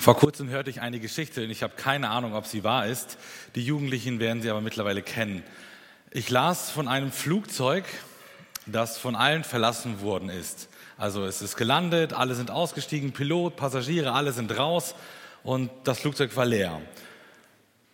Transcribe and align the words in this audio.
Vor 0.00 0.16
kurzem 0.16 0.48
hörte 0.48 0.70
ich 0.70 0.80
eine 0.80 1.00
Geschichte 1.00 1.42
und 1.42 1.50
ich 1.50 1.64
habe 1.64 1.74
keine 1.76 2.10
Ahnung, 2.10 2.34
ob 2.34 2.46
sie 2.46 2.62
wahr 2.62 2.86
ist. 2.86 3.18
Die 3.56 3.64
Jugendlichen 3.64 4.20
werden 4.20 4.40
sie 4.42 4.48
aber 4.48 4.60
mittlerweile 4.60 5.02
kennen. 5.02 5.42
Ich 6.12 6.30
las 6.30 6.70
von 6.70 6.86
einem 6.86 7.10
Flugzeug, 7.10 7.84
das 8.66 8.96
von 8.96 9.16
allen 9.16 9.42
verlassen 9.42 10.00
worden 10.00 10.28
ist. 10.28 10.68
Also 10.96 11.24
es 11.24 11.42
ist 11.42 11.56
gelandet, 11.56 12.12
alle 12.12 12.36
sind 12.36 12.52
ausgestiegen, 12.52 13.12
Pilot, 13.12 13.56
Passagiere, 13.56 14.12
alle 14.12 14.32
sind 14.32 14.56
raus 14.56 14.94
und 15.42 15.68
das 15.82 15.98
Flugzeug 15.98 16.36
war 16.36 16.46
leer. 16.46 16.80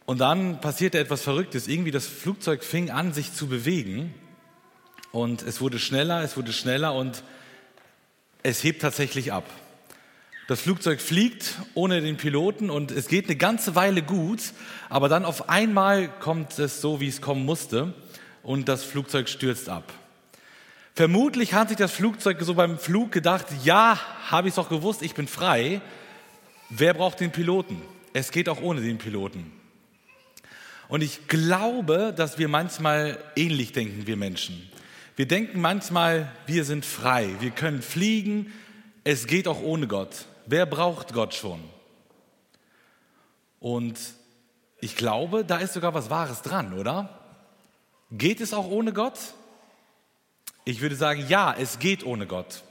Und 0.05 0.19
dann 0.19 0.61
passierte 0.61 0.99
etwas 0.99 1.23
Verrücktes. 1.23 1.69
Irgendwie 1.69 1.91
das 1.91 2.07
Flugzeug 2.07 2.65
fing 2.65 2.91
an, 2.91 3.15
sich 3.15 3.33
zu 3.33 3.47
bewegen 3.47 4.13
und 5.11 5.43
es 5.43 5.63
wurde 5.63 5.79
schneller, 5.79 6.23
es 6.23 6.37
wurde 6.37 6.53
schneller 6.53 6.95
und 6.95 7.25
es 8.43 8.63
hebt 8.63 8.83
tatsächlich 8.83 9.33
ab. 9.33 9.45
Das 10.47 10.61
Flugzeug 10.61 11.01
fliegt 11.01 11.55
ohne 11.73 12.03
den 12.03 12.19
Piloten 12.19 12.69
und 12.69 12.91
es 12.91 13.09
geht 13.09 13.27
eine 13.27 13.37
ganze 13.37 13.75
Weile 13.77 14.03
gut, 14.03 14.41
aber 14.91 15.09
dann 15.09 15.25
auf 15.25 15.49
einmal 15.49 16.09
kommt 16.21 16.59
es 16.59 16.83
so, 16.83 17.01
wie 17.01 17.09
es 17.09 17.23
kommen 17.23 17.47
musste 17.47 17.95
und 18.43 18.69
das 18.69 18.85
Flugzeug 18.85 19.31
stürzt 19.31 19.71
ab. 19.71 19.91
Vermutlich 20.95 21.55
hat 21.55 21.71
sich 21.71 21.79
das 21.79 21.93
Flugzeug 21.93 22.43
so 22.43 22.53
beim 22.53 22.79
Flug 22.79 23.11
gedacht, 23.11 23.47
ja, 23.65 23.99
habe 24.29 24.49
ich 24.49 24.53
es 24.53 24.57
doch 24.57 24.69
gewusst, 24.69 25.01
ich 25.01 25.15
bin 25.15 25.27
frei. 25.27 25.81
Wer 26.69 26.93
braucht 26.93 27.21
den 27.21 27.33
Piloten? 27.33 27.81
Es 28.13 28.31
geht 28.31 28.51
auch 28.51 28.61
ohne 28.61 28.83
den 28.83 28.99
Piloten. 28.99 29.51
Und 30.89 31.03
ich 31.03 31.27
glaube, 31.27 32.13
dass 32.15 32.37
wir 32.37 32.49
manchmal 32.49 33.17
ähnlich 33.35 33.73
denken, 33.73 34.07
wir 34.07 34.19
Menschen. 34.19 34.71
Wir 35.17 35.27
denken 35.27 35.63
manchmal, 35.63 36.31
wir 36.47 36.65
sind 36.65 36.85
frei, 36.85 37.31
wir 37.41 37.51
können 37.51 37.81
fliegen, 37.81 38.53
es 39.05 39.27
geht 39.27 39.49
auch 39.49 39.63
ohne 39.63 39.87
Gott. 39.87 40.27
Wer 40.47 40.67
braucht 40.67 41.13
Gott 41.13 41.35
schon? 41.35 41.63
Und 43.61 43.99
ich 44.81 44.97
glaube, 44.97 45.45
da 45.45 45.59
ist 45.59 45.73
sogar 45.73 45.95
was 45.95 46.11
Wahres 46.11 46.43
dran, 46.43 46.75
oder? 46.79 47.09
Geht 48.11 48.41
es 48.41 48.53
auch 48.53 48.67
ohne 48.67 48.93
Gott? 48.93 49.19
Ich 50.65 50.81
würde 50.81 50.97
sagen, 50.97 51.25
ja, 51.29 51.55
es 51.59 51.79
geht 51.79 52.05
ohne 52.05 52.27
Gott. 52.27 52.63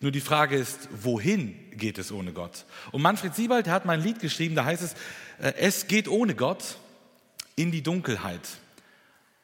Nur 0.00 0.12
die 0.12 0.20
Frage 0.20 0.56
ist, 0.56 0.88
wohin 1.02 1.56
geht 1.72 1.98
es 1.98 2.12
ohne 2.12 2.32
Gott? 2.32 2.66
Und 2.92 3.00
Manfred 3.00 3.34
Siebald, 3.34 3.68
hat 3.68 3.86
mal 3.86 3.94
ein 3.94 4.02
Lied 4.02 4.20
geschrieben, 4.20 4.54
da 4.54 4.64
heißt 4.64 4.82
es, 4.82 4.92
äh, 5.38 5.54
es 5.56 5.86
geht 5.86 6.08
ohne 6.08 6.34
Gott 6.34 6.76
in 7.56 7.72
die 7.72 7.82
Dunkelheit, 7.82 8.46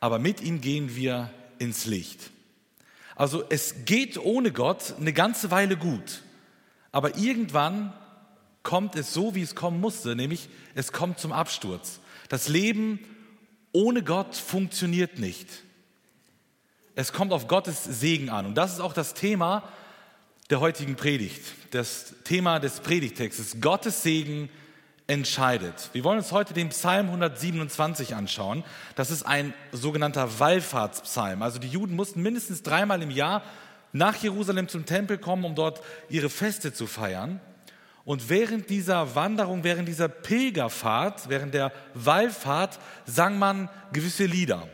aber 0.00 0.19
mit 0.19 0.43
ihm 0.43 0.61
gehen 0.61 0.95
wir 0.95 1.31
ins 1.59 1.87
Licht. 1.87 2.31
Also 3.17 3.45
es 3.48 3.87
geht 3.87 4.19
ohne 4.19 4.53
Gott 4.53 4.95
eine 4.98 5.12
ganze 5.12 5.50
Weile 5.50 5.77
gut. 5.77 6.23
Aber 6.93 7.17
irgendwann 7.17 7.93
kommt 8.62 8.95
es 8.95 9.12
so, 9.12 9.35
wie 9.35 9.43
es 9.43 9.55
kommen 9.55 9.81
musste, 9.81 10.15
nämlich 10.15 10.48
es 10.75 10.93
kommt 10.93 11.19
zum 11.19 11.33
Absturz. 11.33 12.01
Das 12.29 12.49
Leben 12.49 13.01
ohne 13.73 14.03
Gott 14.03 14.37
funktioniert 14.37 15.19
nicht. 15.19 15.49
Es 16.95 17.12
kommt 17.12 17.33
auf 17.33 17.49
Gottes 17.49 17.84
Segen 17.84 18.29
an. 18.29 18.47
Und 18.47 18.55
das 18.55 18.75
ist 18.75 18.81
auch 18.81 18.93
das 18.93 19.15
Thema 19.15 19.62
der 20.51 20.61
heutigen 20.61 20.97
Predigt, 20.97 21.43
das 21.71 22.15
Thema 22.25 22.59
des 22.59 22.81
Predigtextes. 22.81 23.61
Gottes 23.62 24.03
Segen 24.03 24.51
entscheidet. 25.06 25.91
Wir 25.95 26.05
wollen 26.05 26.19
uns 26.19 26.33
heute 26.33 26.53
den 26.55 26.69
Psalm 26.69 27.06
127 27.06 28.15
anschauen. 28.15 28.62
Das 28.95 29.11
ist 29.11 29.25
ein 29.25 29.55
sogenannter 29.73 30.39
Wallfahrtspsalm. 30.39 31.43
Also 31.43 31.59
die 31.59 31.69
Juden 31.69 31.97
mussten 31.97 32.23
mindestens 32.23 32.62
dreimal 32.62 33.03
im 33.03 33.11
Jahr 33.11 33.43
nach 33.93 34.17
Jerusalem 34.17 34.69
zum 34.69 34.87
Tempel 34.87 35.19
kommen, 35.19 35.45
um 35.45 35.55
dort 35.55 35.81
ihre 36.09 36.31
Feste 36.31 36.73
zu 36.73 36.87
feiern. 36.87 37.41
Und 38.05 38.29
während 38.29 38.69
dieser 38.69 39.15
Wanderung, 39.15 39.62
während 39.62 39.87
dieser 39.87 40.09
Pilgerfahrt, 40.09 41.29
während 41.29 41.55
der 41.55 41.73
Wallfahrt 41.95 42.81
sang 43.07 43.39
man 43.39 43.69
gewisse 43.93 44.25
Lieder. 44.25 44.67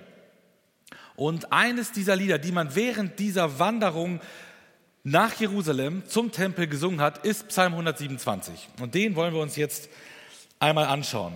Und 1.14 1.52
eines 1.52 1.92
dieser 1.92 2.16
Lieder, 2.16 2.38
die 2.38 2.52
man 2.52 2.74
während 2.74 3.18
dieser 3.18 3.58
Wanderung 3.58 4.20
nach 5.02 5.34
Jerusalem 5.34 6.04
zum 6.06 6.32
Tempel 6.32 6.68
gesungen 6.68 7.00
hat, 7.00 7.24
ist 7.24 7.48
Psalm 7.48 7.72
127. 7.72 8.68
Und 8.80 8.94
den 8.94 9.16
wollen 9.16 9.34
wir 9.34 9.40
uns 9.40 9.56
jetzt 9.56 9.88
einmal 10.58 10.86
anschauen. 10.86 11.34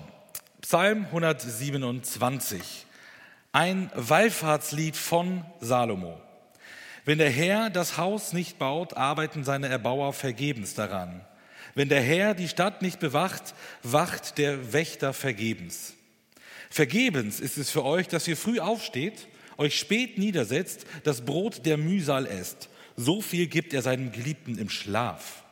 Psalm 0.61 1.07
127, 1.07 2.87
ein 3.51 3.91
Wallfahrtslied 3.95 4.97
von 4.97 5.45
Salomo. 5.61 6.21
Wenn 7.05 7.19
der 7.19 7.31
Herr 7.31 7.69
das 7.69 7.97
Haus 7.99 8.33
nicht 8.33 8.59
baut, 8.59 8.97
arbeiten 8.97 9.45
seine 9.45 9.69
Erbauer 9.69 10.13
vergebens 10.13 10.75
daran. 10.75 11.21
Wenn 11.75 11.89
der 11.89 12.03
Herr 12.03 12.35
die 12.35 12.49
Stadt 12.49 12.83
nicht 12.83 13.01
bewacht, 13.01 13.55
wacht 13.83 14.39
der 14.39 14.73
Wächter 14.73 15.13
vergebens. 15.13 15.95
Vergebens 16.71 17.41
ist 17.41 17.59
es 17.59 17.71
für 17.71 17.85
euch, 17.85 18.09
dass 18.09 18.29
ihr 18.29 18.37
früh 18.37 18.61
aufsteht, 18.61 19.27
euch 19.59 19.79
spät 19.79 20.17
niedersetzt, 20.17 20.87
das 21.03 21.25
Brot 21.25 21.67
der 21.67 21.77
Mühsal 21.77 22.27
esst. 22.27 22.69
So 22.97 23.21
viel 23.21 23.47
gibt 23.47 23.75
er 23.75 23.83
seinem 23.83 24.13
Geliebten 24.13 24.59
im 24.59 24.69
Schlaf. 24.69 25.43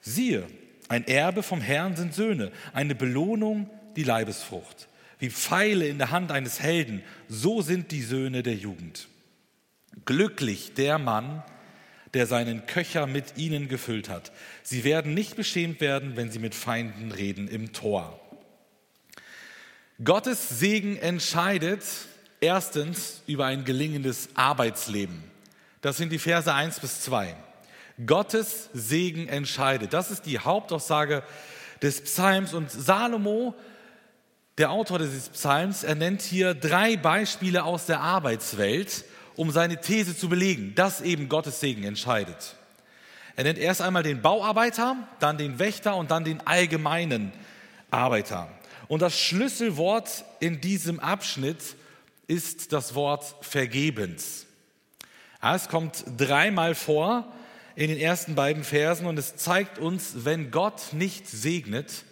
Siehe, 0.00 0.46
ein 0.88 1.06
Erbe 1.06 1.42
vom 1.42 1.60
Herrn 1.60 1.96
sind 1.96 2.14
Söhne, 2.14 2.52
eine 2.72 2.94
Belohnung 2.94 3.70
die 3.96 4.02
Leibesfrucht. 4.02 4.88
Wie 5.18 5.30
Pfeile 5.30 5.86
in 5.86 5.98
der 5.98 6.10
Hand 6.10 6.32
eines 6.32 6.60
Helden, 6.60 7.02
so 7.28 7.62
sind 7.62 7.90
die 7.90 8.02
Söhne 8.02 8.42
der 8.42 8.54
Jugend. 8.54 9.08
Glücklich 10.04 10.74
der 10.74 10.98
Mann, 10.98 11.42
der 12.14 12.26
seinen 12.26 12.66
Köcher 12.66 13.06
mit 13.06 13.36
ihnen 13.36 13.68
gefüllt 13.68 14.08
hat. 14.08 14.32
Sie 14.62 14.84
werden 14.84 15.14
nicht 15.14 15.36
beschämt 15.36 15.80
werden, 15.80 16.16
wenn 16.16 16.30
sie 16.30 16.38
mit 16.38 16.54
Feinden 16.54 17.12
reden 17.12 17.48
im 17.48 17.72
Tor. 17.72 18.20
Gottes 20.02 20.48
Segen 20.48 20.96
entscheidet 20.96 21.82
erstens 22.40 23.22
über 23.26 23.46
ein 23.46 23.64
gelingendes 23.64 24.28
Arbeitsleben. 24.34 25.22
Das 25.80 25.96
sind 25.96 26.10
die 26.10 26.18
Verse 26.18 26.52
1 26.52 26.80
bis 26.80 27.00
2. 27.02 27.36
Gottes 28.06 28.70
Segen 28.72 29.28
entscheidet. 29.28 29.92
Das 29.92 30.10
ist 30.10 30.26
die 30.26 30.38
Hauptaussage 30.38 31.22
des 31.82 32.02
Psalms. 32.02 32.54
Und 32.54 32.70
Salomo, 32.70 33.54
der 34.58 34.70
Autor 34.70 34.98
dieses 34.98 35.28
Psalms, 35.28 35.84
er 35.84 35.94
nennt 35.94 36.22
hier 36.22 36.54
drei 36.54 36.96
Beispiele 36.96 37.64
aus 37.64 37.86
der 37.86 38.00
Arbeitswelt, 38.00 39.04
um 39.36 39.50
seine 39.50 39.80
These 39.80 40.16
zu 40.16 40.28
belegen, 40.28 40.74
dass 40.74 41.00
eben 41.00 41.28
Gottes 41.28 41.60
Segen 41.60 41.84
entscheidet. 41.84 42.56
Er 43.36 43.44
nennt 43.44 43.58
erst 43.58 43.82
einmal 43.82 44.02
den 44.02 44.22
Bauarbeiter, 44.22 44.96
dann 45.18 45.38
den 45.38 45.58
Wächter 45.58 45.96
und 45.96 46.10
dann 46.10 46.24
den 46.24 46.46
allgemeinen 46.46 47.32
Arbeiter. 47.90 48.48
Und 48.86 49.02
das 49.02 49.18
Schlüsselwort 49.18 50.24
in 50.40 50.60
diesem 50.60 51.00
Abschnitt 51.00 51.76
ist 52.26 52.72
das 52.72 52.94
Wort 52.94 53.34
vergebens. 53.40 54.46
Ja, 55.42 55.54
es 55.54 55.68
kommt 55.68 56.04
dreimal 56.16 56.74
vor 56.74 57.30
in 57.76 57.88
den 57.88 57.98
ersten 57.98 58.34
beiden 58.34 58.62
Versen 58.62 59.06
und 59.06 59.18
es 59.18 59.36
zeigt 59.36 59.78
uns, 59.78 60.24
wenn 60.24 60.50
Gott 60.50 60.92
nicht 60.92 61.28
segnet, 61.28 62.04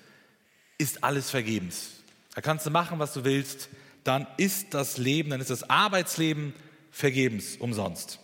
ist 0.77 1.04
alles 1.04 1.31
vergebens. 1.31 1.91
Da 2.34 2.41
kannst 2.41 2.66
du 2.66 2.71
machen, 2.71 2.99
was 2.99 3.12
du 3.12 3.25
willst, 3.25 3.69
dann 4.04 4.27
ist 4.37 4.75
das 4.75 4.99
Leben, 4.99 5.31
dann 5.31 5.41
ist 5.41 5.50
das 5.50 5.69
Arbeitsleben 5.71 6.54
vergebens, 6.92 7.56
umsonst. 7.56 8.20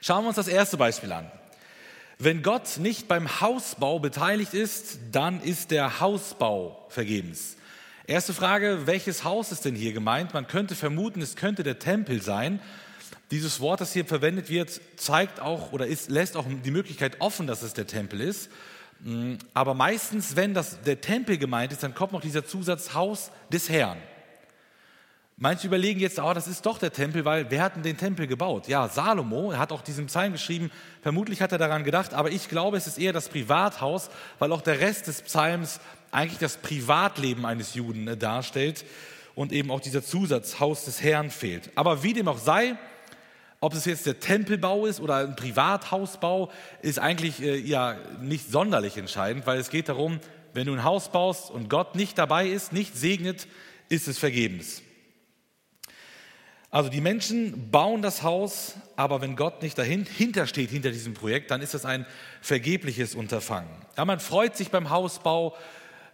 Schauen 0.00 0.24
wir 0.24 0.28
uns 0.28 0.36
das 0.36 0.48
erste 0.48 0.78
Beispiel 0.78 1.12
an. 1.12 1.30
Wenn 2.18 2.42
Gott 2.42 2.78
nicht 2.78 3.06
beim 3.06 3.40
Hausbau 3.40 3.98
beteiligt 3.98 4.54
ist, 4.54 4.98
dann 5.12 5.40
ist 5.42 5.70
der 5.70 6.00
Hausbau 6.00 6.86
vergebens. 6.88 7.56
Erste 8.06 8.32
Frage, 8.32 8.86
welches 8.86 9.22
Haus 9.22 9.52
ist 9.52 9.66
denn 9.66 9.74
hier 9.74 9.92
gemeint? 9.92 10.32
Man 10.32 10.46
könnte 10.46 10.74
vermuten, 10.74 11.20
es 11.20 11.36
könnte 11.36 11.62
der 11.62 11.78
Tempel 11.78 12.22
sein. 12.22 12.60
Dieses 13.30 13.60
Wort, 13.60 13.82
das 13.82 13.92
hier 13.92 14.06
verwendet 14.06 14.48
wird, 14.48 14.80
zeigt 14.96 15.40
auch 15.40 15.72
oder 15.72 15.86
ist, 15.86 16.08
lässt 16.08 16.36
auch 16.36 16.46
die 16.64 16.70
Möglichkeit 16.70 17.20
offen, 17.20 17.46
dass 17.46 17.62
es 17.62 17.74
der 17.74 17.86
Tempel 17.86 18.20
ist. 18.20 18.50
Mm, 19.00 19.34
aber 19.52 19.74
meistens, 19.74 20.34
wenn 20.34 20.54
das 20.54 20.80
der 20.82 21.00
Tempel 21.00 21.36
gemeint 21.36 21.72
ist, 21.72 21.82
dann 21.82 21.94
kommt 21.94 22.12
noch 22.12 22.22
dieser 22.22 22.46
Zusatz 22.46 22.94
Haus 22.94 23.30
des 23.52 23.68
Herrn. 23.68 23.98
Manche 25.40 25.68
überlegen 25.68 26.00
jetzt, 26.00 26.18
oh, 26.18 26.32
das 26.34 26.48
ist 26.48 26.66
doch 26.66 26.78
der 26.78 26.92
Tempel, 26.92 27.24
weil 27.24 27.48
wer 27.48 27.62
hat 27.62 27.76
denn 27.76 27.84
den 27.84 27.96
Tempel 27.96 28.26
gebaut? 28.26 28.66
Ja, 28.66 28.88
Salomo, 28.88 29.52
er 29.52 29.60
hat 29.60 29.70
auch 29.70 29.82
diesen 29.82 30.06
Psalm 30.06 30.32
geschrieben, 30.32 30.68
vermutlich 31.00 31.40
hat 31.40 31.52
er 31.52 31.58
daran 31.58 31.84
gedacht, 31.84 32.12
aber 32.12 32.32
ich 32.32 32.48
glaube, 32.48 32.76
es 32.76 32.88
ist 32.88 32.98
eher 32.98 33.12
das 33.12 33.28
Privathaus, 33.28 34.10
weil 34.40 34.50
auch 34.50 34.62
der 34.62 34.80
Rest 34.80 35.06
des 35.06 35.22
Psalms 35.22 35.78
eigentlich 36.10 36.40
das 36.40 36.56
Privatleben 36.56 37.46
eines 37.46 37.74
Juden 37.74 38.08
äh, 38.08 38.16
darstellt 38.16 38.84
und 39.36 39.52
eben 39.52 39.70
auch 39.70 39.78
dieser 39.78 40.02
Zusatz 40.02 40.58
Haus 40.58 40.86
des 40.86 41.04
Herrn 41.04 41.30
fehlt. 41.30 41.70
Aber 41.76 42.02
wie 42.02 42.14
dem 42.14 42.26
auch 42.26 42.38
sei, 42.38 42.76
ob 43.60 43.74
es 43.74 43.84
jetzt 43.84 44.06
der 44.06 44.18
Tempelbau 44.18 44.86
ist 44.86 44.98
oder 44.98 45.18
ein 45.18 45.36
Privathausbau, 45.36 46.50
ist 46.82 46.98
eigentlich 46.98 47.40
äh, 47.40 47.56
ja 47.58 47.96
nicht 48.20 48.50
sonderlich 48.50 48.96
entscheidend, 48.96 49.46
weil 49.46 49.60
es 49.60 49.70
geht 49.70 49.88
darum, 49.88 50.18
wenn 50.52 50.66
du 50.66 50.72
ein 50.72 50.82
Haus 50.82 51.12
baust 51.12 51.48
und 51.52 51.70
Gott 51.70 51.94
nicht 51.94 52.18
dabei 52.18 52.48
ist, 52.48 52.72
nicht 52.72 52.96
segnet, 52.96 53.46
ist 53.88 54.08
es 54.08 54.18
vergebens. 54.18 54.82
Also 56.70 56.90
die 56.90 57.00
Menschen 57.00 57.70
bauen 57.70 58.02
das 58.02 58.22
Haus, 58.22 58.74
aber 58.94 59.22
wenn 59.22 59.36
Gott 59.36 59.62
nicht 59.62 59.78
dahinter 59.78 60.46
steht, 60.46 60.68
hinter 60.68 60.90
diesem 60.90 61.14
Projekt, 61.14 61.50
dann 61.50 61.62
ist 61.62 61.72
das 61.72 61.86
ein 61.86 62.04
vergebliches 62.42 63.14
Unterfangen. 63.14 63.70
Ja, 63.96 64.04
man 64.04 64.20
freut 64.20 64.54
sich 64.54 64.70
beim 64.70 64.90
Hausbau, 64.90 65.56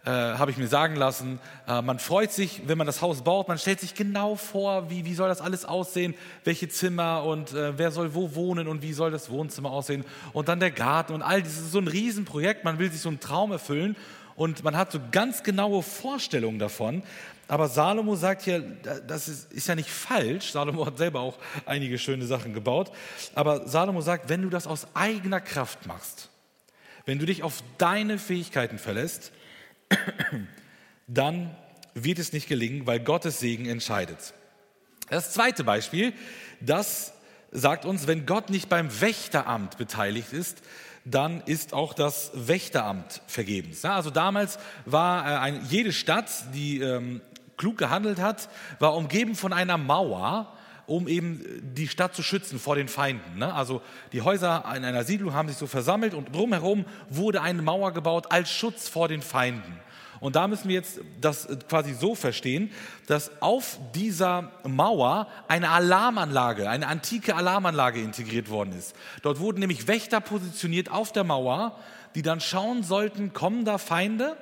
äh, 0.05 0.09
habe 0.11 0.51
ich 0.51 0.57
mir 0.57 0.67
sagen 0.67 0.95
lassen. 0.95 1.39
Äh, 1.67 1.81
man 1.81 1.99
freut 1.99 2.31
sich, 2.31 2.61
wenn 2.67 2.77
man 2.77 2.87
das 2.87 3.01
Haus 3.01 3.21
baut, 3.21 3.49
man 3.49 3.57
stellt 3.57 3.81
sich 3.81 3.95
genau 3.95 4.37
vor, 4.37 4.89
wie, 4.89 5.03
wie 5.03 5.13
soll 5.13 5.27
das 5.27 5.41
alles 5.41 5.65
aussehen, 5.65 6.13
welche 6.45 6.69
Zimmer 6.69 7.23
und 7.25 7.51
äh, 7.53 7.77
wer 7.77 7.91
soll 7.91 8.13
wo 8.13 8.33
wohnen 8.33 8.69
und 8.69 8.81
wie 8.81 8.93
soll 8.93 9.11
das 9.11 9.29
Wohnzimmer 9.29 9.71
aussehen 9.71 10.05
und 10.31 10.47
dann 10.47 10.61
der 10.61 10.71
Garten 10.71 11.13
und 11.13 11.21
all 11.21 11.41
ist 11.41 11.71
so 11.71 11.79
ein 11.79 11.89
Riesenprojekt, 11.89 12.63
man 12.63 12.79
will 12.79 12.89
sich 12.89 13.01
so 13.01 13.09
einen 13.09 13.19
Traum 13.19 13.51
erfüllen 13.51 13.97
und 14.35 14.63
man 14.63 14.75
hat 14.75 14.91
so 14.91 14.99
ganz 15.11 15.43
genaue 15.43 15.81
Vorstellungen 15.81 16.59
davon. 16.59 17.03
Aber 17.47 17.69
Salomo 17.69 18.15
sagt 18.15 18.41
hier, 18.41 18.59
das 19.07 19.27
ist, 19.27 19.53
ist, 19.53 19.67
ja 19.67 19.75
nicht 19.75 19.89
falsch. 19.89 20.51
Salomo 20.51 20.85
hat 20.85 20.97
selber 20.97 21.21
auch 21.21 21.37
einige 21.65 21.97
schöne 21.99 22.25
Sachen 22.25 22.53
gebaut. 22.53 22.91
Aber 23.35 23.67
Salomo 23.67 24.01
sagt, 24.01 24.29
wenn 24.29 24.41
du 24.41 24.49
das 24.49 24.67
aus 24.67 24.87
eigener 24.93 25.39
Kraft 25.39 25.85
machst, 25.85 26.29
wenn 27.05 27.19
du 27.19 27.25
dich 27.25 27.43
auf 27.43 27.63
deine 27.77 28.17
Fähigkeiten 28.17 28.79
verlässt, 28.79 29.31
dann 31.07 31.55
wird 31.93 32.19
es 32.19 32.33
nicht 32.33 32.49
gelingen, 32.49 32.87
weil 32.87 32.99
Gottes 32.99 33.39
Segen 33.39 33.67
entscheidet. 33.67 34.33
Das 35.09 35.31
zweite 35.31 35.63
Beispiel, 35.63 36.13
das 36.59 37.13
sagt 37.51 37.85
uns, 37.85 38.07
wenn 38.07 38.25
Gott 38.25 38.49
nicht 38.49 38.69
beim 38.69 39.01
Wächteramt 39.01 39.77
beteiligt 39.77 40.33
ist, 40.33 40.61
dann 41.05 41.41
ist 41.45 41.73
auch 41.73 41.93
das 41.93 42.31
Wächteramt 42.33 43.21
vergebens. 43.27 43.85
also 43.85 44.09
damals 44.09 44.57
war 44.85 45.47
äh, 45.47 45.53
jede 45.69 45.93
Stadt, 45.93 46.29
die 46.53 46.81
ähm, 46.81 47.21
klug 47.57 47.77
gehandelt 47.77 48.19
hat, 48.19 48.49
war 48.79 48.95
umgeben 48.95 49.35
von 49.35 49.53
einer 49.53 49.77
Mauer, 49.77 50.51
um 50.87 51.07
eben 51.07 51.43
die 51.61 51.87
Stadt 51.87 52.15
zu 52.15 52.23
schützen 52.23 52.59
vor 52.59 52.75
den 52.75 52.87
Feinden. 52.87 53.39
Ne? 53.39 53.53
Also 53.53 53.81
die 54.11 54.21
Häuser 54.21 54.65
in 54.75 54.83
einer 54.83 55.03
Siedlung 55.03 55.33
haben 55.33 55.47
sich 55.47 55.57
so 55.57 55.67
versammelt 55.67 56.13
und 56.13 56.35
drumherum 56.35 56.85
wurde 57.09 57.41
eine 57.41 57.61
Mauer 57.61 57.91
gebaut 57.93 58.31
als 58.31 58.51
Schutz 58.51 58.87
vor 58.87 59.07
den 59.07 59.21
Feinden. 59.21 59.79
Und 60.19 60.35
da 60.35 60.47
müssen 60.47 60.69
wir 60.69 60.75
jetzt 60.75 60.99
das 61.19 61.47
quasi 61.69 61.93
so 61.93 62.15
verstehen, 62.15 62.71
dass 63.07 63.41
auf 63.41 63.79
dieser 63.93 64.51
Mauer 64.63 65.27
eine 65.47 65.69
Alarmanlage, 65.69 66.69
eine 66.69 66.87
antike 66.87 67.35
Alarmanlage 67.35 68.01
integriert 68.01 68.49
worden 68.49 68.77
ist. 68.77 68.95
Dort 69.21 69.39
wurden 69.39 69.59
nämlich 69.59 69.87
Wächter 69.87 70.21
positioniert 70.21 70.89
auf 70.89 71.11
der 71.11 71.23
Mauer, 71.23 71.77
die 72.15 72.21
dann 72.21 72.39
schauen 72.39 72.83
sollten, 72.83 73.33
kommen 73.33 73.65
da 73.65 73.77
Feinde? 73.77 74.37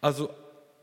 Also 0.00 0.30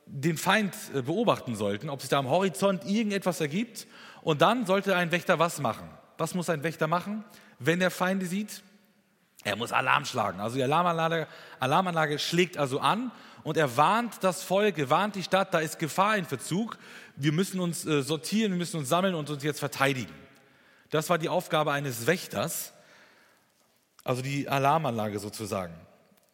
den 0.05 0.37
Feind 0.37 0.75
äh, 0.93 1.01
beobachten 1.01 1.55
sollten, 1.55 1.89
ob 1.89 2.01
sich 2.01 2.09
da 2.09 2.19
am 2.19 2.29
Horizont 2.29 2.85
irgendetwas 2.85 3.41
ergibt. 3.41 3.87
Und 4.21 4.41
dann 4.41 4.65
sollte 4.65 4.95
ein 4.95 5.11
Wächter 5.11 5.39
was 5.39 5.59
machen? 5.59 5.89
Was 6.17 6.33
muss 6.33 6.49
ein 6.49 6.63
Wächter 6.63 6.87
machen, 6.87 7.23
wenn 7.59 7.81
er 7.81 7.91
Feinde 7.91 8.25
sieht? 8.25 8.63
Er 9.43 9.55
muss 9.55 9.71
Alarm 9.71 10.05
schlagen. 10.05 10.39
Also 10.39 10.55
die 10.55 10.63
Alarmanlage, 10.63 11.27
Alarmanlage 11.59 12.17
schlägt 12.17 12.57
also 12.57 12.79
an 12.79 13.11
und 13.45 13.57
er 13.57 13.77
warnt 13.77 14.15
das 14.23 14.41
Volk, 14.41 14.79
er 14.79 14.89
warnt 14.89 15.15
die 15.15 15.21
Stadt, 15.21 15.53
da 15.53 15.59
ist 15.59 15.77
Gefahr 15.77 16.17
in 16.17 16.25
Verzug. 16.25 16.79
Wir 17.15 17.31
müssen 17.31 17.59
uns 17.59 17.85
äh, 17.85 18.01
sortieren, 18.01 18.51
wir 18.51 18.57
müssen 18.57 18.77
uns 18.77 18.89
sammeln 18.89 19.13
und 19.13 19.29
uns 19.29 19.43
jetzt 19.43 19.59
verteidigen. 19.59 20.13
Das 20.89 21.11
war 21.11 21.19
die 21.19 21.29
Aufgabe 21.29 21.71
eines 21.71 22.07
Wächters, 22.07 22.73
also 24.03 24.23
die 24.23 24.49
Alarmanlage 24.49 25.19
sozusagen. 25.19 25.75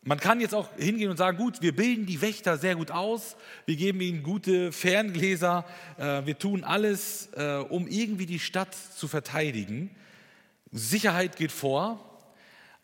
Man 0.03 0.21
kann 0.21 0.39
jetzt 0.39 0.55
auch 0.55 0.69
hingehen 0.77 1.09
und 1.09 1.17
sagen, 1.17 1.37
gut, 1.37 1.61
wir 1.61 1.75
bilden 1.75 2.05
die 2.05 2.21
Wächter 2.21 2.57
sehr 2.57 2.75
gut 2.75 2.91
aus, 2.91 3.35
wir 3.65 3.75
geben 3.75 3.99
ihnen 3.99 4.23
gute 4.23 4.71
Ferngläser, 4.71 5.65
äh, 5.97 6.25
wir 6.25 6.39
tun 6.39 6.63
alles, 6.63 7.27
äh, 7.33 7.57
um 7.57 7.87
irgendwie 7.87 8.25
die 8.25 8.39
Stadt 8.39 8.73
zu 8.73 9.09
verteidigen. 9.09 9.93
Sicherheit 10.71 11.35
geht 11.35 11.51
vor, 11.51 11.99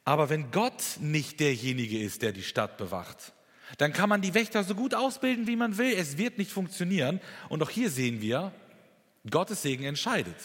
aber 0.03 0.29
wenn 0.29 0.51
Gott 0.51 0.83
nicht 0.99 1.39
derjenige 1.39 1.97
ist, 1.97 2.23
der 2.23 2.33
die 2.33 2.43
Stadt 2.43 2.75
bewacht, 2.77 3.31
dann 3.77 3.93
kann 3.93 4.09
man 4.09 4.21
die 4.21 4.33
Wächter 4.33 4.63
so 4.63 4.75
gut 4.75 4.93
ausbilden, 4.93 5.47
wie 5.47 5.55
man 5.55 5.77
will. 5.77 5.93
Es 5.93 6.17
wird 6.17 6.37
nicht 6.37 6.51
funktionieren. 6.51 7.19
Und 7.49 7.61
auch 7.61 7.69
hier 7.69 7.89
sehen 7.89 8.21
wir, 8.21 8.51
Gottes 9.29 9.61
Segen 9.61 9.83
entscheidet. 9.83 10.35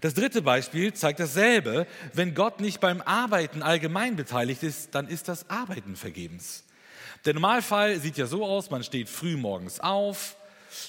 Das 0.00 0.14
dritte 0.14 0.42
Beispiel 0.42 0.92
zeigt 0.92 1.20
dasselbe. 1.20 1.86
Wenn 2.12 2.34
Gott 2.34 2.60
nicht 2.60 2.80
beim 2.80 3.00
Arbeiten 3.00 3.62
allgemein 3.62 4.16
beteiligt 4.16 4.62
ist, 4.62 4.94
dann 4.94 5.08
ist 5.08 5.28
das 5.28 5.50
Arbeiten 5.50 5.96
vergebens. 5.96 6.64
Der 7.24 7.34
Normalfall 7.34 7.98
sieht 7.98 8.16
ja 8.16 8.26
so 8.26 8.44
aus, 8.44 8.70
man 8.70 8.84
steht 8.84 9.08
früh 9.08 9.36
morgens 9.36 9.80
auf, 9.80 10.36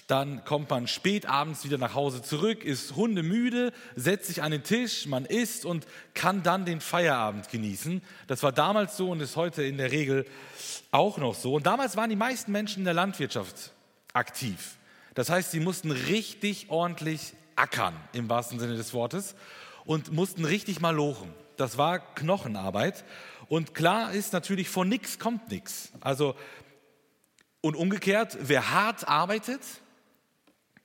dann 0.08 0.44
kommt 0.46 0.70
man 0.70 0.88
spät 0.88 1.26
abends 1.28 1.64
wieder 1.64 1.78
nach 1.78 1.94
Hause 1.94 2.22
zurück, 2.22 2.64
ist 2.64 2.96
hundemüde, 2.96 3.72
setzt 3.96 4.28
sich 4.28 4.44
an 4.44 4.52
den 4.52 4.64
Tisch, 4.64 5.06
man 5.06 5.26
isst 5.26 5.66
und 5.66 5.86
kann 6.14 6.44
dann 6.44 6.66
den 6.66 6.82
Feierabend 6.82 7.50
genießen. 7.50 8.02
Das 8.28 8.44
war 8.44 8.52
damals 8.52 8.98
so 8.98 9.10
und 9.12 9.22
ist 9.22 9.36
heute 9.36 9.64
in 9.64 9.78
der 9.78 9.92
Regel 9.92 10.26
auch 10.92 11.18
noch 11.18 11.36
so. 11.36 11.54
Und 11.56 11.66
damals 11.66 11.96
waren 11.98 12.10
die 12.10 12.16
meisten 12.16 12.52
Menschen 12.52 12.80
in 12.80 12.86
der 12.86 12.94
Landwirtschaft 12.94 13.74
aktiv. 14.14 14.78
Das 15.16 15.30
heißt, 15.30 15.52
sie 15.52 15.60
mussten 15.60 15.92
richtig 15.92 16.70
ordentlich 16.70 17.34
ackern 17.56 17.96
im 18.14 18.30
wahrsten 18.30 18.60
Sinne 18.60 18.76
des 18.76 18.94
Wortes 18.94 19.36
und 19.86 20.12
mussten 20.12 20.46
richtig 20.46 20.80
mal 20.80 20.96
lochen. 20.96 21.34
Das 21.58 21.78
war 21.78 22.00
Knochenarbeit. 22.16 23.04
Und 23.50 23.74
klar 23.74 24.14
ist 24.14 24.32
natürlich, 24.32 24.70
von 24.70 24.88
nichts 24.88 25.20
kommt 25.20 25.52
nichts. 25.52 25.92
Also 26.00 26.36
und 27.62 27.76
umgekehrt, 27.76 28.38
wer 28.42 28.72
hart 28.72 29.08
arbeitet, 29.08 29.62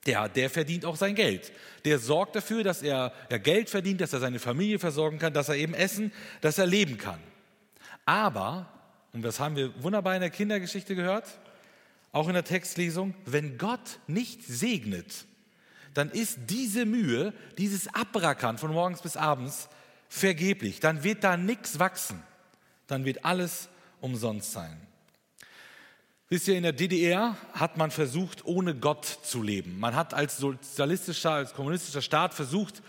der, 0.05 0.29
der 0.29 0.49
verdient 0.49 0.85
auch 0.85 0.95
sein 0.95 1.15
Geld. 1.15 1.51
Der 1.83 1.99
sorgt 1.99 2.35
dafür, 2.35 2.63
dass 2.63 2.81
er, 2.81 3.11
er 3.29 3.39
Geld 3.39 3.69
verdient, 3.69 4.01
dass 4.01 4.13
er 4.13 4.19
seine 4.19 4.39
Familie 4.39 4.77
versorgen 4.77 5.17
kann, 5.17 5.33
dass 5.33 5.49
er 5.49 5.55
eben 5.55 5.73
essen, 5.73 6.11
dass 6.41 6.57
er 6.57 6.67
leben 6.67 6.97
kann. 6.97 7.19
Aber, 8.05 8.71
und 9.13 9.23
das 9.23 9.39
haben 9.39 9.55
wir 9.55 9.81
wunderbar 9.81 10.13
in 10.13 10.21
der 10.21 10.29
Kindergeschichte 10.29 10.95
gehört, 10.95 11.39
auch 12.11 12.27
in 12.27 12.33
der 12.33 12.43
Textlesung, 12.43 13.15
wenn 13.25 13.57
Gott 13.57 13.99
nicht 14.07 14.45
segnet, 14.45 15.25
dann 15.95 16.11
ist 16.11 16.39
diese 16.47 16.85
Mühe, 16.85 17.33
dieses 17.57 17.93
Abrackern 17.93 18.57
von 18.57 18.71
morgens 18.71 19.01
bis 19.01 19.17
abends 19.17 19.69
vergeblich. 20.07 20.79
Dann 20.79 21.03
wird 21.03 21.23
da 21.23 21.37
nichts 21.37 21.79
wachsen. 21.79 22.21
Dann 22.87 23.05
wird 23.05 23.25
alles 23.25 23.69
umsonst 24.01 24.51
sein. 24.51 24.79
Wisst 26.27 26.47
ihr, 26.47 26.57
in 26.57 26.63
der 26.63 26.73
DDR 26.73 27.37
hat 27.53 27.77
man 27.77 27.91
versucht, 27.91 28.45
ohne 28.45 28.73
Gott 28.73 29.05
zu 29.05 29.43
leben. 29.43 29.79
Man 29.79 29.95
hat 29.95 30.15
als 30.15 30.37
sozialistischer, 30.37 31.31
als 31.31 31.53
kommunistischer 31.53 32.01
Staat 32.01 32.33
versucht, 32.33 32.81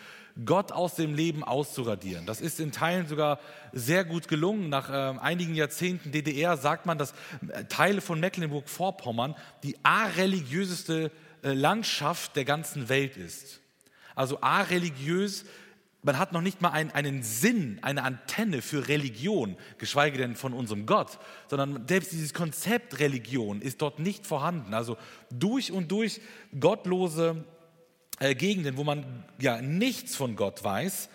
Gott 0.46 0.72
aus 0.72 0.94
dem 0.94 1.14
Leben 1.14 1.44
auszuradieren. 1.44 2.24
Das 2.24 2.40
ist 2.40 2.60
in 2.60 2.72
Teilen 2.72 3.06
sogar 3.06 3.38
sehr 3.72 4.06
gut 4.06 4.28
gelungen. 4.28 4.70
Nach 4.70 4.88
äh, 4.88 5.18
einigen 5.18 5.54
Jahrzehnten 5.54 6.12
DDR 6.12 6.56
sagt 6.56 6.86
man, 6.86 6.96
dass 6.96 7.12
äh, 7.48 7.64
Teile 7.64 8.00
von 8.00 8.20
Mecklenburg-Vorpommern 8.20 9.34
die 9.62 9.76
areligiöseste 9.82 11.10
äh, 11.42 11.52
Landschaft 11.52 12.36
der 12.36 12.46
ganzen 12.46 12.88
Welt 12.88 13.18
ist. 13.18 13.60
Also 14.14 14.40
areligiös 14.40 15.44
man 16.06 16.18
hat 16.20 16.32
noch 16.32 16.40
nicht 16.40 16.62
mal 16.62 16.70
einen, 16.70 16.92
einen 16.92 17.24
Sinn, 17.24 17.80
eine 17.82 18.04
Antenne 18.04 18.62
für 18.62 18.86
Religion, 18.86 19.56
geschweige 19.78 20.18
denn 20.18 20.36
von 20.36 20.52
unserem 20.52 20.86
Gott, 20.86 21.18
sondern 21.48 21.86
selbst 21.88 22.12
dieses 22.12 22.32
Konzept 22.32 23.00
Religion 23.00 23.60
ist 23.60 23.82
dort 23.82 23.98
nicht 23.98 24.24
vorhanden. 24.24 24.72
Also 24.72 24.96
durch 25.30 25.72
und 25.72 25.90
durch 25.90 26.20
gottlose 26.60 27.44
äh, 28.20 28.36
Gegenden, 28.36 28.76
wo 28.76 28.84
man 28.84 29.24
ja 29.40 29.60
nichts 29.60 30.14
von 30.14 30.36
Gott 30.36 30.62
weiß. 30.62 31.08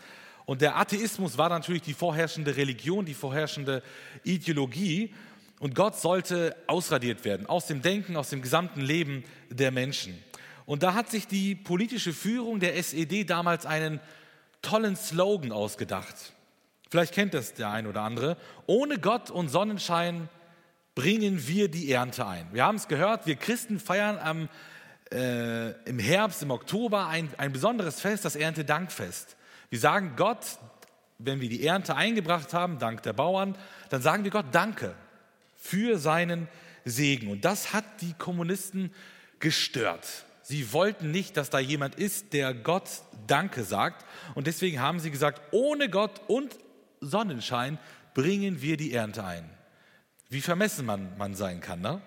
Und 0.45 0.61
der 0.61 0.75
Atheismus 0.77 1.37
war 1.37 1.47
natürlich 1.47 1.83
die 1.83 1.93
vorherrschende 1.93 2.57
Religion, 2.57 3.05
die 3.05 3.13
vorherrschende 3.13 3.83
Ideologie. 4.25 5.13
Und 5.59 5.73
Gott 5.73 5.95
sollte 5.95 6.53
ausradiert 6.67 7.23
werden 7.23 7.45
aus 7.45 7.65
dem 7.65 7.81
Denken, 7.81 8.17
aus 8.17 8.29
dem 8.29 8.41
gesamten 8.41 8.81
Leben 8.81 9.23
der 9.49 9.71
Menschen. 9.71 10.21
Und 10.65 10.83
da 10.83 10.93
hat 10.95 11.09
sich 11.09 11.27
die 11.27 11.55
politische 11.55 12.11
Führung 12.11 12.59
der 12.59 12.75
SED 12.75 13.23
damals 13.23 13.65
einen 13.65 14.01
tollen 14.61 14.95
Slogan 14.95 15.51
ausgedacht. 15.51 16.33
Vielleicht 16.89 17.13
kennt 17.13 17.33
das 17.33 17.53
der 17.53 17.69
ein 17.69 17.87
oder 17.87 18.01
andere. 18.01 18.37
Ohne 18.67 18.99
Gott 18.99 19.31
und 19.31 19.47
Sonnenschein 19.47 20.29
bringen 20.93 21.47
wir 21.47 21.69
die 21.69 21.91
Ernte 21.91 22.27
ein. 22.27 22.47
Wir 22.51 22.65
haben 22.65 22.75
es 22.75 22.87
gehört, 22.87 23.25
wir 23.25 23.35
Christen 23.37 23.79
feiern 23.79 24.17
am, 24.19 24.49
äh, 25.11 25.71
im 25.89 25.99
Herbst, 25.99 26.43
im 26.43 26.51
Oktober 26.51 27.07
ein, 27.07 27.29
ein 27.37 27.53
besonderes 27.53 28.01
Fest, 28.01 28.25
das 28.25 28.35
Erntedankfest. 28.35 29.37
Wir 29.69 29.79
sagen 29.79 30.13
Gott, 30.17 30.45
wenn 31.17 31.39
wir 31.39 31.49
die 31.49 31.65
Ernte 31.65 31.95
eingebracht 31.95 32.53
haben, 32.53 32.77
dank 32.77 33.03
der 33.03 33.13
Bauern, 33.13 33.57
dann 33.89 34.01
sagen 34.01 34.23
wir 34.23 34.31
Gott 34.31 34.47
Danke 34.51 34.93
für 35.55 35.97
seinen 35.97 36.49
Segen. 36.83 37.29
Und 37.29 37.45
das 37.45 37.73
hat 37.73 37.85
die 38.01 38.13
Kommunisten 38.13 38.93
gestört. 39.39 40.25
Sie 40.51 40.73
wollten 40.73 41.11
nicht, 41.11 41.37
dass 41.37 41.49
da 41.49 41.59
jemand 41.59 41.95
ist, 41.95 42.33
der 42.33 42.53
Gott 42.53 42.89
Danke 43.25 43.63
sagt. 43.63 44.05
Und 44.35 44.47
deswegen 44.47 44.81
haben 44.81 44.99
sie 44.99 45.09
gesagt, 45.09 45.41
ohne 45.51 45.89
Gott 45.89 46.19
und 46.27 46.57
Sonnenschein 46.99 47.79
bringen 48.13 48.61
wir 48.61 48.75
die 48.75 48.91
Ernte 48.91 49.23
ein. 49.23 49.49
Wie 50.27 50.41
vermessen 50.41 50.85
man, 50.85 51.17
man 51.17 51.35
sein 51.35 51.61
kann. 51.61 51.79
Ne? 51.79 52.01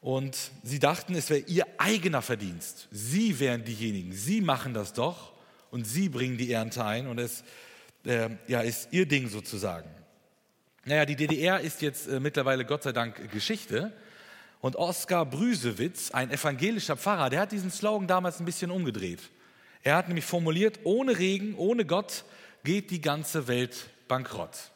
Und 0.00 0.50
sie 0.62 0.78
dachten, 0.78 1.14
es 1.14 1.28
wäre 1.28 1.40
ihr 1.40 1.66
eigener 1.76 2.22
Verdienst. 2.22 2.88
Sie 2.90 3.38
wären 3.38 3.64
diejenigen, 3.64 4.14
sie 4.14 4.40
machen 4.40 4.72
das 4.72 4.94
doch 4.94 5.34
und 5.70 5.86
sie 5.86 6.08
bringen 6.08 6.38
die 6.38 6.50
Ernte 6.50 6.86
ein 6.86 7.06
und 7.06 7.18
es 7.18 7.44
äh, 8.06 8.30
ja, 8.46 8.62
ist 8.62 8.88
ihr 8.92 9.04
Ding 9.04 9.28
sozusagen. 9.28 9.90
Naja, 10.86 11.04
die 11.04 11.16
DDR 11.16 11.60
ist 11.60 11.82
jetzt 11.82 12.08
äh, 12.08 12.18
mittlerweile 12.18 12.64
Gott 12.64 12.84
sei 12.84 12.92
Dank 12.92 13.30
Geschichte. 13.30 13.92
Und 14.66 14.74
Oskar 14.74 15.24
Brüsewitz, 15.24 16.10
ein 16.10 16.28
evangelischer 16.32 16.96
Pfarrer, 16.96 17.30
der 17.30 17.38
hat 17.38 17.52
diesen 17.52 17.70
Slogan 17.70 18.08
damals 18.08 18.40
ein 18.40 18.44
bisschen 18.44 18.72
umgedreht. 18.72 19.20
Er 19.84 19.94
hat 19.94 20.08
nämlich 20.08 20.24
formuliert, 20.24 20.80
ohne 20.82 21.16
Regen, 21.16 21.54
ohne 21.54 21.84
Gott 21.84 22.24
geht 22.64 22.90
die 22.90 23.00
ganze 23.00 23.46
Welt 23.46 23.88
bankrott. 24.08 24.72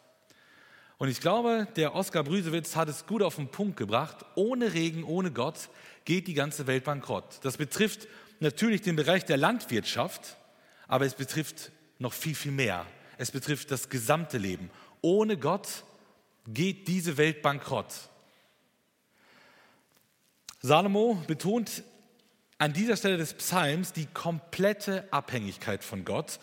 Und 0.99 1.09
ich 1.09 1.21
glaube, 1.21 1.67
der 1.75 1.97
Oskar 1.97 2.23
Brüsewitz 2.23 2.77
hat 2.77 2.89
es 2.89 3.05
gut 3.05 3.21
auf 3.21 3.35
den 3.35 3.49
Punkt 3.49 3.77
gebracht. 3.77 4.25
Ohne 4.37 4.75
Regen, 4.75 5.03
ohne 5.03 5.33
Gott 5.33 5.69
geht 6.05 6.29
die 6.29 6.35
ganze 6.35 6.69
Welt 6.69 6.85
bankrott. 6.85 7.41
Das 7.43 7.57
betrifft 7.57 8.07
natürlich 8.39 8.83
den 8.83 8.95
Bereich 8.95 9.25
der 9.25 9.39
Landwirtschaft, 9.39 10.37
aber 10.87 11.05
es 11.05 11.15
betrifft 11.15 11.73
noch 11.99 12.13
viel, 12.13 12.37
viel 12.37 12.53
mehr. 12.53 12.87
Es 13.19 13.33
betrifft 13.33 13.73
das 13.73 13.89
gesamte 13.89 14.39
Leben. 14.39 14.71
Ohne 15.01 15.37
Gott 15.37 15.83
geht 16.47 16.87
diese 16.87 17.17
Welt 17.17 17.43
bankrott. 17.43 18.10
Salomo 20.63 21.23
betont 21.27 21.83
an 22.59 22.75
dieser 22.75 22.97
Stelle 22.97 23.17
des 23.17 23.33
Psalms 23.35 23.95
die 23.95 24.07
komplette 24.07 25.11
Abhängigkeit 25.11 25.83
von 25.83 26.05
Gott. 26.05 26.39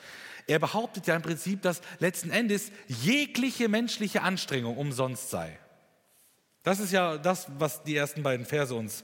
Er 0.48 0.58
behauptet 0.58 1.06
ja 1.06 1.16
im 1.16 1.22
Prinzip, 1.22 1.62
dass 1.62 1.82
letzten 2.00 2.32
Endes 2.32 2.72
jegliche 2.88 3.70
menschliche 3.70 4.24
Anstrengung 4.24 4.78
umsonst 4.78 5.30
sei. 5.30 5.60
Das 6.64 6.80
ist 6.80 6.92
ja 6.92 7.18
das, 7.18 7.48
was 7.60 7.84
die 7.84 7.96
ersten 7.96 8.24
beiden 8.24 8.46
Verse 8.46 8.74
uns 8.74 9.04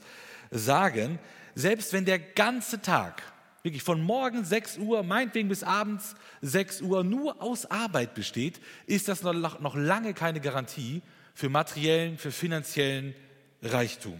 sagen. 0.50 1.20
Selbst 1.54 1.92
wenn 1.92 2.04
der 2.04 2.18
ganze 2.18 2.82
Tag, 2.82 3.22
wirklich 3.62 3.84
von 3.84 4.02
morgen 4.02 4.44
6 4.44 4.78
Uhr, 4.78 5.04
meinetwegen 5.04 5.48
bis 5.48 5.62
abends 5.62 6.16
6 6.42 6.82
Uhr, 6.82 7.04
nur 7.04 7.40
aus 7.40 7.66
Arbeit 7.66 8.14
besteht, 8.14 8.60
ist 8.86 9.06
das 9.06 9.22
noch, 9.22 9.60
noch 9.60 9.76
lange 9.76 10.12
keine 10.12 10.40
Garantie 10.40 11.02
für 11.34 11.48
materiellen, 11.48 12.18
für 12.18 12.32
finanziellen 12.32 13.14
Reichtum. 13.62 14.18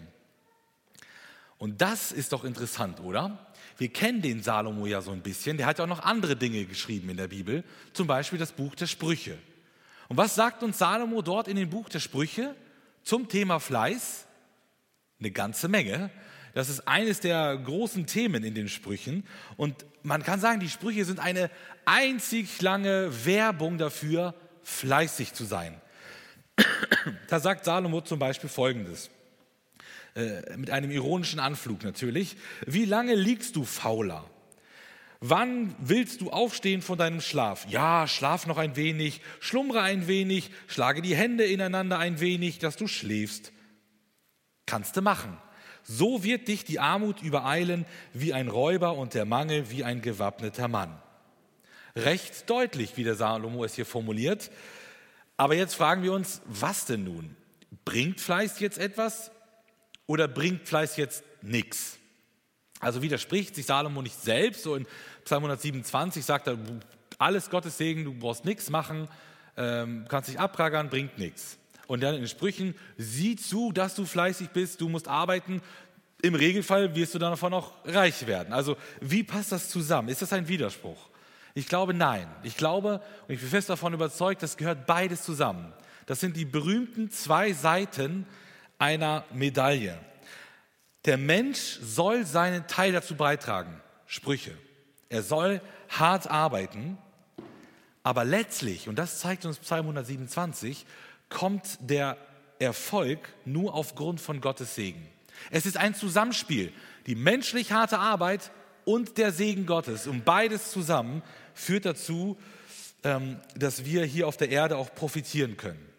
Und 1.65 1.81
das 1.81 2.13
ist 2.13 2.35
doch 2.35 2.45
interessant, 2.45 3.01
oder? 3.01 3.39
Wir 3.79 3.89
kennen 3.89 4.21
den 4.21 4.43
Salomo 4.43 4.85
ja 4.85 5.01
so 5.01 5.13
ein 5.13 5.23
bisschen. 5.23 5.57
Der 5.57 5.65
hat 5.65 5.79
ja 5.79 5.85
auch 5.85 5.89
noch 5.89 6.01
andere 6.01 6.37
Dinge 6.37 6.67
geschrieben 6.67 7.09
in 7.09 7.17
der 7.17 7.29
Bibel, 7.29 7.65
zum 7.95 8.07
Beispiel 8.07 8.39
das 8.39 8.53
Buch 8.53 8.75
der 8.75 8.87
Sprüche. 8.87 9.39
Und 10.09 10.19
was 10.19 10.35
sagt 10.35 10.63
uns 10.63 10.77
Salomo 10.77 11.23
dort 11.23 11.49
in 11.49 11.57
dem 11.57 11.71
Buch 11.71 11.89
der 11.89 12.01
Sprüche 12.01 12.55
zum 13.03 13.31
Thema 13.31 13.61
Fleiß? 13.61 14.27
Eine 15.19 15.31
ganze 15.31 15.69
Menge. 15.69 16.11
Das 16.53 16.69
ist 16.69 16.87
eines 16.87 17.21
der 17.21 17.57
großen 17.57 18.05
Themen 18.05 18.45
in 18.45 18.55
den 18.55 18.69
Sprüchen. 18.69 19.27
Und 19.57 19.87
man 20.03 20.23
kann 20.23 20.41
sagen, 20.41 20.61
die 20.61 20.69
Sprüche 20.69 21.07
sind 21.07 21.19
eine 21.19 21.51
einzig 21.87 22.61
lange 22.61 23.25
Werbung 23.25 23.79
dafür, 23.79 24.35
fleißig 24.65 25.33
zu 25.33 25.45
sein. 25.45 25.81
Da 27.29 27.41
sagt 27.41 27.65
Salomo 27.65 28.03
zum 28.03 28.19
Beispiel 28.19 28.51
Folgendes. 28.51 29.09
Äh, 30.15 30.57
mit 30.57 30.71
einem 30.71 30.93
ironischen 30.93 31.41
Anflug 31.41 31.83
natürlich. 31.83 32.37
Wie 32.67 32.85
lange 32.85 33.15
liegst 33.15 33.57
du 33.57 33.65
fauler? 33.65 34.25
Wann 35.19 35.75
willst 35.81 36.21
du 36.21 36.31
aufstehen 36.31 36.83
von 36.83 36.99
deinem 36.99 37.21
Schlaf? 37.21 37.67
Ja, 37.69 38.07
schlaf 38.07 38.47
noch 38.47 38.59
ein 38.59 38.77
wenig, 38.77 39.23
schlummere 39.41 39.81
ein 39.81 40.07
wenig, 40.07 40.51
schlage 40.69 41.03
die 41.03 41.17
Hände 41.17 41.45
ineinander 41.45 41.99
ein 41.99 42.21
wenig, 42.21 42.59
dass 42.59 42.77
du 42.77 42.87
schläfst. 42.87 43.51
Kannst 44.67 44.97
du 44.97 45.03
machen. 45.03 45.37
So 45.83 46.23
wird 46.23 46.47
dich 46.47 46.65
die 46.65 46.79
Armut 46.79 47.21
übereilen 47.21 47.85
wie 48.13 48.33
ein 48.33 48.49
Räuber 48.49 48.97
und 48.97 49.15
der 49.15 49.25
Mangel 49.25 49.71
wie 49.71 49.83
ein 49.83 50.01
gewappneter 50.01 50.69
Mann. 50.69 50.97
Recht 51.97 52.49
deutlich, 52.49 52.97
wie 52.97 53.05
der 53.05 53.17
Salomo 53.17 53.65
es 53.65 53.75
hier 53.75 53.87
formuliert. 53.87 54.51
Aber 55.37 55.55
jetzt 55.55 55.75
fragen 55.75 56.03
wir 56.03 56.13
uns, 56.13 56.41
was 56.45 56.87
denn 56.87 57.05
nun? 57.05 57.35
Bringt 57.85 58.21
Fleiß 58.21 58.61
jetzt 58.61 58.79
etwas? 58.79 59.31
Oder 60.07 60.29
bringt 60.29 60.69
Fleiß 60.69 60.97
jetzt 60.97 61.25
nichts? 61.43 61.99
Also 62.81 63.03
widerspricht 63.03 63.55
sich 63.55 63.67
Salomo 63.67 64.03
nicht 64.03 64.21
selbst. 64.21 64.63
So 64.63 64.75
in 64.75 64.87
Psalm 65.25 65.45
127 65.45 66.25
sagt 66.25 66.47
er, 66.49 66.59
alles 67.19 67.49
Gottes 67.49 67.79
Segen, 67.79 68.05
du 68.05 68.15
brauchst 68.15 68.45
nichts 68.45 68.71
machen, 68.71 69.09
ähm, 69.57 70.05
kannst 70.09 70.29
dich 70.29 70.39
abraggern, 70.39 70.91
bringt 70.91 71.19
nichts. 71.19 71.59
Und 71.87 72.03
dann 72.03 72.15
in 72.15 72.27
Sprüchen, 72.29 72.75
sieh 72.97 73.37
zu, 73.37 73.73
dass 73.73 73.95
du 73.95 74.05
fleißig 74.05 74.51
bist, 74.51 74.81
du 74.81 74.89
musst 74.89 75.09
arbeiten. 75.09 75.63
Im 76.23 76.35
Regelfall 76.35 76.95
wirst 76.95 77.15
du 77.15 77.19
davon 77.19 77.53
auch 77.53 77.73
reich 77.85 78.27
werden. 78.27 78.53
Also 78.53 78.77
wie 79.01 79.23
passt 79.23 79.53
das 79.53 79.69
zusammen? 79.69 80.09
Ist 80.09 80.23
das 80.23 80.33
ein 80.33 80.49
Widerspruch? 80.49 81.09
Ich 81.55 81.69
glaube 81.69 81.95
nein. 81.95 82.27
Ich 82.43 82.57
glaube 82.57 83.01
und 83.29 83.35
ich 83.35 83.41
bin 83.41 83.49
fest 83.49 83.71
davon 83.71 83.95
überzeugt, 83.95 84.43
das 84.43 84.57
gehört 84.57 84.87
beides 84.87 85.23
zusammen. 85.23 85.73
Das 86.07 86.21
sind 86.21 86.37
die 86.37 86.45
berühmten 86.45 87.11
zwei 87.11 87.53
Seiten 87.53 88.27
einer 88.79 89.25
Medaille. 89.33 89.99
Der 91.05 91.17
Mensch 91.17 91.79
soll 91.83 92.25
seinen 92.25 92.67
Teil 92.67 92.93
dazu 92.93 93.15
beitragen. 93.15 93.81
Sprüche. 94.07 94.57
Er 95.09 95.23
soll 95.23 95.61
hart 95.89 96.31
arbeiten, 96.31 96.99
aber 98.03 98.25
letztlich, 98.25 98.89
und 98.89 98.99
das 98.99 99.19
zeigt 99.19 99.45
uns 99.45 99.59
Psalm 99.59 99.87
127, 99.87 100.87
kommt 101.29 101.79
der 101.81 102.17
Erfolg 102.59 103.19
nur 103.45 103.75
aufgrund 103.75 104.21
von 104.21 104.41
Gottes 104.41 104.75
Segen. 104.75 105.07
Es 105.51 105.67
ist 105.67 105.77
ein 105.77 105.95
Zusammenspiel, 105.95 106.73
die 107.07 107.15
menschlich 107.15 107.73
harte 107.73 107.99
Arbeit 107.99 108.51
und 108.85 109.19
der 109.19 109.33
Segen 109.33 109.67
Gottes. 109.67 110.07
Und 110.07 110.25
beides 110.25 110.71
zusammen 110.71 111.23
führt 111.55 111.87
dazu, 111.87 112.39
ähm, 113.03 113.41
dass 113.55 113.85
wir 113.85 114.05
hier 114.05 114.29
auf 114.29 114.37
der 114.37 114.51
Erde 114.51 114.77
auch 114.77 114.95
profitieren 114.95 115.57
können. 115.57 115.94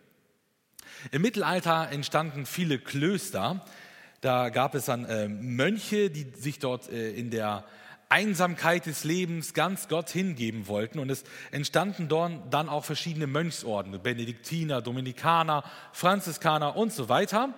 Im 1.11 1.21
Mittelalter 1.21 1.89
entstanden 1.91 2.45
viele 2.45 2.79
Klöster. 2.79 3.65
Da 4.21 4.49
gab 4.49 4.75
es 4.75 4.85
dann 4.85 5.05
äh, 5.05 5.27
Mönche, 5.27 6.09
die 6.09 6.31
sich 6.35 6.59
dort 6.59 6.89
äh, 6.89 7.11
in 7.11 7.29
der 7.29 7.63
Einsamkeit 8.09 8.85
des 8.85 9.03
Lebens 9.03 9.53
ganz 9.53 9.87
Gott 9.87 10.09
hingeben 10.09 10.67
wollten. 10.67 10.99
Und 10.99 11.09
es 11.09 11.23
entstanden 11.51 12.07
dort 12.07 12.31
dann 12.51 12.69
auch 12.69 12.85
verschiedene 12.85 13.27
Mönchsorden, 13.27 14.01
Benediktiner, 14.01 14.81
Dominikaner, 14.81 15.63
Franziskaner 15.91 16.75
und 16.75 16.91
so 16.93 17.09
weiter. 17.09 17.53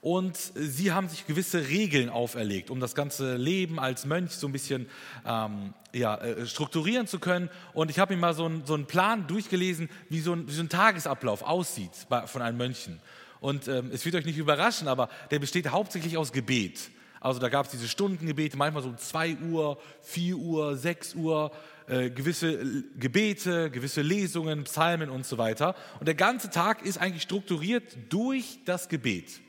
Und 0.00 0.36
sie 0.54 0.92
haben 0.92 1.08
sich 1.08 1.26
gewisse 1.26 1.68
Regeln 1.68 2.08
auferlegt, 2.10 2.70
um 2.70 2.80
das 2.80 2.94
ganze 2.94 3.36
Leben 3.36 3.80
als 3.80 4.04
Mönch 4.04 4.32
so 4.32 4.46
ein 4.46 4.52
bisschen 4.52 4.88
ähm, 5.26 5.74
ja, 5.92 6.16
äh, 6.16 6.46
strukturieren 6.46 7.06
zu 7.06 7.18
können. 7.18 7.50
Und 7.72 7.90
ich 7.90 7.98
habe 7.98 8.14
mir 8.14 8.20
mal 8.20 8.34
so, 8.34 8.46
ein, 8.46 8.62
so 8.64 8.74
einen 8.74 8.86
Plan 8.86 9.26
durchgelesen, 9.26 9.88
wie 10.08 10.20
so 10.20 10.32
ein, 10.32 10.46
wie 10.48 10.52
so 10.52 10.62
ein 10.62 10.68
Tagesablauf 10.68 11.42
aussieht 11.42 11.90
bei, 12.08 12.26
von 12.26 12.42
einem 12.42 12.58
Mönchen. 12.58 13.00
Und 13.40 13.68
ähm, 13.68 13.90
es 13.92 14.04
wird 14.04 14.14
euch 14.14 14.26
nicht 14.26 14.38
überraschen, 14.38 14.88
aber 14.88 15.08
der 15.30 15.38
besteht 15.38 15.68
hauptsächlich 15.68 16.16
aus 16.16 16.32
Gebet. 16.32 16.90
Also 17.20 17.40
da 17.40 17.48
gab 17.48 17.66
es 17.66 17.72
diese 17.72 17.88
Stundengebete, 17.88 18.56
manchmal 18.56 18.82
so 18.82 18.90
um 18.90 18.98
2 18.98 19.38
Uhr, 19.50 19.78
4 20.02 20.36
Uhr, 20.36 20.76
6 20.76 21.14
Uhr, 21.14 21.50
äh, 21.88 22.10
gewisse 22.10 22.84
Gebete, 22.98 23.70
gewisse 23.70 24.02
Lesungen, 24.02 24.64
Psalmen 24.64 25.10
und 25.10 25.26
so 25.26 25.38
weiter. 25.38 25.74
Und 25.98 26.06
der 26.06 26.14
ganze 26.14 26.50
Tag 26.50 26.84
ist 26.84 26.98
eigentlich 26.98 27.22
strukturiert 27.22 27.96
durch 28.10 28.60
das 28.64 28.88
Gebet. 28.88 29.40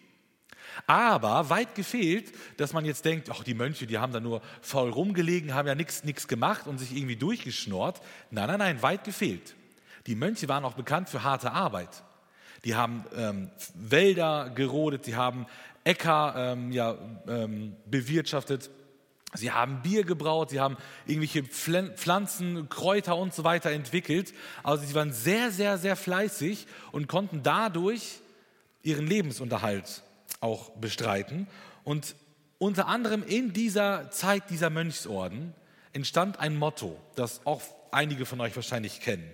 Aber 0.85 1.49
weit 1.49 1.75
gefehlt, 1.75 2.33
dass 2.57 2.73
man 2.73 2.85
jetzt 2.85 3.05
denkt, 3.05 3.29
ach, 3.31 3.43
die 3.43 3.53
Mönche, 3.53 3.87
die 3.87 3.97
haben 3.97 4.13
da 4.13 4.19
nur 4.19 4.41
faul 4.61 4.89
rumgelegen, 4.89 5.53
haben 5.53 5.67
ja 5.67 5.75
nichts 5.75 6.27
gemacht 6.27 6.67
und 6.67 6.77
sich 6.77 6.95
irgendwie 6.95 7.15
durchgeschnort. 7.15 8.01
Nein, 8.31 8.47
nein, 8.47 8.59
nein, 8.59 8.81
weit 8.81 9.03
gefehlt. 9.03 9.55
Die 10.05 10.15
Mönche 10.15 10.47
waren 10.47 10.63
auch 10.63 10.73
bekannt 10.73 11.09
für 11.09 11.23
harte 11.23 11.51
Arbeit. 11.51 12.03
Die 12.63 12.75
haben 12.75 13.05
ähm, 13.15 13.49
Wälder 13.75 14.49
gerodet, 14.49 15.05
sie 15.05 15.15
haben 15.15 15.45
Äcker 15.83 16.33
ähm, 16.35 16.71
ja, 16.71 16.97
ähm, 17.27 17.75
bewirtschaftet, 17.85 18.69
sie 19.33 19.51
haben 19.51 19.81
Bier 19.81 20.03
gebraut, 20.03 20.49
sie 20.49 20.59
haben 20.59 20.77
irgendwelche 21.05 21.43
Pflanzen, 21.43 22.67
Kräuter 22.69 23.15
und 23.17 23.33
so 23.33 23.43
weiter 23.43 23.71
entwickelt. 23.71 24.33
Also 24.63 24.85
sie 24.85 24.95
waren 24.95 25.13
sehr, 25.13 25.51
sehr, 25.51 25.77
sehr 25.77 25.95
fleißig 25.95 26.67
und 26.91 27.07
konnten 27.07 27.43
dadurch 27.43 28.19
ihren 28.83 29.07
Lebensunterhalt 29.07 30.03
auch 30.39 30.71
bestreiten. 30.71 31.47
Und 31.83 32.15
unter 32.57 32.87
anderem 32.87 33.23
in 33.23 33.53
dieser 33.53 34.09
Zeit 34.11 34.49
dieser 34.49 34.69
Mönchsorden 34.69 35.53
entstand 35.93 36.39
ein 36.39 36.55
Motto, 36.55 36.99
das 37.15 37.45
auch 37.45 37.61
einige 37.91 38.25
von 38.25 38.41
euch 38.41 38.55
wahrscheinlich 38.55 39.01
kennen. 39.01 39.29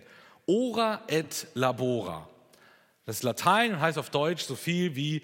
Ora 0.45 1.01
et 1.07 1.47
labora. 1.53 2.27
Das 3.05 3.17
ist 3.17 3.23
Latein 3.23 3.73
und 3.73 3.81
heißt 3.81 3.97
auf 3.97 4.09
Deutsch 4.09 4.43
so 4.43 4.55
viel 4.55 4.95
wie, 4.95 5.23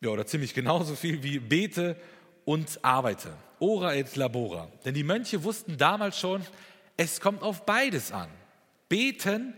ja, 0.00 0.10
oder 0.10 0.26
ziemlich 0.26 0.54
genau 0.54 0.82
so 0.82 0.94
viel 0.94 1.22
wie 1.22 1.38
bete 1.38 1.96
und 2.44 2.80
arbeite. 2.82 3.32
Ora 3.60 3.94
et 3.94 4.16
labora. 4.16 4.68
Denn 4.84 4.94
die 4.94 5.04
Mönche 5.04 5.44
wussten 5.44 5.76
damals 5.78 6.18
schon, 6.18 6.42
es 6.96 7.20
kommt 7.20 7.42
auf 7.42 7.64
beides 7.64 8.12
an. 8.12 8.28
Beten 8.88 9.54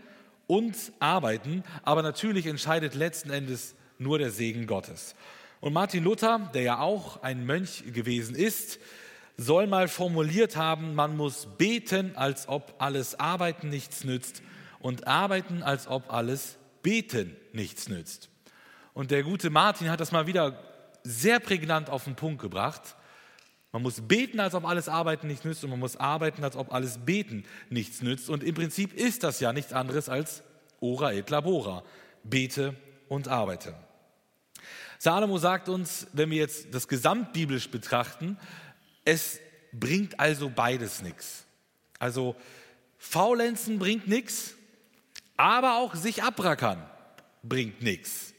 und 0.47 0.75
arbeiten, 0.99 1.63
aber 1.83 2.01
natürlich 2.03 2.45
entscheidet 2.45 2.93
letzten 2.95 3.31
Endes 3.31 3.75
nur 3.97 4.19
der 4.19 4.31
Segen 4.31 4.67
Gottes. 4.67 5.15
Und 5.61 5.73
Martin 5.73 6.03
Luther, 6.03 6.51
der 6.53 6.61
ja 6.61 6.79
auch 6.79 7.23
ein 7.23 7.45
Mönch 7.45 7.83
gewesen 7.93 8.35
ist, 8.35 8.79
soll 9.37 9.67
mal 9.67 9.87
formuliert 9.87 10.55
haben, 10.55 10.95
man 10.95 11.17
muss 11.17 11.47
beten, 11.57 12.15
als 12.15 12.47
ob 12.47 12.75
alles 12.79 13.19
Arbeiten 13.19 13.69
nichts 13.69 14.03
nützt 14.03 14.41
und 14.79 15.07
arbeiten, 15.07 15.63
als 15.63 15.87
ob 15.87 16.13
alles 16.13 16.57
Beten 16.81 17.35
nichts 17.51 17.89
nützt. 17.89 18.29
Und 18.93 19.11
der 19.11 19.23
gute 19.23 19.49
Martin 19.49 19.89
hat 19.89 19.99
das 19.99 20.11
mal 20.11 20.27
wieder 20.27 20.57
sehr 21.03 21.39
prägnant 21.39 21.89
auf 21.89 22.05
den 22.05 22.15
Punkt 22.15 22.41
gebracht. 22.41 22.95
Man 23.71 23.81
muss 23.81 24.01
beten, 24.01 24.39
als 24.39 24.55
ob 24.55 24.65
alles 24.65 24.87
Arbeiten 24.87 25.27
nichts 25.27 25.43
nützt 25.43 25.63
und 25.63 25.69
man 25.69 25.79
muss 25.79 25.97
arbeiten, 25.97 26.43
als 26.43 26.55
ob 26.55 26.73
alles 26.73 26.99
Beten 26.99 27.43
nichts 27.69 28.01
nützt. 28.01 28.29
Und 28.29 28.43
im 28.43 28.55
Prinzip 28.55 28.93
ist 28.93 29.23
das 29.23 29.39
ja 29.39 29.51
nichts 29.51 29.73
anderes 29.73 30.07
als 30.07 30.43
ora 30.79 31.11
et 31.13 31.29
labora, 31.29 31.83
bete 32.23 32.75
und 33.09 33.27
arbeite. 33.27 33.75
Salomo 34.99 35.37
sagt 35.37 35.69
uns, 35.69 36.07
wenn 36.13 36.31
wir 36.31 36.37
jetzt 36.37 36.73
das 36.73 36.87
gesamtbiblisch 36.87 37.69
betrachten, 37.69 38.37
es 39.03 39.39
bringt 39.71 40.19
also 40.19 40.49
beides 40.49 41.01
nichts. 41.01 41.45
Also 41.99 42.35
Faulenzen 42.97 43.79
bringt 43.79 44.07
nichts, 44.07 44.55
aber 45.37 45.77
auch 45.77 45.95
sich 45.95 46.23
abrackern 46.23 46.83
bringt 47.43 47.81
nichts. 47.81 48.33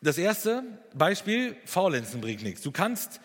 Das 0.00 0.18
erste 0.18 0.64
Beispiel, 0.94 1.56
Faulenzen 1.64 2.20
bringt 2.20 2.42
nichts. 2.42 2.62
Du 2.62 2.72
kannst 2.72 3.20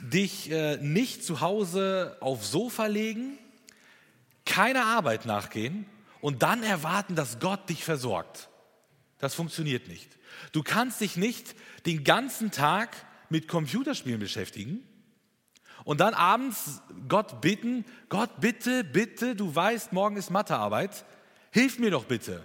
dich 0.00 0.50
äh, 0.50 0.76
nicht 0.78 1.24
zu 1.24 1.40
Hause 1.40 2.16
aufs 2.20 2.50
Sofa 2.50 2.86
legen, 2.86 3.38
keiner 4.44 4.86
Arbeit 4.86 5.26
nachgehen 5.26 5.86
und 6.20 6.42
dann 6.42 6.62
erwarten, 6.62 7.14
dass 7.14 7.38
Gott 7.38 7.68
dich 7.68 7.84
versorgt. 7.84 8.48
Das 9.18 9.34
funktioniert 9.34 9.88
nicht. 9.88 10.16
Du 10.52 10.62
kannst 10.62 11.00
dich 11.00 11.16
nicht 11.16 11.54
den 11.86 12.04
ganzen 12.04 12.50
Tag 12.50 12.96
mit 13.30 13.48
Computerspielen 13.48 14.20
beschäftigen 14.20 14.82
und 15.84 16.00
dann 16.00 16.14
abends 16.14 16.82
Gott 17.08 17.40
bitten, 17.40 17.84
Gott 18.08 18.40
bitte, 18.40 18.84
bitte, 18.84 19.36
du 19.36 19.54
weißt, 19.54 19.92
morgen 19.92 20.16
ist 20.16 20.30
Mathearbeit, 20.30 21.04
hilf 21.52 21.78
mir 21.78 21.90
doch 21.90 22.04
bitte. 22.04 22.44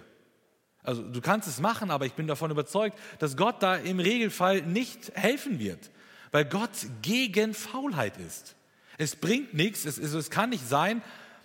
Also 0.82 1.02
du 1.02 1.20
kannst 1.20 1.48
es 1.48 1.60
machen, 1.60 1.90
aber 1.90 2.06
ich 2.06 2.14
bin 2.14 2.26
davon 2.26 2.50
überzeugt, 2.50 2.98
dass 3.18 3.36
Gott 3.36 3.62
da 3.62 3.76
im 3.76 4.00
Regelfall 4.00 4.62
nicht 4.62 5.12
helfen 5.14 5.58
wird, 5.58 5.90
weil 6.32 6.44
Gott 6.44 6.70
gegen 7.02 7.54
Faulheit 7.54 8.16
ist. 8.16 8.56
Es 8.98 9.16
bringt 9.16 9.54
nichts, 9.54 9.84
es, 9.84 9.98
es 9.98 10.30
kann 10.30 10.50
nicht 10.50 10.68
sein, 10.68 11.02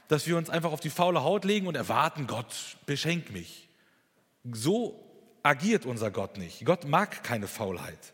dass 0.08 0.26
wir 0.28 0.38
uns 0.38 0.50
einfach 0.50 0.72
auf 0.72 0.80
die 0.80 0.90
faule 0.90 1.24
Haut 1.24 1.46
legen 1.46 1.68
und 1.68 1.76
erwarten, 1.76 2.28
Gott, 2.28 2.78
beschenk 2.86 3.32
mich. 3.32 3.68
So 4.52 5.07
agiert 5.48 5.86
unser 5.86 6.12
Gott 6.12 6.38
nicht. 6.38 6.66
Gott 6.66 6.86
mag 6.86 7.24
keine 7.24 7.48
Faulheit. 7.48 8.14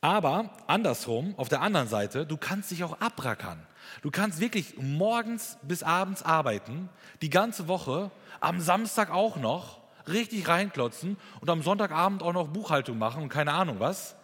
Aber 0.00 0.50
andersrum, 0.66 1.34
auf 1.36 1.48
der 1.48 1.60
anderen 1.60 1.88
Seite, 1.88 2.26
du 2.26 2.36
kannst 2.36 2.70
dich 2.70 2.82
auch 2.84 3.00
abrackern. 3.00 3.64
Du 4.02 4.10
kannst 4.10 4.40
wirklich 4.40 4.76
morgens 4.78 5.58
bis 5.62 5.82
abends 5.82 6.22
arbeiten, 6.22 6.88
die 7.20 7.30
ganze 7.30 7.68
Woche, 7.68 8.10
am 8.40 8.60
Samstag 8.60 9.10
auch 9.10 9.36
noch, 9.36 9.80
richtig 10.08 10.48
reinklotzen 10.48 11.16
und 11.40 11.50
am 11.50 11.62
Sonntagabend 11.62 12.22
auch 12.22 12.32
noch 12.32 12.48
Buchhaltung 12.48 12.98
machen 12.98 13.22
und 13.22 13.28
keine 13.28 13.52
Ahnung 13.52 13.78
was. 13.78 14.16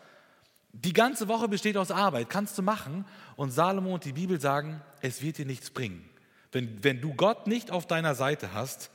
Die 0.73 0.93
ganze 0.93 1.29
Woche 1.29 1.49
besteht 1.49 1.77
aus 1.77 1.91
Arbeit, 1.91 2.29
kannst 2.29 2.59
du 2.59 2.63
machen. 2.63 3.05
Und 3.37 3.51
Salomo 3.51 3.95
und 3.95 4.05
die 4.05 4.13
Bibel 4.13 4.41
sagen, 4.41 4.81
es 5.01 5.23
wird 5.23 5.39
dir 5.39 5.47
nichts 5.47 5.71
bringen. 5.71 6.09
Wenn, 6.51 6.83
wenn 6.83 7.01
du 7.01 7.15
Gott 7.15 7.47
nicht 7.47 7.71
auf 7.71 7.87
deiner 7.87 8.15
Seite 8.15 8.53
hast, 8.53 8.91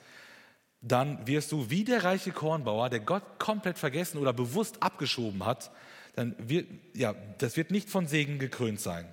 dann 0.83 1.25
wirst 1.25 1.51
du 1.53 1.69
wie 1.69 1.85
der 1.85 2.03
reiche 2.03 2.31
Kornbauer, 2.31 2.89
der 2.89 2.99
Gott 2.99 3.39
komplett 3.39 3.79
vergessen 3.79 4.17
oder 4.17 4.33
bewusst 4.33 4.83
abgeschoben 4.83 5.45
hat, 5.45 5.71
dann 6.15 6.35
wird, 6.37 6.67
ja, 6.93 7.15
das 7.37 7.55
wird 7.55 7.71
nicht 7.71 7.89
von 7.89 8.05
Segen 8.05 8.37
gekrönt 8.37 8.81
sein. 8.81 9.07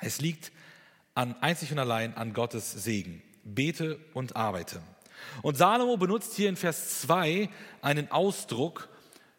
Es 0.00 0.20
liegt 0.20 0.50
an, 1.14 1.36
einzig 1.40 1.70
und 1.70 1.78
allein 1.78 2.14
an 2.16 2.32
Gottes 2.32 2.72
Segen. 2.72 3.22
Bete 3.44 3.98
und 4.14 4.36
arbeite. 4.36 4.82
Und 5.42 5.56
Salomo 5.56 5.96
benutzt 5.96 6.34
hier 6.34 6.48
in 6.48 6.56
Vers 6.56 7.00
2 7.02 7.48
einen 7.82 8.10
Ausdruck, 8.10 8.88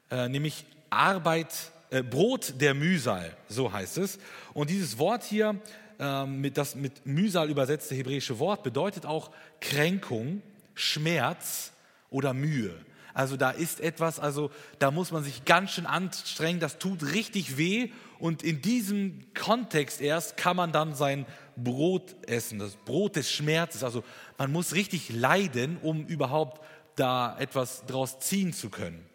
äh, 0.10 0.30
nämlich 0.30 0.66
Arbeit, 0.90 1.54
äh, 1.90 2.02
Brot 2.02 2.62
der 2.62 2.74
Mühsal, 2.74 3.36
so 3.50 3.74
heißt 3.74 3.98
es. 3.98 4.20
Und 4.54 4.70
dieses 4.70 4.98
Wort 4.98 5.24
hier, 5.24 5.60
äh, 6.00 6.26
mit, 6.26 6.58
das 6.58 6.76
mit 6.76 7.06
Mühsal 7.06 7.50
übersetzte 7.50 7.96
hebräische 7.96 8.40
Wort, 8.40 8.64
bedeutet 8.64 9.06
auch 9.06 9.32
Kränkung, 9.60 10.42
Schmerz 10.82 11.72
oder 12.10 12.34
Mühe. 12.34 12.74
Also 13.14 13.36
da 13.36 13.52
ist 13.52 13.82
etwas, 13.82 14.20
also 14.20 14.52
da 14.80 14.90
muss 14.90 15.12
man 15.12 15.24
sich 15.24 15.44
ganz 15.44 15.72
schön 15.72 15.86
anstrengen, 15.86 16.60
das 16.60 16.80
tut 16.80 17.14
richtig 17.14 17.58
weh 17.58 17.92
und 18.20 18.42
in 18.42 18.62
diesem 18.62 19.34
Kontext 19.34 20.00
erst 20.00 20.38
kann 20.38 20.56
man 20.56 20.72
dann 20.72 20.96
sein 20.96 21.26
Brot 21.58 22.16
essen, 22.28 22.60
das 22.60 22.76
Brot 22.76 23.18
des 23.18 23.30
Schmerzes. 23.30 23.84
Also 23.84 24.04
man 24.38 24.52
muss 24.52 24.74
richtig 24.74 25.10
leiden, 25.12 25.78
um 25.82 26.06
überhaupt 26.06 26.62
da 26.96 27.38
etwas 27.38 27.86
draus 27.86 28.20
ziehen 28.20 28.54
zu 28.54 28.70
können. 28.70 29.06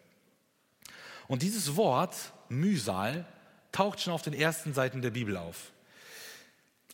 Und 1.27 1.41
dieses 1.41 1.75
Wort 1.75 2.15
Mühsal 2.49 3.25
taucht 3.71 4.01
schon 4.01 4.13
auf 4.13 4.21
den 4.21 4.33
ersten 4.33 4.73
Seiten 4.73 5.01
der 5.01 5.11
Bibel 5.11 5.37
auf. 5.37 5.71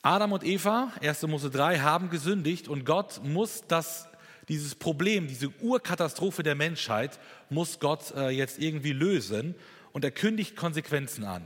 Adam 0.02 0.34
und 0.34 0.44
Eva, 0.44 0.92
1. 1.02 1.22
Mose 1.24 1.50
3, 1.50 1.80
haben 1.80 2.10
gesündigt 2.10 2.68
und 2.68 2.86
Gott 2.86 3.22
muss 3.24 3.64
das, 3.68 4.10
dieses 4.50 4.76
Problem, 4.76 5.28
diese 5.28 5.50
Urkatastrophe 5.62 6.44
der 6.44 6.56
Menschheit, 6.56 7.20
muss 7.50 7.80
Gott 7.80 8.14
äh, 8.16 8.30
jetzt 8.30 8.60
irgendwie 8.60 8.94
lösen 8.94 9.56
und 9.92 10.04
er 10.04 10.12
kündigt 10.12 10.56
Konsequenzen 10.56 11.24
an. 11.24 11.44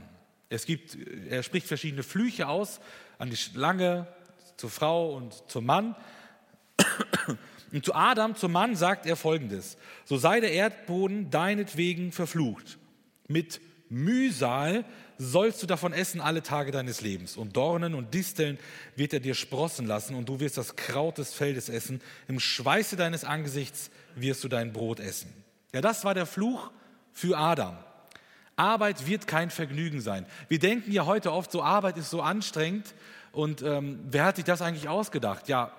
Es 0.48 0.64
gibt, 0.64 0.96
er 1.28 1.42
spricht 1.42 1.66
verschiedene 1.66 2.02
Flüche 2.02 2.48
aus 2.48 2.80
an 3.18 3.30
die 3.30 3.36
Schlange, 3.36 4.06
zur 4.58 4.70
Frau 4.70 5.14
und 5.14 5.34
zum 5.48 5.64
Mann. 5.64 5.96
Und 7.70 7.84
zu 7.84 7.94
Adam, 7.94 8.34
zum 8.34 8.52
Mann, 8.52 8.76
sagt 8.76 9.04
er 9.04 9.14
folgendes: 9.14 9.76
So 10.06 10.16
sei 10.16 10.40
der 10.40 10.52
Erdboden 10.52 11.30
deinetwegen 11.30 12.12
verflucht. 12.12 12.78
Mit 13.28 13.60
Mühsal 13.90 14.84
sollst 15.18 15.62
du 15.62 15.66
davon 15.66 15.92
essen 15.92 16.20
alle 16.20 16.42
Tage 16.42 16.70
deines 16.70 17.00
Lebens. 17.00 17.36
Und 17.36 17.56
Dornen 17.56 17.94
und 17.94 18.14
Disteln 18.14 18.58
wird 18.96 19.12
er 19.12 19.20
dir 19.20 19.34
sprossen 19.34 19.86
lassen, 19.86 20.14
und 20.14 20.28
du 20.28 20.40
wirst 20.40 20.56
das 20.56 20.76
Kraut 20.76 21.18
des 21.18 21.34
Feldes 21.34 21.68
essen. 21.68 22.00
Im 22.28 22.40
Schweiße 22.40 22.96
deines 22.96 23.24
Angesichts 23.24 23.90
wirst 24.14 24.44
du 24.44 24.48
dein 24.48 24.72
Brot 24.72 25.00
essen. 25.00 25.32
Ja, 25.72 25.80
das 25.80 26.04
war 26.04 26.14
der 26.14 26.26
Fluch 26.26 26.70
für 27.12 27.36
Adam. 27.36 27.76
Arbeit 28.56 29.06
wird 29.06 29.26
kein 29.26 29.50
Vergnügen 29.50 30.00
sein. 30.00 30.26
Wir 30.48 30.58
denken 30.58 30.90
ja 30.92 31.06
heute 31.06 31.32
oft, 31.32 31.50
so 31.52 31.62
Arbeit 31.62 31.96
ist 31.96 32.10
so 32.10 32.22
anstrengend. 32.22 32.94
Und 33.32 33.62
ähm, 33.62 34.00
wer 34.10 34.24
hat 34.24 34.36
sich 34.36 34.44
das 34.44 34.62
eigentlich 34.62 34.88
ausgedacht? 34.88 35.48
Ja, 35.48 35.72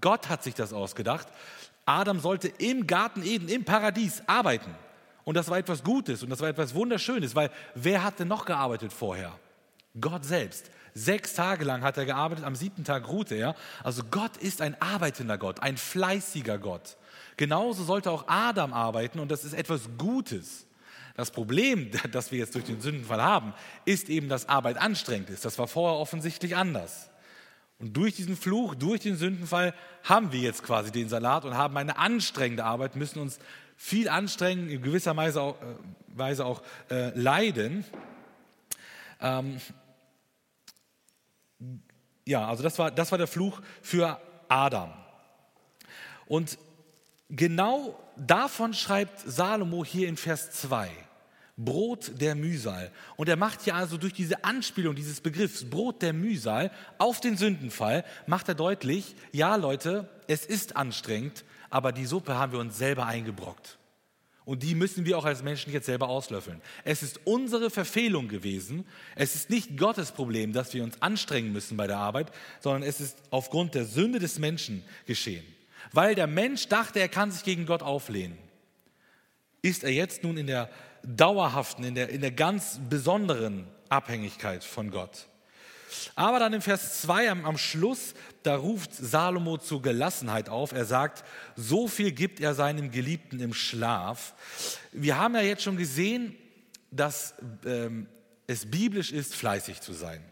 Gott 0.00 0.28
hat 0.28 0.42
sich 0.42 0.54
das 0.54 0.72
ausgedacht. 0.72 1.26
Adam 1.86 2.20
sollte 2.20 2.48
im 2.48 2.86
Garten 2.86 3.22
Eden, 3.22 3.48
im 3.48 3.64
Paradies 3.64 4.22
arbeiten. 4.26 4.74
Und 5.28 5.34
das 5.34 5.50
war 5.50 5.58
etwas 5.58 5.84
Gutes 5.84 6.22
und 6.22 6.30
das 6.30 6.40
war 6.40 6.48
etwas 6.48 6.74
Wunderschönes, 6.74 7.34
weil 7.34 7.50
wer 7.74 8.02
hat 8.02 8.18
denn 8.18 8.28
noch 8.28 8.46
gearbeitet 8.46 8.94
vorher? 8.94 9.38
Gott 10.00 10.24
selbst. 10.24 10.70
Sechs 10.94 11.34
Tage 11.34 11.66
lang 11.66 11.82
hat 11.82 11.98
er 11.98 12.06
gearbeitet, 12.06 12.46
am 12.46 12.56
siebten 12.56 12.82
Tag 12.82 13.06
ruhte 13.08 13.34
er. 13.34 13.54
Also 13.84 14.04
Gott 14.10 14.38
ist 14.38 14.62
ein 14.62 14.80
arbeitender 14.80 15.36
Gott, 15.36 15.60
ein 15.60 15.76
fleißiger 15.76 16.56
Gott. 16.56 16.96
Genauso 17.36 17.84
sollte 17.84 18.10
auch 18.10 18.26
Adam 18.26 18.72
arbeiten 18.72 19.18
und 19.18 19.30
das 19.30 19.44
ist 19.44 19.52
etwas 19.52 19.90
Gutes. 19.98 20.66
Das 21.14 21.30
Problem, 21.30 21.90
das 22.10 22.32
wir 22.32 22.38
jetzt 22.38 22.54
durch 22.54 22.64
den 22.64 22.80
Sündenfall 22.80 23.22
haben, 23.22 23.52
ist 23.84 24.08
eben, 24.08 24.30
dass 24.30 24.48
Arbeit 24.48 24.78
anstrengend 24.78 25.28
ist. 25.28 25.44
Das 25.44 25.58
war 25.58 25.68
vorher 25.68 25.98
offensichtlich 25.98 26.56
anders. 26.56 27.10
Und 27.78 27.94
durch 27.94 28.14
diesen 28.14 28.34
Fluch, 28.34 28.74
durch 28.74 29.00
den 29.00 29.16
Sündenfall 29.16 29.74
haben 30.04 30.32
wir 30.32 30.40
jetzt 30.40 30.62
quasi 30.62 30.90
den 30.90 31.10
Salat 31.10 31.44
und 31.44 31.54
haben 31.54 31.76
eine 31.76 31.98
anstrengende 31.98 32.64
Arbeit, 32.64 32.96
müssen 32.96 33.20
uns 33.20 33.38
viel 33.78 34.08
anstrengen, 34.08 34.68
in 34.68 34.82
gewisser 34.82 35.16
Weise 35.16 35.40
auch, 35.40 35.54
äh, 35.62 35.64
Weise 36.08 36.44
auch 36.44 36.62
äh, 36.90 37.16
leiden. 37.18 37.84
Ähm, 39.20 39.58
ja, 42.26 42.46
also 42.46 42.62
das 42.62 42.78
war, 42.78 42.90
das 42.90 43.12
war 43.12 43.18
der 43.18 43.28
Fluch 43.28 43.62
für 43.80 44.20
Adam. 44.48 44.92
Und 46.26 46.58
genau 47.30 47.98
davon 48.16 48.74
schreibt 48.74 49.20
Salomo 49.20 49.84
hier 49.84 50.08
in 50.08 50.16
Vers 50.16 50.50
2. 50.50 50.90
Brot 51.56 52.20
der 52.20 52.34
Mühsal. 52.34 52.90
Und 53.16 53.28
er 53.28 53.36
macht 53.36 53.64
ja 53.66 53.74
also 53.74 53.96
durch 53.96 54.12
diese 54.12 54.44
Anspielung 54.44 54.94
dieses 54.94 55.20
Begriffs 55.20 55.70
Brot 55.70 56.02
der 56.02 56.12
Mühsal 56.12 56.70
auf 56.98 57.20
den 57.20 57.36
Sündenfall, 57.36 58.04
macht 58.26 58.48
er 58.48 58.54
deutlich, 58.54 59.16
ja 59.32 59.56
Leute, 59.56 60.08
es 60.26 60.46
ist 60.46 60.76
anstrengend, 60.76 61.44
aber 61.70 61.92
die 61.92 62.06
Suppe 62.06 62.36
haben 62.36 62.52
wir 62.52 62.58
uns 62.58 62.78
selber 62.78 63.06
eingebrockt. 63.06 63.78
Und 64.44 64.62
die 64.62 64.74
müssen 64.74 65.04
wir 65.04 65.18
auch 65.18 65.26
als 65.26 65.42
Menschen 65.42 65.74
jetzt 65.74 65.84
selber 65.84 66.08
auslöffeln. 66.08 66.62
Es 66.82 67.02
ist 67.02 67.20
unsere 67.24 67.68
Verfehlung 67.68 68.28
gewesen. 68.28 68.86
Es 69.14 69.34
ist 69.34 69.50
nicht 69.50 69.76
Gottes 69.76 70.12
Problem, 70.12 70.54
dass 70.54 70.72
wir 70.72 70.82
uns 70.84 71.02
anstrengen 71.02 71.52
müssen 71.52 71.76
bei 71.76 71.86
der 71.86 71.98
Arbeit, 71.98 72.32
sondern 72.60 72.82
es 72.82 72.98
ist 72.98 73.18
aufgrund 73.28 73.74
der 73.74 73.84
Sünde 73.84 74.18
des 74.18 74.38
Menschen 74.38 74.82
geschehen. 75.04 75.44
Weil 75.92 76.14
der 76.14 76.26
Mensch 76.26 76.66
dachte, 76.68 76.98
er 76.98 77.10
kann 77.10 77.30
sich 77.30 77.44
gegen 77.44 77.66
Gott 77.66 77.82
auflehnen, 77.82 78.38
ist 79.60 79.84
er 79.84 79.92
jetzt 79.92 80.24
nun 80.24 80.38
in 80.38 80.46
der 80.46 80.70
dauerhaften, 81.02 81.84
in 81.84 81.94
der, 81.94 82.08
in 82.08 82.22
der 82.22 82.32
ganz 82.32 82.80
besonderen 82.88 83.66
Abhängigkeit 83.90 84.64
von 84.64 84.90
Gott. 84.90 85.27
Aber 86.14 86.38
dann 86.38 86.52
im 86.52 86.62
Vers 86.62 87.02
2 87.02 87.30
am, 87.30 87.44
am, 87.44 87.58
Schluss, 87.58 88.14
da 88.42 88.56
ruft 88.56 88.94
Salomo 88.94 89.58
zur 89.58 89.82
Gelassenheit 89.82 90.48
auf. 90.48 90.72
Er 90.72 90.84
sagt, 90.84 91.24
so 91.56 91.88
viel 91.88 92.12
gibt 92.12 92.40
er 92.40 92.54
seinem 92.54 92.90
Geliebten 92.90 93.40
im 93.40 93.54
Schlaf. 93.54 94.34
Wir 94.92 95.18
haben 95.18 95.34
ja 95.34 95.42
jetzt 95.42 95.62
schon 95.62 95.76
gesehen, 95.76 96.36
dass 96.90 97.34
ähm, 97.64 98.06
es 98.46 98.70
biblisch 98.70 99.12
ist, 99.12 99.34
fleißig 99.34 99.80
zu 99.80 99.92
sein. 99.92 100.24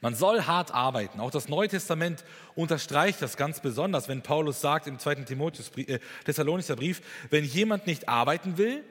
Man 0.00 0.14
soll 0.14 0.42
hart 0.42 0.72
arbeiten. 0.72 1.20
Auch 1.20 1.30
das 1.30 1.48
Neue 1.48 1.68
Testament 1.68 2.24
unterstreicht 2.54 3.22
das 3.22 3.36
ganz 3.36 3.60
besonders, 3.60 4.08
wenn 4.08 4.22
Paulus 4.22 4.60
sagt 4.60 4.86
im 4.86 4.98
2. 4.98 5.16
Timotheus, 5.16 5.70
äh, 5.76 6.00
Thessalonischer 6.24 6.76
Brief, 6.76 7.02
wenn 7.30 7.44
jemand 7.44 7.86
nicht 7.86 8.08
arbeiten 8.08 8.58
will, 8.58 8.84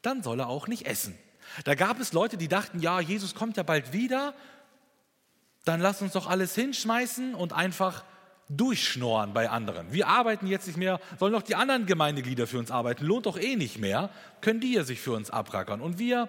dann 0.00 0.22
soll 0.22 0.40
er 0.40 0.48
auch 0.48 0.68
nicht 0.68 0.86
essen. 0.86 1.18
Da 1.64 1.74
gab 1.74 2.00
es 2.00 2.12
Leute, 2.12 2.36
die 2.36 2.48
dachten, 2.48 2.80
ja, 2.80 3.00
Jesus 3.00 3.34
kommt 3.34 3.56
ja 3.56 3.62
bald 3.62 3.92
wieder, 3.92 4.34
dann 5.64 5.80
lass 5.80 6.02
uns 6.02 6.12
doch 6.12 6.26
alles 6.26 6.54
hinschmeißen 6.54 7.34
und 7.34 7.52
einfach 7.52 8.04
durchschnorren 8.48 9.32
bei 9.32 9.48
anderen. 9.48 9.92
Wir 9.92 10.08
arbeiten 10.08 10.46
jetzt 10.46 10.66
nicht 10.66 10.76
mehr, 10.76 11.00
sollen 11.18 11.32
doch 11.32 11.42
die 11.42 11.54
anderen 11.54 11.86
Gemeindeglieder 11.86 12.46
für 12.46 12.58
uns 12.58 12.70
arbeiten, 12.70 13.04
lohnt 13.04 13.26
doch 13.26 13.38
eh 13.38 13.56
nicht 13.56 13.78
mehr, 13.78 14.10
können 14.40 14.60
die 14.60 14.74
ja 14.74 14.84
sich 14.84 15.00
für 15.00 15.12
uns 15.12 15.30
abrackern. 15.30 15.80
Und 15.80 15.98
wir 15.98 16.28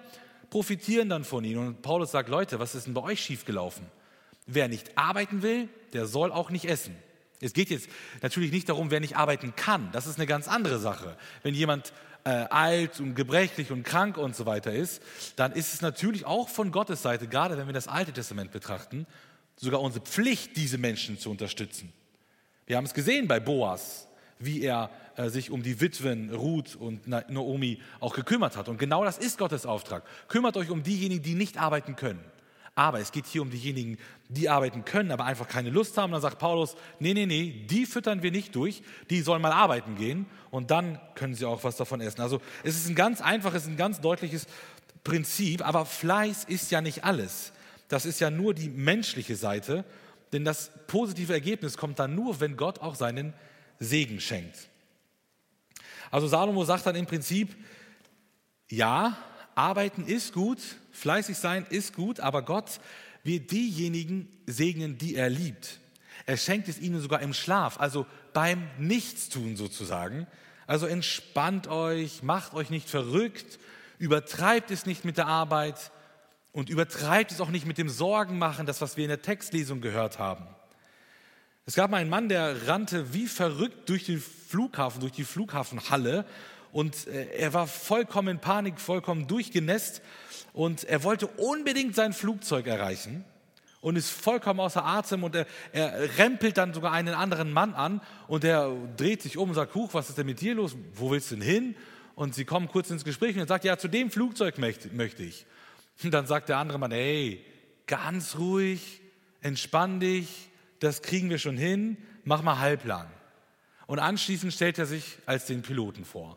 profitieren 0.50 1.08
dann 1.08 1.24
von 1.24 1.44
ihnen. 1.44 1.58
Und 1.58 1.82
Paulus 1.82 2.12
sagt, 2.12 2.28
Leute, 2.28 2.58
was 2.60 2.74
ist 2.74 2.86
denn 2.86 2.94
bei 2.94 3.02
euch 3.02 3.20
schiefgelaufen? 3.20 3.86
Wer 4.46 4.68
nicht 4.68 4.96
arbeiten 4.96 5.42
will, 5.42 5.68
der 5.92 6.06
soll 6.06 6.30
auch 6.30 6.50
nicht 6.50 6.66
essen. 6.66 6.94
Es 7.40 7.52
geht 7.52 7.70
jetzt 7.70 7.88
natürlich 8.22 8.52
nicht 8.52 8.68
darum, 8.68 8.90
wer 8.90 9.00
nicht 9.00 9.16
arbeiten 9.16 9.54
kann. 9.56 9.90
Das 9.92 10.06
ist 10.06 10.16
eine 10.16 10.26
ganz 10.26 10.48
andere 10.48 10.78
Sache. 10.78 11.16
Wenn 11.42 11.54
jemand 11.54 11.92
äh, 12.24 12.46
alt 12.50 13.00
und 13.00 13.14
gebrechlich 13.14 13.70
und 13.70 13.82
krank 13.82 14.16
und 14.16 14.34
so 14.34 14.46
weiter 14.46 14.72
ist, 14.72 15.02
dann 15.36 15.52
ist 15.52 15.74
es 15.74 15.82
natürlich 15.82 16.24
auch 16.24 16.48
von 16.48 16.72
Gottes 16.72 17.02
Seite, 17.02 17.28
gerade 17.28 17.56
wenn 17.56 17.66
wir 17.66 17.74
das 17.74 17.88
Alte 17.88 18.12
Testament 18.12 18.50
betrachten, 18.50 19.06
sogar 19.56 19.80
unsere 19.80 20.04
Pflicht, 20.04 20.56
diese 20.56 20.78
Menschen 20.78 21.18
zu 21.18 21.30
unterstützen. 21.30 21.92
Wir 22.66 22.76
haben 22.76 22.86
es 22.86 22.94
gesehen 22.94 23.28
bei 23.28 23.40
Boas, 23.40 24.08
wie 24.38 24.62
er 24.62 24.90
äh, 25.16 25.28
sich 25.28 25.50
um 25.50 25.62
die 25.62 25.80
Witwen 25.80 26.32
Ruth 26.32 26.76
und 26.76 27.06
Naomi 27.06 27.80
auch 28.00 28.14
gekümmert 28.14 28.56
hat. 28.56 28.68
Und 28.68 28.78
genau 28.78 29.04
das 29.04 29.18
ist 29.18 29.38
Gottes 29.38 29.66
Auftrag. 29.66 30.02
Kümmert 30.28 30.56
euch 30.56 30.70
um 30.70 30.82
diejenigen, 30.82 31.22
die 31.22 31.34
nicht 31.34 31.58
arbeiten 31.58 31.94
können. 31.94 32.24
Aber 32.76 32.98
es 32.98 33.12
geht 33.12 33.26
hier 33.26 33.42
um 33.42 33.50
diejenigen, 33.50 33.98
die 34.28 34.48
arbeiten 34.48 34.84
können, 34.84 35.12
aber 35.12 35.24
einfach 35.24 35.46
keine 35.46 35.70
Lust 35.70 35.96
haben. 35.96 36.12
Dann 36.12 36.20
sagt 36.20 36.38
Paulus, 36.38 36.74
nee, 36.98 37.14
nee, 37.14 37.26
nee, 37.26 37.66
die 37.70 37.86
füttern 37.86 38.22
wir 38.22 38.32
nicht 38.32 38.54
durch, 38.56 38.82
die 39.10 39.20
sollen 39.20 39.42
mal 39.42 39.52
arbeiten 39.52 39.94
gehen 39.94 40.26
und 40.50 40.72
dann 40.72 41.00
können 41.14 41.34
sie 41.34 41.44
auch 41.44 41.62
was 41.62 41.76
davon 41.76 42.00
essen. 42.00 42.20
Also 42.20 42.40
es 42.64 42.74
ist 42.74 42.88
ein 42.88 42.96
ganz 42.96 43.20
einfaches, 43.20 43.66
ein 43.66 43.76
ganz 43.76 44.00
deutliches 44.00 44.46
Prinzip, 45.04 45.64
aber 45.66 45.86
Fleiß 45.86 46.44
ist 46.44 46.72
ja 46.72 46.80
nicht 46.80 47.04
alles. 47.04 47.52
Das 47.88 48.06
ist 48.06 48.20
ja 48.20 48.30
nur 48.30 48.54
die 48.54 48.70
menschliche 48.70 49.36
Seite, 49.36 49.84
denn 50.32 50.44
das 50.44 50.72
positive 50.88 51.32
Ergebnis 51.32 51.76
kommt 51.76 52.00
dann 52.00 52.16
nur, 52.16 52.40
wenn 52.40 52.56
Gott 52.56 52.80
auch 52.80 52.96
seinen 52.96 53.34
Segen 53.78 54.18
schenkt. 54.18 54.68
Also 56.10 56.26
Salomo 56.26 56.64
sagt 56.64 56.86
dann 56.86 56.96
im 56.96 57.06
Prinzip, 57.06 57.54
ja, 58.68 59.16
arbeiten 59.54 60.06
ist 60.06 60.32
gut, 60.32 60.58
fleißig 60.94 61.36
sein 61.36 61.66
ist 61.68 61.94
gut, 61.94 62.20
aber 62.20 62.42
Gott 62.42 62.80
wird 63.22 63.50
diejenigen 63.50 64.28
segnen, 64.46 64.98
die 64.98 65.14
er 65.14 65.30
liebt. 65.30 65.80
Er 66.26 66.36
schenkt 66.36 66.68
es 66.68 66.78
ihnen 66.78 67.00
sogar 67.00 67.20
im 67.20 67.34
Schlaf, 67.34 67.80
also 67.80 68.06
beim 68.32 68.68
Nichtstun 68.78 69.56
sozusagen. 69.56 70.26
Also 70.66 70.86
entspannt 70.86 71.68
euch, 71.68 72.22
macht 72.22 72.54
euch 72.54 72.70
nicht 72.70 72.88
verrückt, 72.88 73.58
übertreibt 73.98 74.70
es 74.70 74.86
nicht 74.86 75.04
mit 75.04 75.18
der 75.18 75.26
Arbeit 75.26 75.90
und 76.52 76.70
übertreibt 76.70 77.32
es 77.32 77.40
auch 77.40 77.50
nicht 77.50 77.66
mit 77.66 77.78
dem 77.78 77.88
Sorgenmachen, 77.88 78.64
das, 78.64 78.80
was 78.80 78.96
wir 78.96 79.04
in 79.04 79.10
der 79.10 79.22
Textlesung 79.22 79.80
gehört 79.80 80.18
haben. 80.18 80.46
Es 81.66 81.74
gab 81.74 81.90
mal 81.90 81.98
einen 81.98 82.10
Mann, 82.10 82.28
der 82.28 82.68
rannte 82.68 83.14
wie 83.14 83.26
verrückt 83.26 83.88
durch 83.88 84.04
den 84.04 84.20
Flughafen, 84.20 85.00
durch 85.00 85.12
die 85.12 85.24
Flughafenhalle 85.24 86.26
und 86.74 87.06
äh, 87.06 87.28
er 87.36 87.54
war 87.54 87.68
vollkommen 87.68 88.28
in 88.28 88.40
Panik, 88.40 88.80
vollkommen 88.80 89.28
durchgenässt 89.28 90.02
und 90.52 90.82
er 90.82 91.04
wollte 91.04 91.28
unbedingt 91.28 91.94
sein 91.94 92.12
Flugzeug 92.12 92.66
erreichen 92.66 93.24
und 93.80 93.94
ist 93.94 94.10
vollkommen 94.10 94.58
außer 94.58 94.84
Atem 94.84 95.22
und 95.22 95.36
er, 95.36 95.46
er 95.72 96.18
rempelt 96.18 96.58
dann 96.58 96.74
sogar 96.74 96.90
einen 96.90 97.14
anderen 97.14 97.52
Mann 97.52 97.74
an 97.74 98.00
und 98.26 98.42
der 98.42 98.72
dreht 98.96 99.22
sich 99.22 99.38
um 99.38 99.50
und 99.50 99.54
sagt, 99.54 99.76
Huch, 99.76 99.94
was 99.94 100.08
ist 100.08 100.18
denn 100.18 100.26
mit 100.26 100.40
dir 100.40 100.56
los? 100.56 100.74
Wo 100.94 101.12
willst 101.12 101.30
du 101.30 101.36
denn 101.36 101.44
hin? 101.44 101.76
Und 102.16 102.34
sie 102.34 102.44
kommen 102.44 102.66
kurz 102.66 102.90
ins 102.90 103.04
Gespräch 103.04 103.36
und 103.36 103.42
er 103.42 103.46
sagt, 103.46 103.64
ja, 103.64 103.78
zu 103.78 103.86
dem 103.86 104.10
Flugzeug 104.10 104.58
möchte, 104.58 104.88
möchte 104.88 105.22
ich. 105.22 105.46
Und 106.02 106.12
dann 106.12 106.26
sagt 106.26 106.48
der 106.48 106.58
andere 106.58 106.80
Mann, 106.80 106.90
hey, 106.90 107.44
ganz 107.86 108.36
ruhig, 108.36 109.00
entspann 109.42 110.00
dich, 110.00 110.50
das 110.80 111.02
kriegen 111.02 111.30
wir 111.30 111.38
schon 111.38 111.56
hin, 111.56 111.98
mach 112.24 112.42
mal 112.42 112.58
halblang. 112.58 113.06
Und 113.86 114.00
anschließend 114.00 114.52
stellt 114.52 114.80
er 114.80 114.86
sich 114.86 115.18
als 115.24 115.46
den 115.46 115.62
Piloten 115.62 116.04
vor. 116.04 116.36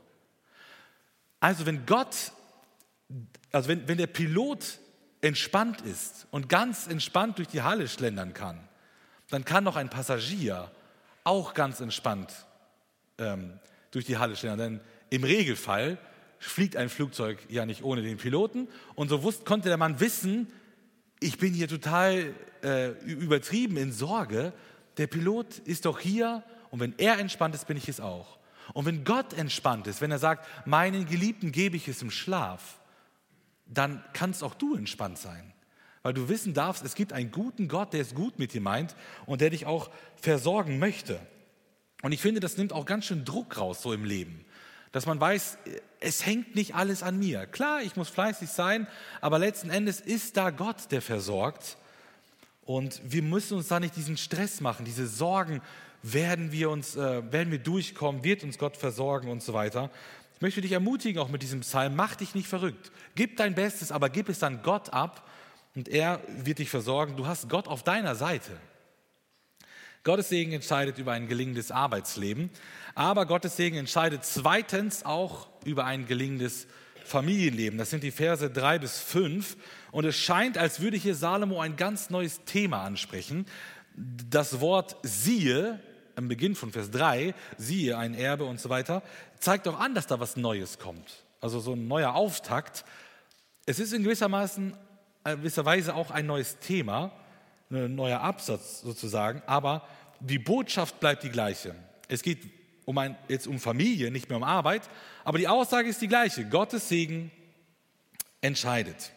Also 1.39 1.65
wenn 1.65 1.85
Gott, 1.85 2.31
also 3.51 3.69
wenn, 3.69 3.87
wenn 3.87 3.97
der 3.97 4.07
Pilot 4.07 4.79
entspannt 5.21 5.81
ist 5.81 6.27
und 6.31 6.49
ganz 6.49 6.87
entspannt 6.87 7.37
durch 7.37 7.47
die 7.47 7.61
Halle 7.61 7.87
schlendern 7.87 8.33
kann, 8.33 8.67
dann 9.29 9.45
kann 9.45 9.63
noch 9.63 9.75
ein 9.75 9.89
Passagier 9.89 10.71
auch 11.23 11.53
ganz 11.53 11.81
entspannt 11.81 12.31
ähm, 13.17 13.59
durch 13.91 14.05
die 14.05 14.17
Halle 14.17 14.35
schlendern. 14.35 14.79
Denn 14.79 14.81
im 15.09 15.23
Regelfall 15.23 15.97
fliegt 16.39 16.75
ein 16.75 16.89
Flugzeug 16.89 17.39
ja 17.49 17.65
nicht 17.65 17.83
ohne 17.83 18.01
den 18.01 18.17
Piloten. 18.17 18.67
Und 18.95 19.09
so 19.09 19.23
wusste, 19.23 19.43
konnte 19.43 19.69
der 19.69 19.77
Mann 19.77 19.99
wissen, 19.99 20.51
ich 21.19 21.37
bin 21.37 21.53
hier 21.53 21.67
total 21.67 22.33
äh, 22.63 22.89
übertrieben 23.05 23.77
in 23.77 23.91
Sorge. 23.91 24.53
Der 24.97 25.07
Pilot 25.07 25.59
ist 25.59 25.85
doch 25.85 25.99
hier 25.99 26.43
und 26.69 26.79
wenn 26.79 26.93
er 26.97 27.19
entspannt 27.19 27.55
ist, 27.55 27.67
bin 27.67 27.77
ich 27.77 27.89
es 27.89 27.99
auch. 27.99 28.36
Und 28.73 28.85
wenn 28.85 29.03
Gott 29.03 29.33
entspannt 29.33 29.87
ist, 29.87 30.01
wenn 30.01 30.11
er 30.11 30.19
sagt, 30.19 30.45
meinen 30.65 31.05
Geliebten 31.05 31.51
gebe 31.51 31.77
ich 31.77 31.87
es 31.87 32.01
im 32.01 32.11
Schlaf, 32.11 32.79
dann 33.65 34.03
kannst 34.13 34.43
auch 34.43 34.55
du 34.55 34.75
entspannt 34.75 35.17
sein. 35.17 35.53
Weil 36.03 36.13
du 36.13 36.29
wissen 36.29 36.53
darfst, 36.53 36.85
es 36.85 36.95
gibt 36.95 37.11
einen 37.11 37.31
guten 37.31 37.67
Gott, 37.67 37.93
der 37.93 38.01
es 38.01 38.15
gut 38.15 38.39
mit 38.39 38.53
dir 38.53 38.61
meint 38.61 38.95
und 39.25 39.41
der 39.41 39.49
dich 39.49 39.65
auch 39.65 39.89
versorgen 40.15 40.79
möchte. 40.79 41.19
Und 42.01 42.11
ich 42.11 42.21
finde, 42.21 42.39
das 42.39 42.57
nimmt 42.57 42.73
auch 42.73 42.85
ganz 42.85 43.05
schön 43.05 43.25
Druck 43.25 43.57
raus 43.57 43.81
so 43.81 43.91
im 43.91 44.05
Leben. 44.05 44.45
Dass 44.91 45.05
man 45.05 45.19
weiß, 45.19 45.57
es 45.99 46.25
hängt 46.25 46.55
nicht 46.55 46.75
alles 46.75 47.03
an 47.03 47.19
mir. 47.19 47.45
Klar, 47.45 47.81
ich 47.81 47.95
muss 47.95 48.09
fleißig 48.09 48.49
sein, 48.49 48.87
aber 49.19 49.39
letzten 49.39 49.69
Endes 49.69 49.99
ist 49.99 50.37
da 50.37 50.51
Gott, 50.51 50.91
der 50.91 51.01
versorgt. 51.01 51.77
Und 52.67 53.01
wir 53.05 53.23
müssen 53.23 53.55
uns 53.55 53.69
da 53.69 53.79
nicht 53.79 53.95
diesen 53.95 54.17
Stress 54.17 54.59
machen, 54.59 54.83
diese 54.83 55.07
Sorgen, 55.07 55.61
werden 56.03 56.51
wir 56.51 56.69
uns, 56.69 56.97
äh, 56.97 57.31
werden 57.31 57.49
wir 57.49 57.59
durchkommen, 57.59 58.25
wird 58.25 58.43
uns 58.43 58.57
Gott 58.57 58.75
versorgen 58.75 59.29
und 59.29 59.41
so 59.41 59.53
weiter. 59.53 59.89
Ich 60.35 60.41
möchte 60.41 60.59
dich 60.59 60.73
ermutigen, 60.73 61.21
auch 61.21 61.29
mit 61.29 61.41
diesem 61.41 61.61
Psalm, 61.61 61.95
mach 61.95 62.17
dich 62.17 62.35
nicht 62.35 62.49
verrückt. 62.49 62.91
Gib 63.15 63.37
dein 63.37 63.55
Bestes, 63.55 63.89
aber 63.89 64.09
gib 64.09 64.27
es 64.27 64.39
dann 64.39 64.63
Gott 64.63 64.91
ab 64.91 65.29
und 65.75 65.87
er 65.87 66.19
wird 66.27 66.59
dich 66.59 66.69
versorgen. 66.69 67.15
Du 67.15 67.25
hast 67.25 67.47
Gott 67.47 67.69
auf 67.69 67.83
deiner 67.83 68.15
Seite. 68.15 68.51
Gottes 70.03 70.27
Segen 70.27 70.51
entscheidet 70.51 70.97
über 70.97 71.13
ein 71.13 71.29
gelingendes 71.29 71.71
Arbeitsleben, 71.71 72.49
aber 72.95 73.25
Gottes 73.25 73.55
Segen 73.55 73.77
entscheidet 73.77 74.25
zweitens 74.25 75.05
auch 75.05 75.47
über 75.63 75.85
ein 75.85 76.05
gelingendes 76.05 76.67
Familienleben. 77.05 77.79
Das 77.79 77.89
sind 77.89 78.03
die 78.03 78.11
Verse 78.11 78.49
3 78.49 78.79
bis 78.79 78.99
5. 78.99 79.55
Und 79.97 80.05
es 80.05 80.15
scheint, 80.15 80.59
als 80.59 80.79
würde 80.79 80.95
hier 80.95 81.15
Salomo 81.15 81.59
ein 81.59 81.75
ganz 81.75 82.11
neues 82.11 82.43
Thema 82.45 82.83
ansprechen. 82.83 83.47
Das 83.95 84.59
Wort 84.59 84.95
siehe 85.01 85.79
am 86.15 86.27
Beginn 86.27 86.53
von 86.53 86.71
Vers 86.71 86.91
3, 86.91 87.33
siehe 87.57 87.97
ein 87.97 88.13
Erbe 88.13 88.45
und 88.45 88.59
so 88.59 88.69
weiter, 88.69 89.01
zeigt 89.39 89.67
auch 89.67 89.79
an, 89.79 89.95
dass 89.95 90.05
da 90.05 90.19
was 90.19 90.37
Neues 90.37 90.77
kommt. 90.77 91.23
Also 91.41 91.59
so 91.59 91.73
ein 91.73 91.87
neuer 91.87 92.13
Auftakt. 92.13 92.85
Es 93.65 93.79
ist 93.79 93.91
in 93.91 94.03
gewissermaßen, 94.03 94.77
in 95.25 95.37
gewisser 95.37 95.65
Weise 95.65 95.95
auch 95.95 96.11
ein 96.11 96.27
neues 96.27 96.59
Thema, 96.59 97.11
ein 97.71 97.95
neuer 97.95 98.21
Absatz 98.21 98.81
sozusagen, 98.81 99.41
aber 99.47 99.87
die 100.19 100.37
Botschaft 100.37 100.99
bleibt 100.99 101.23
die 101.23 101.31
gleiche. 101.31 101.73
Es 102.07 102.21
geht 102.21 102.43
um 102.85 102.99
ein, 102.99 103.17
jetzt 103.29 103.47
um 103.47 103.57
Familie, 103.59 104.11
nicht 104.11 104.29
mehr 104.29 104.37
um 104.37 104.43
Arbeit, 104.43 104.91
aber 105.23 105.39
die 105.39 105.47
Aussage 105.47 105.89
ist 105.89 106.03
die 106.03 106.07
gleiche. 106.07 106.45
Gottes 106.45 106.87
Segen 106.87 107.31
entscheidet. 108.41 109.11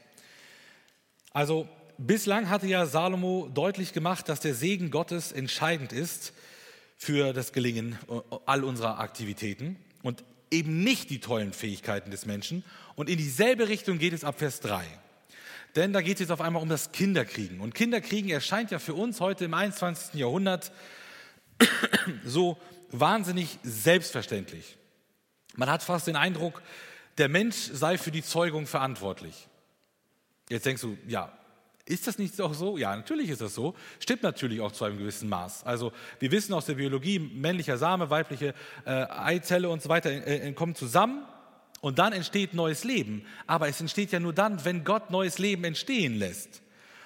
Also 1.32 1.68
bislang 1.98 2.48
hatte 2.48 2.66
ja 2.66 2.86
Salomo 2.86 3.48
deutlich 3.52 3.92
gemacht, 3.92 4.28
dass 4.28 4.40
der 4.40 4.54
Segen 4.54 4.90
Gottes 4.90 5.32
entscheidend 5.32 5.92
ist 5.92 6.32
für 6.96 7.32
das 7.32 7.52
Gelingen 7.52 7.98
all 8.46 8.64
unserer 8.64 8.98
Aktivitäten 8.98 9.76
und 10.02 10.24
eben 10.50 10.82
nicht 10.82 11.10
die 11.10 11.20
tollen 11.20 11.52
Fähigkeiten 11.52 12.10
des 12.10 12.26
Menschen. 12.26 12.64
Und 12.96 13.08
in 13.08 13.18
dieselbe 13.18 13.68
Richtung 13.68 13.98
geht 13.98 14.12
es 14.12 14.24
ab 14.24 14.38
Vers 14.38 14.60
3. 14.60 14.84
Denn 15.76 15.92
da 15.92 16.02
geht 16.02 16.14
es 16.14 16.20
jetzt 16.20 16.32
auf 16.32 16.40
einmal 16.40 16.62
um 16.62 16.68
das 16.68 16.90
Kinderkriegen. 16.90 17.60
Und 17.60 17.74
Kinderkriegen 17.74 18.30
erscheint 18.30 18.72
ja 18.72 18.80
für 18.80 18.94
uns 18.94 19.20
heute 19.20 19.44
im 19.44 19.54
21. 19.54 20.14
Jahrhundert 20.14 20.72
so 22.24 22.58
wahnsinnig 22.90 23.58
selbstverständlich. 23.62 24.76
Man 25.54 25.70
hat 25.70 25.82
fast 25.84 26.08
den 26.08 26.16
Eindruck, 26.16 26.60
der 27.18 27.28
Mensch 27.28 27.56
sei 27.56 27.98
für 27.98 28.10
die 28.10 28.24
Zeugung 28.24 28.66
verantwortlich. 28.66 29.46
Jetzt 30.50 30.66
denkst 30.66 30.82
du, 30.82 30.98
ja, 31.06 31.32
ist 31.86 32.06
das 32.06 32.18
nicht 32.18 32.40
auch 32.40 32.54
so? 32.54 32.76
Ja, 32.76 32.94
natürlich 32.94 33.30
ist 33.30 33.40
das 33.40 33.54
so. 33.54 33.74
Stimmt 34.00 34.22
natürlich 34.22 34.60
auch 34.60 34.72
zu 34.72 34.84
einem 34.84 34.98
gewissen 34.98 35.28
Maß. 35.28 35.64
Also 35.64 35.92
wir 36.18 36.30
wissen 36.30 36.52
aus 36.52 36.66
der 36.66 36.74
Biologie, 36.74 37.18
männlicher 37.18 37.78
Same, 37.78 38.10
weibliche 38.10 38.54
äh, 38.84 38.90
Eizelle 38.90 39.70
und 39.70 39.80
so 39.80 39.88
weiter 39.88 40.10
äh, 40.10 40.48
äh, 40.48 40.52
kommen 40.52 40.74
zusammen 40.74 41.24
und 41.80 41.98
dann 41.98 42.12
entsteht 42.12 42.52
neues 42.52 42.84
Leben. 42.84 43.24
Aber 43.46 43.68
es 43.68 43.80
entsteht 43.80 44.12
ja 44.12 44.20
nur 44.20 44.32
dann, 44.32 44.64
wenn 44.64 44.84
Gott 44.84 45.10
neues 45.10 45.38
Leben 45.38 45.64
entstehen 45.64 46.16
lässt. 46.16 46.62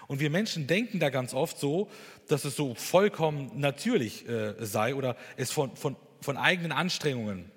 Und 0.06 0.20
wir 0.20 0.30
Menschen 0.30 0.66
denken 0.66 1.00
da 1.00 1.10
ganz 1.10 1.32
oft 1.32 1.58
so, 1.58 1.90
dass 2.28 2.44
es 2.44 2.56
so 2.56 2.74
vollkommen 2.74 3.52
natürlich 3.54 4.28
äh, 4.28 4.54
sei 4.64 4.94
oder 4.94 5.16
es 5.36 5.50
von, 5.50 5.76
von, 5.76 5.96
von 6.20 6.36
eigenen 6.36 6.72
Anstrengungen 6.72 7.50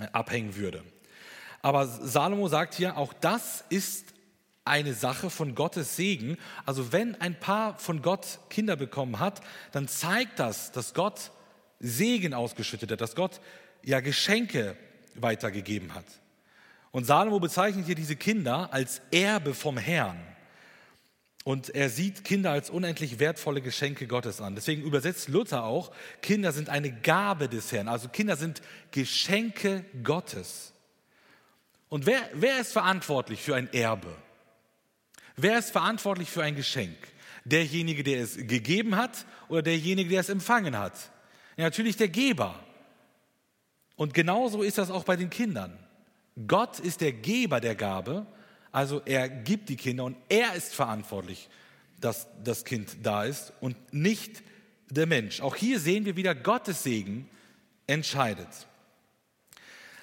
äh, 0.00 0.06
abhängen 0.12 0.56
würde. 0.56 0.82
Aber 1.60 1.86
Salomo 1.86 2.48
sagt 2.48 2.74
hier, 2.74 2.96
auch 2.96 3.12
das 3.12 3.64
ist 3.68 4.14
eine 4.68 4.94
Sache 4.94 5.30
von 5.30 5.54
Gottes 5.54 5.96
Segen. 5.96 6.36
Also 6.64 6.92
wenn 6.92 7.20
ein 7.20 7.38
Paar 7.38 7.78
von 7.78 8.02
Gott 8.02 8.38
Kinder 8.50 8.76
bekommen 8.76 9.18
hat, 9.18 9.40
dann 9.72 9.88
zeigt 9.88 10.38
das, 10.38 10.72
dass 10.72 10.94
Gott 10.94 11.30
Segen 11.80 12.34
ausgeschüttet 12.34 12.90
hat, 12.92 13.00
dass 13.00 13.14
Gott 13.14 13.40
ja 13.82 14.00
Geschenke 14.00 14.76
weitergegeben 15.14 15.94
hat. 15.94 16.04
Und 16.90 17.04
Salomo 17.04 17.38
bezeichnet 17.40 17.86
hier 17.86 17.94
diese 17.94 18.16
Kinder 18.16 18.72
als 18.72 19.00
Erbe 19.10 19.54
vom 19.54 19.76
Herrn. 19.76 20.18
Und 21.44 21.74
er 21.74 21.88
sieht 21.88 22.24
Kinder 22.24 22.50
als 22.50 22.68
unendlich 22.68 23.18
wertvolle 23.20 23.62
Geschenke 23.62 24.06
Gottes 24.06 24.40
an. 24.40 24.54
Deswegen 24.54 24.82
übersetzt 24.82 25.28
Luther 25.28 25.64
auch, 25.64 25.92
Kinder 26.20 26.52
sind 26.52 26.68
eine 26.68 26.92
Gabe 26.92 27.48
des 27.48 27.72
Herrn. 27.72 27.88
Also 27.88 28.08
Kinder 28.08 28.36
sind 28.36 28.60
Geschenke 28.90 29.84
Gottes. 30.02 30.72
Und 31.88 32.04
wer, 32.04 32.20
wer 32.34 32.60
ist 32.60 32.72
verantwortlich 32.72 33.40
für 33.40 33.54
ein 33.54 33.72
Erbe? 33.72 34.14
Wer 35.40 35.58
ist 35.58 35.70
verantwortlich 35.70 36.28
für 36.28 36.42
ein 36.42 36.56
Geschenk? 36.56 36.96
Derjenige, 37.44 38.02
der 38.02 38.20
es 38.20 38.36
gegeben 38.36 38.96
hat 38.96 39.24
oder 39.48 39.62
derjenige, 39.62 40.10
der 40.10 40.20
es 40.20 40.28
empfangen 40.28 40.76
hat? 40.76 41.12
Ja, 41.56 41.64
natürlich 41.64 41.96
der 41.96 42.08
Geber. 42.08 42.58
Und 43.94 44.14
genauso 44.14 44.62
ist 44.62 44.78
das 44.78 44.90
auch 44.90 45.04
bei 45.04 45.16
den 45.16 45.30
Kindern. 45.30 45.78
Gott 46.46 46.80
ist 46.80 47.00
der 47.00 47.12
Geber 47.12 47.60
der 47.60 47.74
Gabe, 47.76 48.26
also 48.72 49.00
er 49.04 49.28
gibt 49.28 49.68
die 49.68 49.76
Kinder 49.76 50.04
und 50.04 50.16
er 50.28 50.54
ist 50.54 50.74
verantwortlich, 50.74 51.48
dass 52.00 52.26
das 52.42 52.64
Kind 52.64 52.96
da 53.02 53.24
ist 53.24 53.52
und 53.60 53.76
nicht 53.92 54.42
der 54.90 55.06
Mensch. 55.06 55.40
Auch 55.40 55.56
hier 55.56 55.80
sehen 55.80 56.04
wir 56.04 56.16
wieder, 56.16 56.34
Gottes 56.34 56.82
Segen 56.82 57.28
entscheidet. 57.86 58.48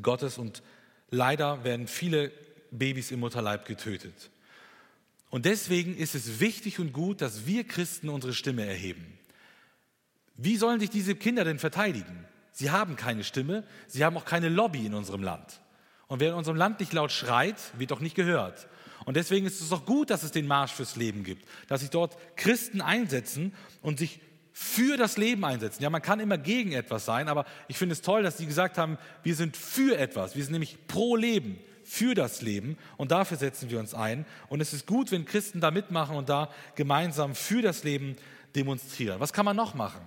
Gottes 0.00 0.38
und 0.38 0.62
leider 1.10 1.64
werden 1.64 1.86
viele 1.86 2.32
Babys 2.70 3.10
im 3.10 3.20
Mutterleib 3.20 3.66
getötet. 3.66 4.30
Und 5.30 5.46
deswegen 5.46 5.96
ist 5.96 6.14
es 6.14 6.38
wichtig 6.40 6.78
und 6.78 6.92
gut, 6.92 7.20
dass 7.20 7.46
wir 7.46 7.64
Christen 7.64 8.08
unsere 8.08 8.34
Stimme 8.34 8.64
erheben. 8.66 9.18
Wie 10.36 10.56
sollen 10.56 10.80
sich 10.80 10.90
diese 10.90 11.14
Kinder 11.14 11.44
denn 11.44 11.58
verteidigen? 11.58 12.24
Sie 12.52 12.70
haben 12.70 12.96
keine 12.96 13.24
Stimme, 13.24 13.64
sie 13.88 14.04
haben 14.04 14.16
auch 14.16 14.24
keine 14.24 14.48
Lobby 14.48 14.86
in 14.86 14.94
unserem 14.94 15.22
Land. 15.22 15.60
Und 16.06 16.20
wer 16.20 16.30
in 16.30 16.34
unserem 16.34 16.56
Land 16.56 16.80
nicht 16.80 16.92
laut 16.92 17.12
schreit, 17.12 17.56
wird 17.78 17.90
doch 17.90 18.00
nicht 18.00 18.14
gehört. 18.14 18.68
Und 19.04 19.16
deswegen 19.16 19.46
ist 19.46 19.60
es 19.60 19.68
doch 19.68 19.84
gut, 19.84 20.10
dass 20.10 20.22
es 20.22 20.30
den 20.30 20.46
Marsch 20.46 20.72
fürs 20.72 20.96
Leben 20.96 21.24
gibt, 21.24 21.46
dass 21.68 21.80
sich 21.80 21.90
dort 21.90 22.16
Christen 22.36 22.80
einsetzen 22.80 23.54
und 23.82 23.98
sich 23.98 24.20
für 24.52 24.96
das 24.96 25.16
Leben 25.16 25.44
einsetzen. 25.44 25.82
Ja, 25.82 25.90
man 25.90 26.00
kann 26.00 26.20
immer 26.20 26.38
gegen 26.38 26.72
etwas 26.72 27.04
sein, 27.04 27.28
aber 27.28 27.44
ich 27.68 27.76
finde 27.76 27.92
es 27.92 28.02
toll, 28.02 28.22
dass 28.22 28.38
Sie 28.38 28.46
gesagt 28.46 28.78
haben, 28.78 28.98
wir 29.22 29.34
sind 29.34 29.56
für 29.56 29.98
etwas. 29.98 30.36
Wir 30.36 30.44
sind 30.44 30.52
nämlich 30.52 30.86
pro 30.86 31.16
Leben, 31.16 31.58
für 31.82 32.14
das 32.14 32.40
Leben 32.40 32.78
und 32.96 33.10
dafür 33.10 33.36
setzen 33.36 33.68
wir 33.68 33.78
uns 33.78 33.94
ein. 33.94 34.24
Und 34.48 34.60
es 34.60 34.72
ist 34.72 34.86
gut, 34.86 35.10
wenn 35.10 35.24
Christen 35.24 35.60
da 35.60 35.70
mitmachen 35.70 36.16
und 36.16 36.28
da 36.28 36.50
gemeinsam 36.76 37.34
für 37.34 37.62
das 37.62 37.84
Leben 37.84 38.16
demonstrieren. 38.54 39.20
Was 39.20 39.32
kann 39.32 39.44
man 39.44 39.56
noch 39.56 39.74
machen? 39.74 40.00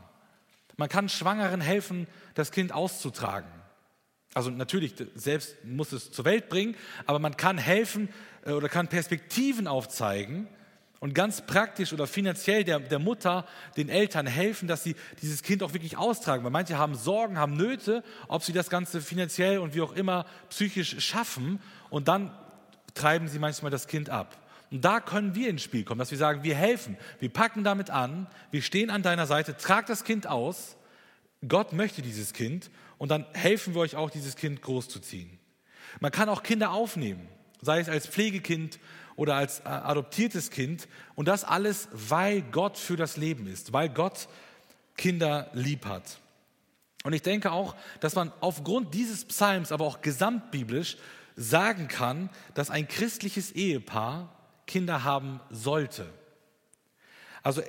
Man 0.77 0.89
kann 0.89 1.09
Schwangeren 1.09 1.61
helfen, 1.61 2.07
das 2.33 2.51
Kind 2.51 2.71
auszutragen. 2.71 3.49
Also 4.37 4.51
natürlich, 4.51 4.93
selbst 5.15 5.55
muss 5.65 5.91
es 5.91 6.11
zur 6.11 6.23
Welt 6.23 6.47
bringen, 6.47 6.75
aber 7.07 7.17
man 7.17 7.35
kann 7.37 7.57
helfen 7.57 8.07
äh, 8.45 8.51
oder 8.51 8.69
kann 8.69 8.87
Perspektiven 8.87 9.67
aufzeigen 9.67 10.47
und 10.99 11.15
ganz 11.15 11.41
praktisch 11.41 11.91
oder 11.91 12.05
finanziell 12.05 12.63
der, 12.63 12.79
der 12.79 12.99
Mutter, 12.99 13.47
den 13.77 13.89
Eltern 13.89 14.27
helfen, 14.27 14.67
dass 14.67 14.83
sie 14.83 14.95
dieses 15.23 15.41
Kind 15.41 15.63
auch 15.63 15.73
wirklich 15.73 15.97
austragen. 15.97 16.43
Weil 16.43 16.51
manche 16.51 16.77
haben 16.77 16.93
Sorgen, 16.93 17.39
haben 17.39 17.57
Nöte, 17.57 18.03
ob 18.27 18.43
sie 18.43 18.53
das 18.53 18.69
Ganze 18.69 19.01
finanziell 19.01 19.57
und 19.57 19.73
wie 19.73 19.81
auch 19.81 19.93
immer 19.93 20.27
psychisch 20.51 20.99
schaffen 21.03 21.59
und 21.89 22.07
dann 22.07 22.31
treiben 22.93 23.27
sie 23.27 23.39
manchmal 23.39 23.71
das 23.71 23.87
Kind 23.87 24.11
ab. 24.11 24.37
Und 24.69 24.85
da 24.85 24.99
können 24.99 25.33
wir 25.33 25.49
ins 25.49 25.63
Spiel 25.63 25.83
kommen, 25.83 25.97
dass 25.97 26.11
wir 26.11 26.19
sagen, 26.19 26.43
wir 26.43 26.53
helfen, 26.53 26.95
wir 27.19 27.29
packen 27.33 27.63
damit 27.63 27.89
an, 27.89 28.27
wir 28.51 28.61
stehen 28.61 28.91
an 28.91 29.01
deiner 29.01 29.25
Seite, 29.25 29.57
trag 29.57 29.87
das 29.87 30.03
Kind 30.03 30.27
aus. 30.27 30.76
Gott 31.47 31.73
möchte 31.73 32.01
dieses 32.01 32.33
Kind 32.33 32.71
und 32.97 33.09
dann 33.09 33.25
helfen 33.33 33.73
wir 33.75 33.81
euch 33.81 33.95
auch, 33.95 34.09
dieses 34.09 34.35
Kind 34.35 34.61
großzuziehen. 34.61 35.37
Man 35.99 36.11
kann 36.11 36.29
auch 36.29 36.43
Kinder 36.43 36.71
aufnehmen, 36.71 37.27
sei 37.61 37.79
es 37.79 37.89
als 37.89 38.07
Pflegekind 38.07 38.79
oder 39.15 39.35
als 39.35 39.59
äh, 39.59 39.63
adoptiertes 39.63 40.51
Kind. 40.51 40.87
Und 41.15 41.27
das 41.27 41.43
alles, 41.43 41.89
weil 41.91 42.41
Gott 42.41 42.77
für 42.77 42.95
das 42.95 43.17
Leben 43.17 43.47
ist, 43.47 43.73
weil 43.73 43.89
Gott 43.89 44.27
Kinder 44.95 45.49
lieb 45.53 45.85
hat. 45.85 46.19
Und 47.03 47.13
ich 47.13 47.21
denke 47.21 47.51
auch, 47.51 47.75
dass 47.99 48.15
man 48.15 48.31
aufgrund 48.41 48.93
dieses 48.93 49.25
Psalms, 49.25 49.71
aber 49.71 49.85
auch 49.85 50.01
gesamtbiblisch 50.01 50.97
sagen 51.35 51.87
kann, 51.87 52.29
dass 52.55 52.69
ein 52.69 52.87
christliches 52.87 53.51
Ehepaar 53.51 54.33
Kinder 54.65 55.03
haben 55.03 55.39
sollte. 55.49 56.07
Also 57.43 57.61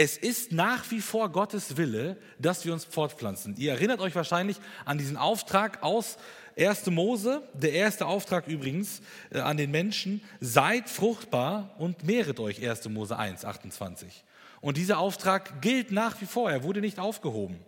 es 0.00 0.16
ist 0.16 0.50
nach 0.50 0.90
wie 0.90 1.02
vor 1.02 1.28
Gottes 1.28 1.76
Wille, 1.76 2.16
dass 2.38 2.64
wir 2.64 2.72
uns 2.72 2.86
fortpflanzen. 2.86 3.54
Ihr 3.58 3.72
erinnert 3.72 4.00
euch 4.00 4.14
wahrscheinlich 4.14 4.56
an 4.86 4.96
diesen 4.96 5.18
Auftrag 5.18 5.82
aus 5.82 6.16
1. 6.56 6.86
Mose, 6.86 7.46
der 7.52 7.74
erste 7.74 8.06
Auftrag 8.06 8.48
übrigens 8.48 9.02
äh, 9.28 9.40
an 9.40 9.58
den 9.58 9.70
Menschen, 9.70 10.22
seid 10.40 10.88
fruchtbar 10.88 11.74
und 11.76 12.02
mehret 12.02 12.40
euch, 12.40 12.66
1. 12.66 12.88
Mose 12.88 13.18
1, 13.18 13.44
28. 13.44 14.24
Und 14.62 14.78
dieser 14.78 14.98
Auftrag 14.98 15.60
gilt 15.60 15.90
nach 15.90 16.18
wie 16.22 16.26
vor, 16.26 16.50
er 16.50 16.62
wurde 16.62 16.80
nicht 16.80 16.98
aufgehoben. 16.98 17.58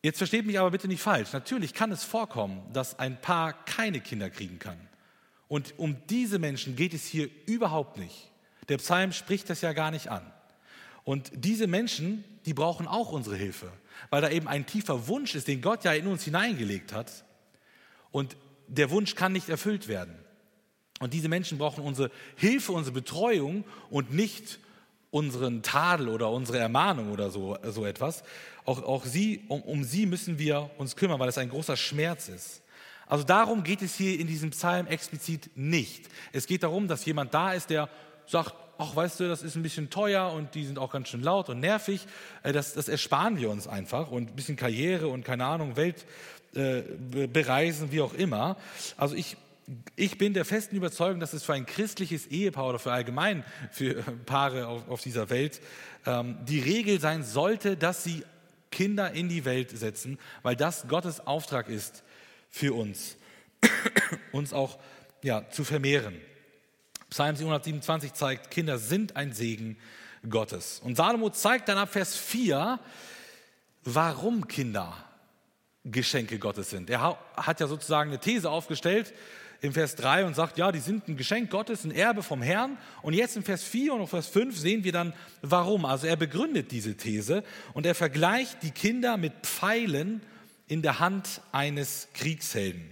Jetzt 0.00 0.18
versteht 0.18 0.46
mich 0.46 0.60
aber 0.60 0.70
bitte 0.70 0.86
nicht 0.86 1.02
falsch. 1.02 1.32
Natürlich 1.32 1.74
kann 1.74 1.90
es 1.90 2.04
vorkommen, 2.04 2.62
dass 2.72 3.00
ein 3.00 3.20
Paar 3.20 3.64
keine 3.64 3.98
Kinder 3.98 4.30
kriegen 4.30 4.60
kann. 4.60 4.78
Und 5.48 5.76
um 5.76 5.96
diese 6.08 6.38
Menschen 6.38 6.76
geht 6.76 6.94
es 6.94 7.04
hier 7.04 7.28
überhaupt 7.46 7.98
nicht. 7.98 8.30
Der 8.68 8.76
Psalm 8.76 9.10
spricht 9.10 9.50
das 9.50 9.60
ja 9.60 9.72
gar 9.72 9.90
nicht 9.90 10.06
an. 10.06 10.22
Und 11.04 11.30
diese 11.34 11.66
Menschen, 11.66 12.24
die 12.46 12.54
brauchen 12.54 12.86
auch 12.86 13.12
unsere 13.12 13.36
Hilfe. 13.36 13.70
weil 14.10 14.20
da 14.20 14.30
eben 14.30 14.48
ein 14.48 14.66
tiefer 14.66 15.06
Wunsch 15.06 15.34
ist, 15.34 15.48
den 15.48 15.60
Gott 15.60 15.84
ja 15.84 15.92
in 15.92 16.06
uns 16.06 16.24
hineingelegt 16.24 16.92
hat. 16.92 17.24
Und 18.10 18.36
der 18.66 18.90
Wunsch 18.90 19.14
kann 19.14 19.32
nicht 19.32 19.48
erfüllt 19.48 19.86
werden. 19.86 20.14
Und 21.00 21.14
diese 21.14 21.28
Menschen 21.28 21.58
brauchen 21.58 21.84
unsere 21.84 22.10
Hilfe, 22.36 22.72
unsere 22.72 22.94
Betreuung 22.94 23.64
und 23.90 24.12
nicht 24.12 24.58
unseren 25.10 25.62
Tadel 25.62 26.08
oder 26.08 26.30
unsere 26.30 26.58
Ermahnung 26.58 27.12
oder 27.12 27.30
so, 27.30 27.56
so 27.64 27.84
etwas. 27.84 28.22
Auch, 28.64 28.82
auch 28.82 29.04
sie, 29.04 29.44
um, 29.48 29.60
um 29.62 29.84
sie 29.84 30.06
müssen 30.06 30.38
wir 30.38 30.70
uns 30.78 30.96
kümmern, 30.96 31.18
weil 31.20 31.28
es 31.28 31.38
ein 31.38 31.50
großer 31.50 31.76
Schmerz 31.76 32.28
ist. 32.28 32.62
Also 33.06 33.24
darum 33.24 33.62
geht 33.62 33.82
es 33.82 33.94
hier 33.94 34.18
in 34.18 34.26
diesem 34.26 34.50
Psalm 34.50 34.86
explizit 34.86 35.50
nicht. 35.54 36.08
Es 36.32 36.46
geht 36.46 36.62
darum, 36.62 36.88
dass 36.88 37.04
jemand 37.04 37.34
da 37.34 37.52
ist, 37.52 37.68
der 37.68 37.90
sagt, 38.26 38.54
ach 38.82 38.96
weißt 38.96 39.20
du, 39.20 39.28
das 39.28 39.42
ist 39.42 39.56
ein 39.56 39.62
bisschen 39.62 39.90
teuer 39.90 40.32
und 40.32 40.54
die 40.54 40.64
sind 40.64 40.78
auch 40.78 40.92
ganz 40.92 41.08
schön 41.08 41.22
laut 41.22 41.48
und 41.48 41.60
nervig. 41.60 42.06
Äh, 42.42 42.52
das, 42.52 42.74
das 42.74 42.88
ersparen 42.88 43.38
wir 43.38 43.50
uns 43.50 43.68
einfach 43.68 44.10
und 44.10 44.30
ein 44.30 44.36
bisschen 44.36 44.56
Karriere 44.56 45.08
und 45.08 45.24
keine 45.24 45.44
Ahnung, 45.44 45.76
Welt 45.76 46.04
äh, 46.54 46.82
bereisen, 47.26 47.92
wie 47.92 48.00
auch 48.00 48.14
immer. 48.14 48.56
Also 48.96 49.14
ich, 49.14 49.36
ich 49.96 50.18
bin 50.18 50.34
der 50.34 50.44
festen 50.44 50.76
Überzeugung, 50.76 51.20
dass 51.20 51.32
es 51.32 51.44
für 51.44 51.54
ein 51.54 51.66
christliches 51.66 52.26
Ehepaar 52.26 52.68
oder 52.68 52.78
für 52.78 52.92
allgemein 52.92 53.44
für 53.70 54.02
Paare 54.26 54.66
auf, 54.66 54.88
auf 54.88 55.00
dieser 55.00 55.30
Welt 55.30 55.60
ähm, 56.06 56.36
die 56.46 56.60
Regel 56.60 57.00
sein 57.00 57.22
sollte, 57.22 57.76
dass 57.76 58.04
sie 58.04 58.24
Kinder 58.70 59.12
in 59.12 59.28
die 59.28 59.44
Welt 59.44 59.70
setzen, 59.70 60.18
weil 60.42 60.56
das 60.56 60.88
Gottes 60.88 61.26
Auftrag 61.26 61.68
ist 61.68 62.02
für 62.50 62.74
uns, 62.74 63.16
uns 64.32 64.52
auch 64.52 64.78
ja, 65.22 65.48
zu 65.50 65.62
vermehren. 65.62 66.16
Psalm 67.12 67.36
727 67.36 68.14
zeigt, 68.14 68.50
Kinder 68.50 68.78
sind 68.78 69.16
ein 69.16 69.34
Segen 69.34 69.76
Gottes. 70.28 70.80
Und 70.82 70.96
Salomo 70.96 71.28
zeigt 71.28 71.68
dann 71.68 71.76
ab 71.76 71.92
Vers 71.92 72.16
4, 72.16 72.80
warum 73.84 74.48
Kinder 74.48 74.96
Geschenke 75.84 76.38
Gottes 76.38 76.70
sind. 76.70 76.88
Er 76.88 77.18
hat 77.36 77.60
ja 77.60 77.66
sozusagen 77.66 78.08
eine 78.08 78.18
These 78.18 78.48
aufgestellt 78.48 79.12
im 79.60 79.74
Vers 79.74 79.94
3 79.96 80.24
und 80.24 80.34
sagt, 80.34 80.56
ja, 80.56 80.72
die 80.72 80.78
sind 80.78 81.06
ein 81.06 81.18
Geschenk 81.18 81.50
Gottes, 81.50 81.84
ein 81.84 81.90
Erbe 81.90 82.22
vom 82.22 82.40
Herrn. 82.40 82.78
Und 83.02 83.12
jetzt 83.12 83.36
im 83.36 83.42
Vers 83.42 83.62
4 83.62 83.92
und 83.92 84.06
Vers 84.06 84.28
5 84.28 84.56
sehen 84.56 84.82
wir 84.82 84.92
dann, 84.92 85.12
warum. 85.42 85.84
Also 85.84 86.06
er 86.06 86.16
begründet 86.16 86.70
diese 86.70 86.96
These 86.96 87.44
und 87.74 87.84
er 87.84 87.94
vergleicht 87.94 88.62
die 88.62 88.70
Kinder 88.70 89.18
mit 89.18 89.34
Pfeilen 89.42 90.22
in 90.66 90.80
der 90.80 90.98
Hand 90.98 91.42
eines 91.52 92.08
Kriegshelden. 92.14 92.90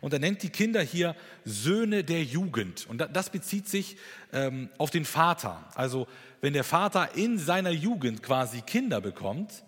Und 0.00 0.12
er 0.12 0.18
nennt 0.18 0.42
die 0.42 0.50
Kinder 0.50 0.80
hier 0.82 1.16
Söhne 1.44 2.04
der 2.04 2.22
Jugend. 2.22 2.86
Und 2.88 2.98
das 3.12 3.30
bezieht 3.30 3.68
sich 3.68 3.96
ähm, 4.32 4.68
auf 4.78 4.90
den 4.90 5.04
Vater. 5.04 5.64
Also 5.74 6.06
wenn 6.40 6.52
der 6.52 6.64
Vater 6.64 7.14
in 7.14 7.38
seiner 7.38 7.70
Jugend 7.70 8.22
quasi 8.22 8.60
Kinder 8.62 9.00
bekommt, 9.00 9.64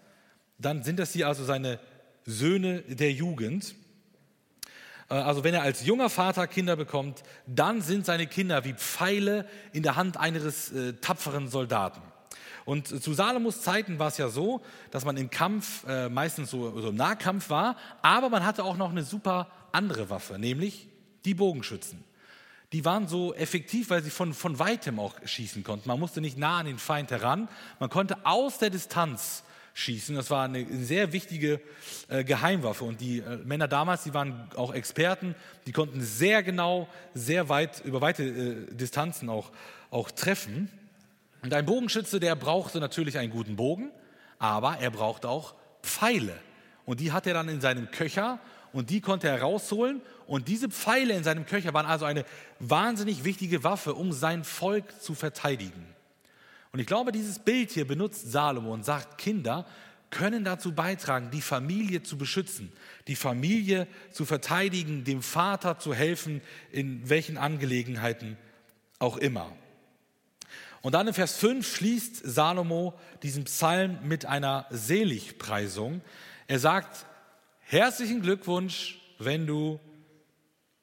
dann 0.59 0.83
sind 0.83 0.99
das 0.99 1.13
hier 1.13 1.29
also 1.29 1.45
seine 1.45 1.79
Söhne 2.25 2.83
der 2.83 3.13
Jugend. 3.13 3.75
Äh, 5.09 5.15
also 5.15 5.45
wenn 5.45 5.55
er 5.55 5.63
als 5.63 5.85
junger 5.85 6.11
Vater 6.11 6.47
Kinder 6.47 6.77
bekommt, 6.77 7.23
dann 7.47 7.81
sind 7.81 8.07
seine 8.07 8.27
Kinder 8.27 8.65
wie 8.65 8.75
Pfeile 8.75 9.47
in 9.73 9.83
der 9.83 9.97
Hand 9.97 10.17
eines 10.17 10.73
äh, 10.73 10.95
tapferen 10.95 11.49
Soldaten. 11.49 12.03
Und 12.69 13.03
zu 13.03 13.15
Salomos 13.15 13.63
Zeiten 13.63 13.99
war 13.99 14.09
es 14.09 14.19
ja 14.19 14.29
so, 14.29 14.61
dass 14.91 15.07
man 15.07 15.17
im 15.17 15.31
Kampf 15.31 15.87
äh, 15.89 16.11
meistens 16.11 16.51
so, 16.51 16.79
so 16.79 16.91
im 16.91 16.97
Nahkampf 16.97 17.49
war, 17.49 17.77
aber 18.03 18.29
man 18.29 18.45
hatte 18.45 18.63
auch 18.63 18.77
noch 18.77 18.91
eine 18.91 19.05
super 19.05 19.51
andere 19.73 20.11
Waffe, 20.11 20.39
nämlich 20.39 20.89
die 21.25 21.35
Bogenschützen. 21.35 22.05
Die 22.73 22.85
waren 22.85 23.09
so 23.09 23.33
effektiv, 23.35 23.91
weil 23.91 24.03
sie 24.03 24.11
von, 24.11 24.35
von 24.35 24.59
weitem 24.59 24.99
auch 24.99 25.15
schießen 25.25 25.65
konnten. 25.65 25.89
Man 25.89 25.99
musste 25.99 26.21
nicht 26.21 26.37
nah 26.37 26.59
an 26.59 26.67
den 26.67 26.79
Feind 26.79 27.11
heran. 27.11 27.49
Man 27.81 27.89
konnte 27.89 28.17
aus 28.25 28.59
der 28.59 28.69
Distanz 28.69 29.43
schießen. 29.73 30.17
Das 30.17 30.31
war 30.31 30.45
eine 30.45 30.67
sehr 30.85 31.13
wichtige 31.13 31.61
äh, 32.09 32.25
Geheimwaffe. 32.25 32.85
Und 32.85 33.01
die 33.01 33.21
äh, 33.21 33.39
Männer 33.39 33.69
damals, 33.69 34.03
die 34.03 34.13
waren 34.13 34.51
auch 34.55 34.75
Experten, 34.75 35.35
die 35.67 35.73
konnten 35.73 36.03
sehr 36.03 36.43
genau, 36.43 36.89
sehr 37.15 37.49
weit, 37.49 37.83
über 37.85 38.03
weite 38.03 38.25
äh, 38.25 38.75
Distanzen 38.75 39.31
auch, 39.31 39.51
auch 39.91 40.11
treffen. 40.11 40.69
Und 41.43 41.55
ein 41.55 41.65
Bogenschütze, 41.65 42.21
der 42.21 42.35
brauchte 42.35 42.81
natürlich 42.81 43.17
einen 43.17 43.31
guten 43.31 43.57
Bogen, 43.57 43.91
aber 44.39 44.79
er 44.79 44.91
brauchte 44.91 45.29
auch 45.29 45.55
Pfeile. 45.83 46.37
Und 46.85 47.01
die 47.01 47.13
hat 47.13 47.27
er 47.27 47.35
dann 47.35 47.49
in 47.49 47.61
seinem 47.61 47.91
Köcher 47.91 48.41
und 48.73 48.91
die 48.91 49.01
konnte 49.01 49.29
er 49.29 49.41
rausholen. 49.41 50.01
Und 50.27 50.49
diese 50.49 50.69
Pfeile 50.69 51.15
in 51.15 51.25
seinem 51.25 51.47
Köcher 51.47 51.73
waren 51.75 51.87
also 51.87 52.05
eine 52.05 52.25
wahnsinnig 52.59 53.25
wichtige 53.25 53.65
Waffe, 53.65 53.95
um 53.95 54.13
sein 54.13 54.45
Volk 54.45 55.01
zu 55.01 55.15
verteidigen. 55.15 55.87
Und 56.73 56.81
ich 56.81 56.87
glaube, 56.87 57.13
dieses 57.13 57.39
Bild 57.39 57.71
hier 57.71 57.87
benutzt 57.87 58.31
Salomo 58.31 58.73
und 58.73 58.85
sagt, 58.85 59.19
Kinder 59.19 59.67
können 60.11 60.45
dazu 60.45 60.73
beitragen, 60.75 61.31
die 61.31 61.41
Familie 61.41 62.03
zu 62.03 62.17
beschützen, 62.17 62.73
die 63.07 63.17
Familie 63.17 63.87
zu 64.11 64.25
verteidigen, 64.25 65.05
dem 65.05 65.23
Vater 65.23 65.79
zu 65.79 65.95
helfen, 65.95 66.41
in 66.73 67.09
welchen 67.09 67.37
Angelegenheiten 67.37 68.37
auch 68.99 69.17
immer. 69.17 69.53
Und 70.81 70.93
dann 70.93 71.09
in 71.09 71.15
Vers 71.15 71.37
5 71.39 71.67
schließt 71.67 72.23
Salomo 72.25 72.95
diesen 73.23 73.45
Psalm 73.45 73.99
mit 74.05 74.27
einer 74.27 74.67
Seligpreisung. 74.71 76.01
Er 76.47 76.59
sagt, 76.59 77.05
herzlichen 77.69 78.23
Glückwunsch, 78.23 78.99
wenn 79.19 79.47
du 79.47 79.79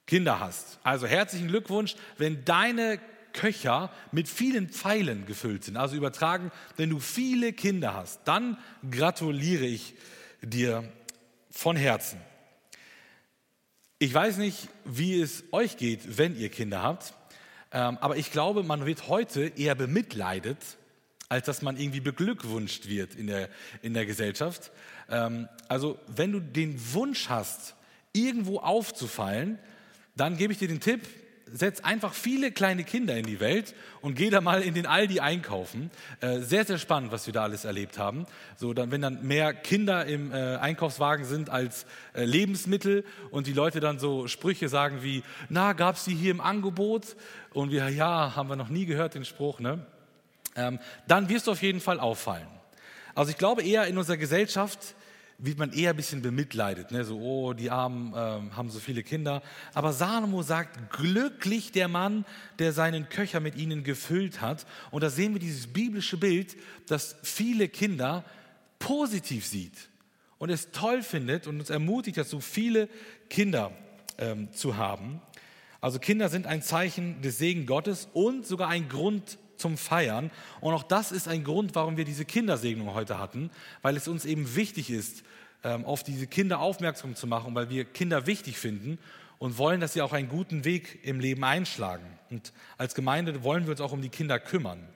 Kinder 0.06 0.39
hast. 0.39 0.80
Also 0.84 1.08
herzlichen 1.08 1.48
Glückwunsch, 1.48 1.95
wenn 2.17 2.45
deine 2.45 3.00
Köcher 3.34 3.91
mit 4.12 4.30
vielen 4.30 4.69
Pfeilen 4.69 5.26
gefüllt 5.26 5.63
sind. 5.63 5.78
Also 5.78 5.95
übertragen, 5.95 6.52
wenn 6.78 6.91
du 6.91 7.00
viele 7.00 7.54
Kinder 7.54 7.95
hast, 7.95 8.21
dann 8.26 8.58
gratuliere 8.89 9.65
ich 9.65 9.95
dir 10.41 10.88
von 11.50 11.76
Herzen. 11.76 12.21
Ich 13.98 14.13
weiß 14.13 14.38
nicht, 14.38 14.69
wie 14.86 15.19
es 15.19 15.43
euch 15.52 15.78
geht, 15.78 16.17
wenn 16.19 16.38
ihr 16.38 16.50
Kinder 16.50 16.84
habt, 16.84 17.13
ähm, 17.71 17.98
aber 18.00 18.17
ich 18.17 18.32
glaube, 18.32 18.62
man 18.62 18.86
wird 18.86 19.08
heute 19.08 19.52
eher 19.58 19.74
bemitleidet, 19.74 20.60
als 21.30 21.48
dass 21.48 21.62
man 21.63 21.78
irgendwie 21.78 22.02
beglückwünscht 22.02 22.88
wird 22.88 23.15
in 23.15 23.28
der, 23.28 23.50
in 23.82 23.93
der 23.95 24.06
Gesellschaft. 24.06 24.71
Ähm, 25.10 25.48
also 25.68 25.98
wenn 26.08 26.32
du 26.32 26.39
den 26.39 26.80
Wunsch 26.94 27.30
hast, 27.30 27.76
irgendwo 28.13 28.60
aufzufallen, 28.60 29.60
dann 30.15 30.38
gebe 30.38 30.54
ich 30.54 30.60
dir 30.60 30.68
den 30.68 30.80
Tipp, 30.80 31.02
setz 31.52 31.82
einfach 31.82 32.13
viele 32.13 32.52
kleine 32.52 32.84
Kinder 32.84 33.15
in 33.15 33.26
die 33.26 33.39
Welt 33.39 33.76
und 34.02 34.15
geh 34.15 34.30
da 34.30 34.41
mal 34.41 34.62
in 34.62 34.74
den 34.74 34.86
Aldi 34.86 35.20
einkaufen. 35.20 35.91
Äh, 36.22 36.39
sehr, 36.39 36.65
sehr 36.65 36.78
spannend, 36.78 37.12
was 37.12 37.28
wir 37.28 37.34
da 37.34 37.44
alles 37.44 37.65
erlebt 37.65 37.98
haben. 37.98 38.26
So, 38.58 38.74
dann, 38.74 38.91
wenn 38.91 39.02
dann 39.02 39.26
mehr 39.26 39.54
Kinder 39.54 40.06
im 40.06 40.32
äh, 40.32 40.56
Einkaufswagen 40.56 41.26
sind 41.26 41.50
als 41.50 41.86
äh, 42.13 42.26
Lebensmittel 42.26 43.06
und 43.32 43.48
die 43.48 43.54
Leute 43.54 43.80
dann 43.80 44.00
so 44.00 44.28
Sprüche 44.28 44.70
sagen 44.70 45.04
wie, 45.04 45.24
na, 45.50 45.74
gab 45.74 45.98
es 45.98 46.06
die 46.06 46.15
hier 46.15 46.32
im 46.32 46.41
Angebot? 46.41 47.15
Und 47.54 47.72
wir, 47.72 47.89
ja, 47.89 48.36
haben 48.36 48.50
wir 48.50 48.56
noch 48.56 48.70
nie 48.70 48.86
gehört, 48.86 49.15
den 49.15 49.26
Spruch, 49.26 49.60
ne? 49.60 49.86
Ähm, 50.58 50.80
dann 51.08 51.30
wirst 51.30 51.48
du 51.48 51.52
auf 51.52 51.62
jeden 51.62 51.82
Fall 51.82 52.00
auffallen. 52.00 52.48
Also 53.15 53.32
ich 53.32 53.38
glaube 53.38 53.63
eher 53.63 53.88
in 53.88 53.97
unserer 53.97 54.17
Gesellschaft 54.17 54.95
wird 55.38 55.58
man 55.58 55.73
eher 55.73 55.91
ein 55.91 55.95
bisschen 55.95 56.21
bemitleidet. 56.21 56.91
Ne? 56.91 57.04
So, 57.04 57.19
oh, 57.19 57.54
die 57.54 57.69
Armen 57.69 58.13
äh, 58.13 58.56
haben 58.56 58.69
so 58.69 58.80
viele 58.80 59.04
Kinder. 59.04 59.41
Aber 59.73 59.91
Salomo 59.91 60.43
sagt, 60.43 60.91
glücklich 60.91 61.71
der 61.71 61.88
Mann, 61.88 62.25
der 62.60 62.71
seinen 62.71 63.10
Köcher 63.10 63.39
mit 63.39 63.56
ihnen 63.56 63.84
gefüllt 63.84 64.41
hat. 64.41 64.65
Und 64.91 65.04
da 65.04 65.10
sehen 65.10 65.34
wir 65.34 65.39
dieses 65.39 65.67
biblische 65.67 66.17
Bild, 66.17 66.56
das 66.88 67.15
viele 67.23 67.67
Kinder 67.67 68.23
positiv 68.80 69.45
sieht 69.45 69.89
und 70.38 70.49
es 70.49 70.71
toll 70.71 71.01
findet 71.01 71.47
und 71.47 71.60
uns 71.60 71.69
ermutigt 71.69 72.17
dazu, 72.17 72.39
viele 72.39 72.88
Kinder 73.30 73.71
ähm, 74.17 74.51
zu 74.51 74.78
haben. 74.78 75.21
Also 75.82 75.99
Kinder 75.99 76.30
sind 76.30 76.47
ein 76.47 76.62
Zeichen 76.62 77.21
des 77.21 77.38
Segen 77.38 77.65
Gottes 77.65 78.08
und 78.13 78.45
sogar 78.45 78.69
ein 78.69 78.89
Grund 78.89 79.38
zum 79.58 79.78
Feiern. 79.78 80.32
Und 80.62 80.74
auch 80.74 80.84
das 80.84 81.12
ist 81.12 81.28
ein 81.28 81.44
Grund, 81.44 81.76
warum 81.76 81.98
wir 81.98 82.06
diese 82.06 82.26
Kindersegnung 82.26 82.94
heute 82.94 83.20
hatten, 83.20 83.50
weil 83.82 83.96
es 83.96 84.08
uns 84.08 84.26
eben 84.26 84.56
wichtig 84.56 84.89
ist, 84.89 85.24
ähm, 85.63 85.86
auf 85.86 86.04
diese 86.04 86.28
Kinder 86.28 86.60
aufmerksam 86.60 87.15
zu 87.15 87.28
machen, 87.28 87.56
weil 87.56 87.70
wir 87.70 87.86
Kinder 87.86 88.28
wichtig 88.28 88.58
finden 88.58 89.00
und 89.38 89.58
wollen, 89.58 89.82
dass 89.82 89.94
sie 89.94 90.02
auch 90.02 90.13
einen 90.13 90.30
guten 90.30 90.63
Weg 90.65 91.00
im 91.04 91.20
Leben 91.20 91.44
einschlagen. 91.44 92.06
Und 92.30 92.54
als 92.78 92.96
Gemeinde 92.96 93.44
wollen 93.44 93.65
wir 93.65 93.72
uns 93.72 93.82
auch 93.82 93.91
um 93.91 94.02
die 94.02 94.10
Kinder 94.10 94.39
kümmern. 94.39 94.88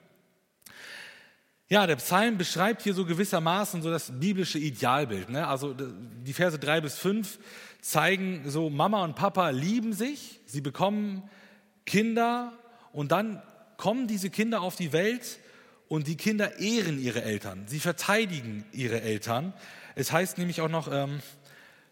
Ja, 1.68 1.86
der 1.86 1.96
Psalm 1.96 2.36
beschreibt 2.36 2.82
hier 2.82 2.94
so 2.94 3.04
gewissermaßen 3.04 3.80
so 3.80 3.90
das 3.90 4.10
biblische 4.18 4.58
Idealbild. 4.58 5.30
Ne? 5.30 5.46
Also 5.46 5.72
die 5.72 6.32
Verse 6.32 6.58
drei 6.58 6.80
bis 6.80 6.98
fünf 6.98 7.38
zeigen 7.80 8.42
so, 8.46 8.70
Mama 8.70 9.04
und 9.04 9.14
Papa 9.14 9.50
lieben 9.50 9.92
sich, 9.92 10.40
sie 10.46 10.60
bekommen 10.60 11.22
Kinder 11.86 12.52
und 12.92 13.12
dann 13.12 13.40
kommen 13.80 14.06
diese 14.06 14.28
Kinder 14.28 14.60
auf 14.60 14.76
die 14.76 14.92
Welt 14.92 15.38
und 15.88 16.06
die 16.06 16.18
Kinder 16.18 16.58
ehren 16.58 17.00
ihre 17.00 17.22
Eltern. 17.22 17.64
Sie 17.66 17.80
verteidigen 17.80 18.62
ihre 18.72 19.00
Eltern. 19.00 19.54
Es 19.94 20.12
heißt 20.12 20.36
nämlich 20.36 20.60
auch 20.60 20.68
noch, 20.68 20.92
ähm, 20.92 21.20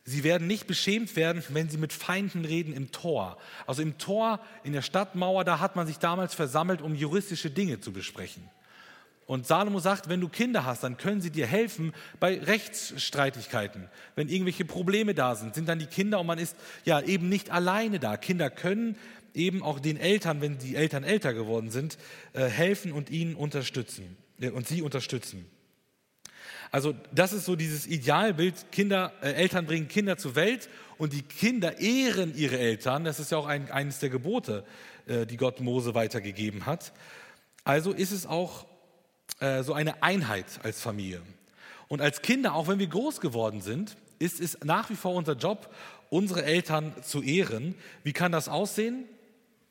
sie 0.04 0.22
werden 0.22 0.46
nicht 0.46 0.66
beschämt 0.66 1.16
werden, 1.16 1.42
wenn 1.48 1.70
sie 1.70 1.78
mit 1.78 1.94
Feinden 1.94 2.44
reden 2.44 2.74
im 2.74 2.92
Tor. 2.92 3.38
Also 3.66 3.80
im 3.80 3.96
Tor 3.96 4.38
in 4.64 4.74
der 4.74 4.82
Stadtmauer, 4.82 5.44
da 5.44 5.60
hat 5.60 5.76
man 5.76 5.86
sich 5.86 5.98
damals 5.98 6.34
versammelt, 6.34 6.82
um 6.82 6.94
juristische 6.94 7.50
Dinge 7.50 7.80
zu 7.80 7.90
besprechen. 7.90 8.50
Und 9.28 9.46
Salomo 9.46 9.78
sagt, 9.78 10.10
wenn 10.10 10.22
du 10.22 10.28
Kinder 10.28 10.64
hast, 10.64 10.84
dann 10.84 10.96
können 10.96 11.20
sie 11.20 11.30
dir 11.30 11.46
helfen 11.46 11.94
bei 12.20 12.38
Rechtsstreitigkeiten. 12.38 13.88
Wenn 14.14 14.28
irgendwelche 14.28 14.64
Probleme 14.64 15.14
da 15.14 15.34
sind, 15.34 15.54
sind 15.54 15.68
dann 15.68 15.78
die 15.78 15.86
Kinder 15.86 16.20
und 16.20 16.26
man 16.26 16.38
ist 16.38 16.56
ja 16.84 17.00
eben 17.00 17.28
nicht 17.30 17.50
alleine 17.50 17.98
da. 17.98 18.16
Kinder 18.16 18.48
können 18.48 18.96
eben 19.38 19.62
auch 19.62 19.80
den 19.80 19.96
Eltern, 19.96 20.40
wenn 20.40 20.58
die 20.58 20.76
Eltern 20.76 21.04
älter 21.04 21.32
geworden 21.32 21.70
sind, 21.70 21.96
äh, 22.34 22.44
helfen 22.46 22.92
und 22.92 23.08
ihnen 23.08 23.34
unterstützen 23.34 24.16
äh, 24.40 24.50
und 24.50 24.68
sie 24.68 24.82
unterstützen. 24.82 25.46
Also 26.70 26.94
das 27.12 27.32
ist 27.32 27.46
so 27.46 27.56
dieses 27.56 27.86
Idealbild, 27.86 28.72
Kinder, 28.72 29.12
äh, 29.22 29.32
Eltern 29.32 29.66
bringen 29.66 29.88
Kinder 29.88 30.18
zur 30.18 30.34
Welt 30.34 30.68
und 30.98 31.12
die 31.12 31.22
Kinder 31.22 31.78
ehren 31.80 32.34
ihre 32.36 32.58
Eltern. 32.58 33.04
Das 33.04 33.20
ist 33.20 33.30
ja 33.30 33.38
auch 33.38 33.46
ein, 33.46 33.70
eines 33.70 34.00
der 34.00 34.10
Gebote, 34.10 34.64
äh, 35.06 35.24
die 35.24 35.36
Gott 35.36 35.60
Mose 35.60 35.94
weitergegeben 35.94 36.66
hat. 36.66 36.92
Also 37.64 37.92
ist 37.92 38.12
es 38.12 38.26
auch 38.26 38.66
äh, 39.40 39.62
so 39.62 39.72
eine 39.72 40.02
Einheit 40.02 40.46
als 40.62 40.80
Familie. 40.80 41.22
Und 41.88 42.02
als 42.02 42.20
Kinder, 42.20 42.54
auch 42.54 42.68
wenn 42.68 42.78
wir 42.78 42.86
groß 42.86 43.20
geworden 43.20 43.62
sind, 43.62 43.96
ist 44.18 44.40
es 44.40 44.58
nach 44.62 44.90
wie 44.90 44.96
vor 44.96 45.14
unser 45.14 45.34
Job, 45.34 45.72
unsere 46.10 46.44
Eltern 46.44 46.92
zu 47.02 47.22
ehren. 47.22 47.74
Wie 48.02 48.12
kann 48.12 48.32
das 48.32 48.48
aussehen? 48.48 49.04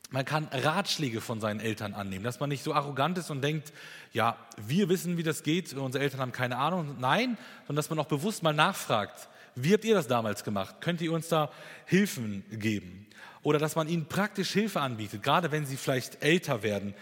Man 0.09 0.23
kann 0.23 0.47
Ratschläge 0.51 1.19
von 1.19 1.41
seinen 1.41 1.59
Eltern 1.59 1.93
annehmen, 1.93 2.23
dass 2.23 2.39
man 2.39 2.47
nicht 2.47 2.63
so 2.63 2.73
arrogant 2.73 3.17
ist 3.17 3.29
und 3.29 3.41
denkt, 3.41 3.73
ja, 4.13 4.37
wir 4.55 4.87
wissen, 4.87 5.17
wie 5.17 5.23
das 5.23 5.43
geht, 5.43 5.73
unsere 5.73 6.03
Eltern 6.03 6.21
haben 6.21 6.31
keine 6.31 6.57
Ahnung. 6.57 6.95
Nein, 6.99 7.37
sondern 7.61 7.75
dass 7.75 7.89
man 7.89 7.99
auch 7.99 8.05
bewusst 8.05 8.41
mal 8.41 8.53
nachfragt, 8.53 9.27
wie 9.55 9.73
habt 9.73 9.83
ihr 9.83 9.95
das 9.95 10.07
damals 10.07 10.43
gemacht? 10.43 10.75
Könnt 10.79 11.01
ihr 11.01 11.11
uns 11.11 11.27
da 11.27 11.51
Hilfen 11.85 12.45
geben? 12.51 13.07
Oder 13.43 13.59
dass 13.59 13.75
man 13.75 13.87
ihnen 13.87 14.05
praktisch 14.05 14.51
Hilfe 14.51 14.79
anbietet, 14.79 15.23
gerade 15.23 15.51
wenn 15.51 15.65
sie 15.65 15.77
vielleicht 15.77 16.23
älter 16.23 16.63
werden, 16.63 16.93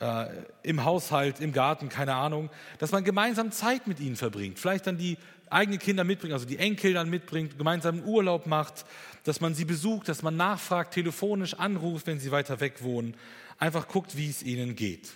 äh, 0.00 0.26
im 0.62 0.84
Haushalt, 0.84 1.40
im 1.40 1.52
Garten, 1.52 1.88
keine 1.88 2.14
Ahnung, 2.14 2.50
dass 2.78 2.90
man 2.90 3.04
gemeinsam 3.04 3.52
Zeit 3.52 3.86
mit 3.86 4.00
ihnen 4.00 4.16
verbringt. 4.16 4.58
Vielleicht 4.58 4.86
dann 4.86 4.98
die 4.98 5.18
eigenen 5.50 5.78
Kinder 5.78 6.04
mitbringt, 6.04 6.32
also 6.32 6.46
die 6.46 6.58
Enkel 6.58 6.94
dann 6.94 7.10
mitbringt, 7.10 7.58
gemeinsam 7.58 8.02
Urlaub 8.02 8.46
macht, 8.46 8.84
dass 9.24 9.40
man 9.40 9.54
sie 9.54 9.64
besucht, 9.64 10.08
dass 10.08 10.22
man 10.22 10.36
nachfragt, 10.36 10.94
telefonisch 10.94 11.54
anruft, 11.54 12.06
wenn 12.06 12.20
sie 12.20 12.30
weiter 12.30 12.60
weg 12.60 12.82
wohnen, 12.82 13.14
einfach 13.58 13.88
guckt, 13.88 14.16
wie 14.16 14.30
es 14.30 14.42
ihnen 14.42 14.76
geht. 14.76 15.10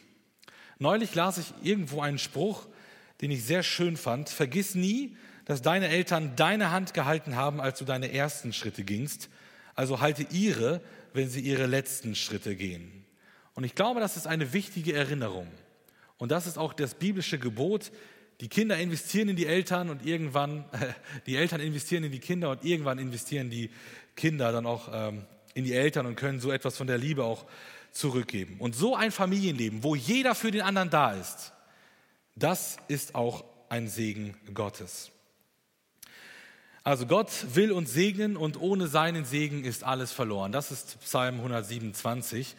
Neulich 0.78 1.14
las 1.14 1.38
ich 1.38 1.55
irgendwo 1.62 2.00
einen 2.00 2.18
Spruch, 2.18 2.66
den 3.20 3.30
ich 3.30 3.44
sehr 3.44 3.62
schön 3.62 3.96
fand. 3.96 4.28
Vergiss 4.28 4.74
nie, 4.74 5.16
dass 5.44 5.62
deine 5.62 5.88
Eltern 5.88 6.36
deine 6.36 6.70
Hand 6.70 6.94
gehalten 6.94 7.36
haben, 7.36 7.61
als 7.61 7.78
du 7.78 7.84
deine 7.84 8.12
ersten 8.12 8.52
Schritte 8.52 8.84
gingst. 8.84 9.28
Also 9.74 10.00
halte 10.00 10.26
ihre, 10.30 10.80
wenn 11.12 11.28
sie 11.28 11.40
ihre 11.40 11.66
letzten 11.66 12.14
Schritte 12.14 12.57
gehen. 12.57 13.05
Und 13.55 13.64
ich 13.64 13.74
glaube, 13.74 14.00
das 14.00 14.16
ist 14.16 14.26
eine 14.26 14.52
wichtige 14.52 14.94
Erinnerung. 14.94 15.48
Und 16.18 16.32
das 16.32 16.46
ist 16.46 16.59
auch 16.59 16.72
das 16.72 16.94
biblische 16.94 17.38
Gebot. 17.38 17.92
Die 18.41 18.49
Kinder 18.49 18.76
investieren 18.76 19.28
in 19.28 19.37
die 19.37 19.47
Eltern 19.47 19.91
und 19.91 20.05
irgendwann, 20.05 20.64
die 21.26 21.37
Eltern 21.37 21.61
investieren 21.61 22.05
in 22.05 22.12
die 22.12 22.18
Kinder 22.20 22.51
und 22.51 22.64
irgendwann 22.64 22.99
investieren 22.99 23.51
die 23.51 23.70
Kinder 24.16 24.53
dann 24.53 24.66
auch 24.66 24.89
ähm, 24.93 25.24
in 25.55 25.64
die 25.64 25.72
Eltern 25.72 26.07
und 26.07 26.16
können 26.16 26.41
so 26.41 26.51
etwas 26.51 26.76
von 26.76 26.87
der 26.87 26.99
Liebe 26.99 27.24
auch 27.24 27.47
zurückgeben. 27.93 28.57
Und 28.59 28.74
so 28.74 28.97
ein 28.97 29.12
Familienleben, 29.12 29.82
wo 29.82 29.95
jeder 29.95 30.35
für 30.35 30.51
den 30.51 30.62
anderen 30.62 30.91
da 30.91 31.12
ist, 31.12 31.53
das 32.35 32.76
ist 32.89 33.14
auch 33.14 33.45
ein 33.68 33.89
Segen 33.89 34.37
Gottes. 34.53 35.11
Also 36.82 37.07
Gott 37.07 37.30
will 37.55 37.72
uns 37.72 37.95
segnen 37.95 38.37
und 38.37 38.61
ohne 38.61 38.89
seinen 38.89 39.24
Segen 39.24 39.64
ist 39.64 39.85
alles 39.85 40.12
verloren. 40.12 40.53
Das 40.53 40.70
ist 40.70 41.01
Psalm 41.01 41.37
127. 41.37 42.57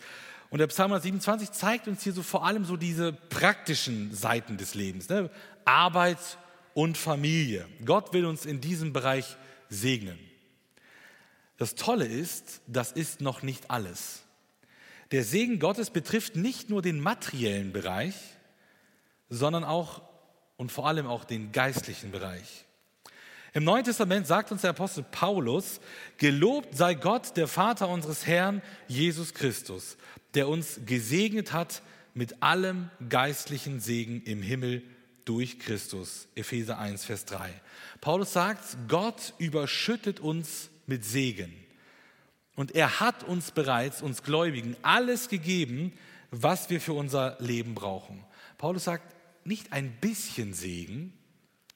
Und 0.50 0.60
der 0.60 0.68
Psalm 0.68 0.92
127 0.92 1.52
zeigt 1.52 1.88
uns 1.88 2.04
hier 2.04 2.14
so 2.14 2.24
vor 2.24 2.46
allem 2.46 2.66
so 2.66 2.76
diese 2.76 3.14
praktischen 3.14 4.16
Seiten 4.16 4.58
des 4.58 4.74
Lebens. 4.74 5.10
Ne? 5.10 5.30
Arbeit 5.66 6.38
und 6.74 6.98
Familie. 6.98 7.68
Gott 7.84 8.14
will 8.14 8.26
uns 8.26 8.46
in 8.46 8.62
diesem 8.62 8.94
Bereich 8.94 9.36
segnen. 9.70 10.20
Das 11.58 11.76
Tolle 11.76 12.06
ist, 12.06 12.62
das 12.68 12.92
ist 12.92 13.22
noch 13.22 13.42
nicht 13.42 13.72
alles. 13.72 14.24
Der 15.12 15.24
Segen 15.24 15.60
Gottes 15.60 15.90
betrifft 15.90 16.36
nicht 16.36 16.70
nur 16.70 16.82
den 16.82 17.00
materiellen 17.00 17.72
Bereich, 17.72 18.16
sondern 19.30 19.64
auch 19.64 20.02
und 20.58 20.72
vor 20.72 20.88
allem 20.88 21.08
auch 21.08 21.24
den 21.24 21.52
geistlichen 21.52 22.12
Bereich. 22.12 22.66
Im 23.54 23.64
Neuen 23.64 23.86
Testament 23.86 24.28
sagt 24.28 24.52
uns 24.52 24.62
der 24.62 24.72
Apostel 24.72 25.04
Paulus, 25.04 25.80
gelobt 26.18 26.76
sei 26.76 26.94
Gott, 26.94 27.38
der 27.38 27.48
Vater 27.48 27.88
unseres 27.88 28.26
Herrn 28.28 28.62
Jesus 28.88 29.34
Christus, 29.34 29.96
der 30.34 30.50
uns 30.50 30.82
gesegnet 30.86 31.54
hat 31.54 31.82
mit 32.14 32.44
allem 32.44 32.90
geistlichen 33.08 33.80
Segen 33.80 34.22
im 34.24 34.42
Himmel 34.42 34.84
durch 35.26 35.60
Christus. 35.60 36.28
Epheser 36.36 36.78
1, 36.78 37.04
Vers 37.06 37.26
3. 37.26 37.52
Paulus 38.00 38.34
sagt, 38.34 38.78
Gott 38.88 39.34
überschüttet 39.38 40.20
uns 40.20 40.70
mit 40.86 41.04
Segen. 41.04 41.54
Und 42.56 42.74
er 42.74 43.00
hat 43.00 43.24
uns 43.24 43.52
bereits, 43.52 44.02
uns 44.02 44.24
Gläubigen, 44.24 44.78
alles 44.82 45.28
gegeben, 45.28 45.92
was 46.32 46.70
wir 46.70 46.80
für 46.80 46.94
unser 46.94 47.38
Leben 47.40 47.76
brauchen. 47.76 48.24
Paulus 48.58 48.86
sagt 48.86 49.14
nicht 49.46 49.74
ein 49.74 49.92
bisschen 50.00 50.54
Segen, 50.54 51.14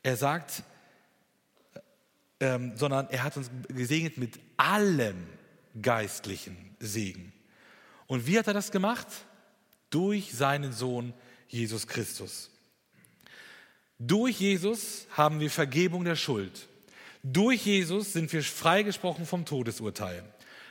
er 0.04 0.16
sagt, 0.16 0.64
ähm, 2.40 2.78
sondern 2.78 3.10
er 3.10 3.24
hat 3.24 3.36
uns 3.36 3.52
gesegnet 3.68 4.18
mit 4.18 4.40
allem 4.56 5.28
geistlichen 5.82 6.76
Segen. 6.80 7.34
Und 8.08 8.26
wie 8.26 8.40
hat 8.40 8.48
er 8.48 8.54
das 8.54 8.72
gemacht? 8.72 9.08
Durch 9.90 10.34
seinen 10.34 10.72
Sohn 10.72 11.14
Jesus 11.48 11.88
Christus. 11.88 12.50
Durch 14.00 14.40
Jesus 14.40 15.08
haben 15.12 15.42
wir 15.42 15.52
Vergebung 15.52 16.06
der 16.06 16.16
Schuld. 16.16 16.68
Durch 17.22 17.66
Jesus 17.66 18.14
sind 18.14 18.32
wir 18.32 18.42
freigesprochen 18.42 19.26
vom 19.26 19.46
Todesurteil. 19.46 20.24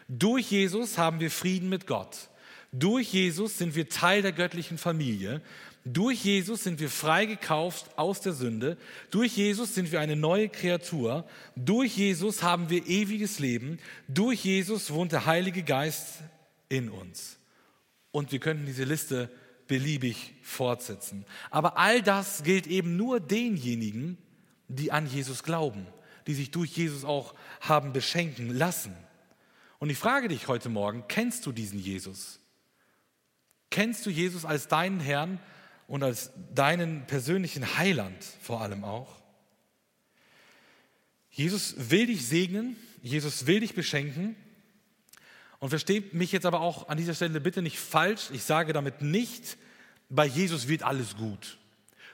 Durch 0.09 0.51
Jesus 0.51 0.97
haben 0.97 1.21
wir 1.21 1.31
Frieden 1.31 1.69
mit 1.69 1.87
Gott. 1.87 2.31
Durch 2.73 3.13
Jesus 3.13 3.59
sind 3.59 3.75
wir 3.75 3.91
Teil 3.91 4.23
der 4.23 4.33
göttlichen 4.33 4.79
Familie. 4.79 5.43
Durch 5.85 6.25
Jesus 6.25 6.65
sind 6.65 6.81
wir 6.81 6.89
freigekauft 6.89 7.99
aus 7.99 8.23
der 8.23 8.33
Sünde. 8.33 8.79
Durch 9.11 9.37
Jesus 9.37 9.75
sind 9.75 9.93
wir 9.93 10.01
eine 10.01 10.17
neue 10.17 10.49
Kreatur. 10.49 11.27
Durch 11.55 11.97
Jesus 11.97 12.43
haben 12.43 12.71
wir 12.71 12.87
ewiges 12.87 13.39
Leben. 13.39 13.79
Durch 14.07 14.45
Jesus 14.45 14.91
wohnt 14.91 15.13
der 15.13 15.27
Heilige 15.27 15.63
Geist 15.63 16.23
in 16.71 16.89
uns. 16.89 17.39
Und 18.11 18.33
wir 18.33 18.39
könnten 18.39 18.65
diese 18.65 18.85
Liste 18.85 19.31
beliebig 19.69 20.35
fortsetzen. 20.43 21.25
Aber 21.51 21.79
all 21.79 22.03
das 22.03 22.43
gilt 22.43 22.67
eben 22.67 22.97
nur 22.97 23.21
denjenigen, 23.21 24.19
die 24.67 24.91
an 24.91 25.07
Jesus 25.07 25.43
glauben, 25.43 25.87
die 26.27 26.35
sich 26.35 26.51
durch 26.51 26.77
Jesus 26.77 27.05
auch 27.05 27.35
haben 27.61 27.93
beschenken 27.93 28.51
lassen. 28.51 28.95
Und 29.79 29.91
ich 29.91 29.99
frage 29.99 30.29
dich 30.29 30.49
heute 30.49 30.69
Morgen, 30.69 31.05
kennst 31.07 31.47
du 31.47 31.53
diesen 31.53 31.79
Jesus? 31.79 32.41
Kennst 33.71 34.05
du 34.07 34.11
Jesus 34.11 34.45
als 34.45 34.67
deinen 34.67 34.99
Herrn 34.99 35.39
und 35.87 36.03
als 36.03 36.33
deinen 36.55 37.07
persönlichen 37.07 37.79
Heiland 37.79 38.25
vor 38.41 38.61
allem 38.63 38.83
auch? 38.83 39.23
Jesus 41.31 41.75
will 41.91 42.07
dich 42.07 42.27
segnen, 42.27 42.77
Jesus 43.03 43.47
will 43.47 43.61
dich 43.61 43.75
beschenken 43.75 44.35
und 45.59 45.71
versteht 45.71 46.15
mich 46.15 46.33
jetzt 46.33 46.47
aber 46.47 46.61
auch 46.61 46.89
an 46.89 46.97
dieser 46.97 47.15
Stelle 47.15 47.41
bitte 47.41 47.63
nicht 47.63 47.79
falsch. 47.79 48.31
Ich 48.33 48.45
sage 48.45 48.73
damit 48.73 49.03
nicht, 49.03 49.57
bei 50.09 50.27
Jesus 50.27 50.69
wird 50.69 50.83
alles 50.83 51.17
gut. 51.17 51.59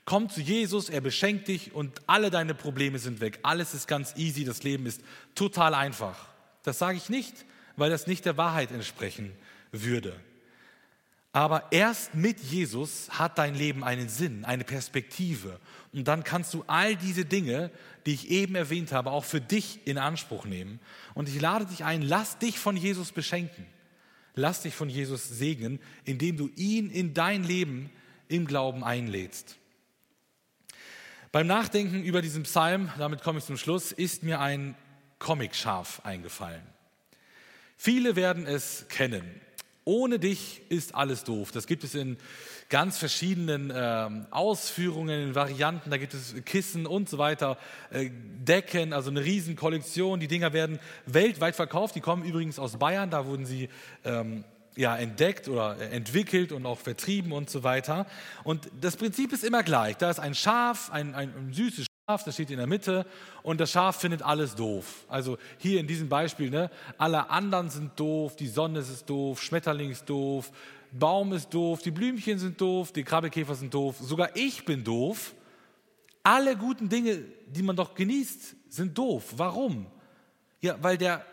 Komm 0.06 0.28
zu 0.28 0.40
Jesus, 0.40 0.90
er 0.90 1.00
beschenkt 1.00 1.48
dich 1.48 1.74
und 1.74 2.02
alle 2.06 2.30
deine 2.30 2.54
Probleme 2.54 2.98
sind 2.98 3.20
weg. 3.20 3.38
Alles 3.42 3.72
ist 3.72 3.88
ganz 3.88 4.14
easy, 4.16 4.44
das 4.44 4.62
Leben 4.62 4.86
ist 4.86 5.00
total 5.34 5.74
einfach. 5.74 6.28
Das 6.62 6.78
sage 6.78 6.98
ich 6.98 7.08
nicht, 7.08 7.46
weil 7.76 7.90
das 7.90 8.06
nicht 8.06 8.24
der 8.24 8.36
Wahrheit 8.36 8.70
entsprechen 8.70 9.32
würde. 9.72 10.14
Aber 11.32 11.64
erst 11.72 12.14
mit 12.14 12.38
Jesus 12.40 13.08
hat 13.10 13.38
dein 13.38 13.56
Leben 13.56 13.82
einen 13.82 14.08
Sinn, 14.08 14.44
eine 14.44 14.62
Perspektive. 14.62 15.58
Und 15.92 16.06
dann 16.06 16.22
kannst 16.22 16.54
du 16.54 16.62
all 16.68 16.94
diese 16.94 17.24
Dinge, 17.24 17.72
die 18.06 18.14
ich 18.14 18.30
eben 18.30 18.54
erwähnt 18.54 18.92
habe, 18.92 19.10
auch 19.10 19.24
für 19.24 19.40
dich 19.40 19.80
in 19.86 19.98
Anspruch 19.98 20.44
nehmen. 20.44 20.80
Und 21.14 21.28
ich 21.28 21.40
lade 21.40 21.66
dich 21.66 21.84
ein, 21.84 22.02
lass 22.02 22.38
dich 22.38 22.58
von 22.58 22.76
Jesus 22.76 23.12
beschenken. 23.12 23.66
Lass 24.34 24.62
dich 24.62 24.74
von 24.74 24.88
Jesus 24.88 25.28
segnen, 25.28 25.78
indem 26.04 26.36
du 26.36 26.50
ihn 26.56 26.90
in 26.90 27.14
dein 27.14 27.44
Leben 27.44 27.90
im 28.28 28.46
Glauben 28.46 28.82
einlädst. 28.82 29.56
Beim 31.30 31.46
Nachdenken 31.46 32.02
über 32.02 32.20
diesen 32.20 32.42
Psalm, 32.44 32.90
damit 32.98 33.22
komme 33.22 33.38
ich 33.38 33.44
zum 33.44 33.56
Schluss, 33.56 33.92
ist 33.92 34.22
mir 34.22 34.40
ein 34.40 34.76
Comic-Schaf 35.18 36.00
eingefallen. 36.04 36.62
Viele 37.76 38.16
werden 38.16 38.46
es 38.46 38.86
kennen. 38.88 39.40
Ohne 39.84 40.18
dich 40.18 40.62
ist 40.68 40.94
alles 40.94 41.24
doof. 41.24 41.52
Das 41.52 41.66
gibt 41.66 41.84
es 41.84 41.94
in 41.94 42.16
ganz 42.68 42.98
verschiedenen 42.98 43.70
äh, 43.70 44.08
Ausführungen, 44.30 45.34
Varianten. 45.34 45.90
Da 45.90 45.96
gibt 45.96 46.14
es 46.14 46.34
Kissen 46.44 46.86
und 46.86 47.08
so 47.08 47.18
weiter, 47.18 47.58
äh, 47.90 48.10
Decken, 48.10 48.92
also 48.92 49.10
eine 49.10 49.24
Riesenkollektion. 49.24 50.20
Die 50.20 50.28
Dinger 50.28 50.52
werden 50.52 50.78
weltweit 51.06 51.56
verkauft. 51.56 51.94
Die 51.94 52.00
kommen 52.00 52.24
übrigens 52.24 52.58
aus 52.58 52.78
Bayern. 52.78 53.10
Da 53.10 53.26
wurden 53.26 53.46
sie 53.46 53.68
ähm, 54.04 54.44
ja, 54.76 54.96
entdeckt 54.96 55.48
oder 55.48 55.80
entwickelt 55.92 56.52
und 56.52 56.66
auch 56.66 56.78
vertrieben 56.78 57.32
und 57.32 57.48
so 57.48 57.62
weiter. 57.62 58.06
Und 58.42 58.70
das 58.80 58.96
Prinzip 58.96 59.32
ist 59.32 59.44
immer 59.44 59.62
gleich. 59.62 59.96
Da 59.96 60.10
ist 60.10 60.18
ein 60.18 60.34
Schaf, 60.34 60.90
ein, 60.90 61.14
ein, 61.14 61.32
ein 61.36 61.52
süßes 61.52 61.86
Schaf, 62.08 62.24
das 62.24 62.34
steht 62.34 62.50
in 62.50 62.58
der 62.58 62.66
Mitte 62.66 63.06
und 63.42 63.60
das 63.60 63.70
Schaf 63.70 64.00
findet 64.00 64.22
alles 64.22 64.54
doof. 64.54 65.04
Also 65.08 65.38
hier 65.58 65.80
in 65.80 65.86
diesem 65.86 66.08
Beispiel, 66.08 66.50
ne, 66.50 66.70
alle 66.98 67.30
anderen 67.30 67.70
sind 67.70 67.98
doof, 67.98 68.36
die 68.36 68.48
Sonne 68.48 68.80
ist 68.80 69.08
doof, 69.08 69.40
Schmetterling 69.42 69.90
ist 69.90 70.08
doof, 70.10 70.50
Baum 70.96 71.32
ist 71.32 71.52
doof, 71.52 71.82
die 71.82 71.90
Blümchen 71.90 72.38
sind 72.38 72.60
doof, 72.60 72.92
die 72.92 73.02
Krabbekäfer 73.02 73.56
sind 73.56 73.74
doof, 73.74 73.96
sogar 74.00 74.36
ich 74.36 74.64
bin 74.64 74.84
doof. 74.84 75.34
Alle 76.22 76.56
guten 76.56 76.88
Dinge, 76.88 77.18
die 77.48 77.62
man 77.62 77.74
doch 77.74 77.96
genießt, 77.96 78.54
sind 78.68 78.96
doof. 78.96 79.34
Warum? 79.36 79.86
Ja, 80.60 80.76
weil 80.80 80.96
der 80.96 81.26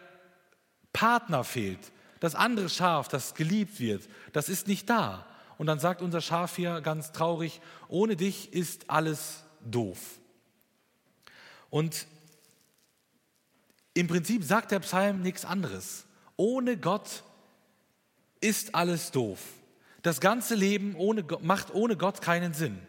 Partner 0.91 1.43
fehlt. 1.43 1.91
Das 2.19 2.33
andere 2.33 2.69
Schaf, 2.69 3.07
das 3.07 3.35
geliebt 3.35 3.79
wird, 3.79 4.09
das 4.33 4.49
ist 4.49 4.67
nicht 4.67 4.89
da. 4.89 5.27
Und 5.59 5.67
dann 5.67 5.79
sagt 5.79 6.01
unser 6.01 6.21
Schaf 6.21 6.55
hier 6.55 6.81
ganz 6.81 7.11
traurig, 7.11 7.61
ohne 7.87 8.15
dich 8.15 8.53
ist 8.53 8.89
alles 8.89 9.43
doof. 9.63 10.19
Und 11.69 12.07
im 13.93 14.07
Prinzip 14.07 14.43
sagt 14.43 14.71
der 14.71 14.79
Psalm 14.79 15.21
nichts 15.21 15.45
anderes. 15.45 16.05
Ohne 16.35 16.77
Gott 16.77 17.23
ist 18.41 18.75
alles 18.75 19.11
doof. 19.11 19.39
Das 20.01 20.19
ganze 20.19 20.55
Leben 20.55 20.95
ohne, 20.95 21.23
macht 21.41 21.73
ohne 21.73 21.95
Gott 21.95 22.21
keinen 22.21 22.53
Sinn. 22.53 22.79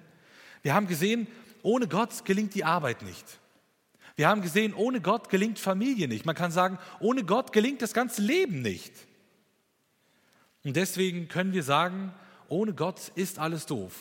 Wir 0.62 0.74
haben 0.74 0.86
gesehen, 0.86 1.26
ohne 1.62 1.86
Gott 1.86 2.24
gelingt 2.24 2.54
die 2.54 2.64
Arbeit 2.64 3.02
nicht. 3.02 3.24
Wir 4.16 4.28
haben 4.28 4.42
gesehen, 4.42 4.74
ohne 4.74 5.00
Gott 5.00 5.28
gelingt 5.28 5.58
Familie 5.58 6.08
nicht. 6.08 6.26
Man 6.26 6.34
kann 6.34 6.50
sagen, 6.50 6.78
ohne 7.00 7.24
Gott 7.24 7.52
gelingt 7.52 7.82
das 7.82 7.94
ganze 7.94 8.22
Leben 8.22 8.62
nicht. 8.62 8.92
Und 10.64 10.76
deswegen 10.76 11.28
können 11.28 11.52
wir 11.52 11.62
sagen, 11.62 12.12
ohne 12.48 12.74
Gott 12.74 13.10
ist 13.14 13.38
alles 13.38 13.66
doof. 13.66 13.94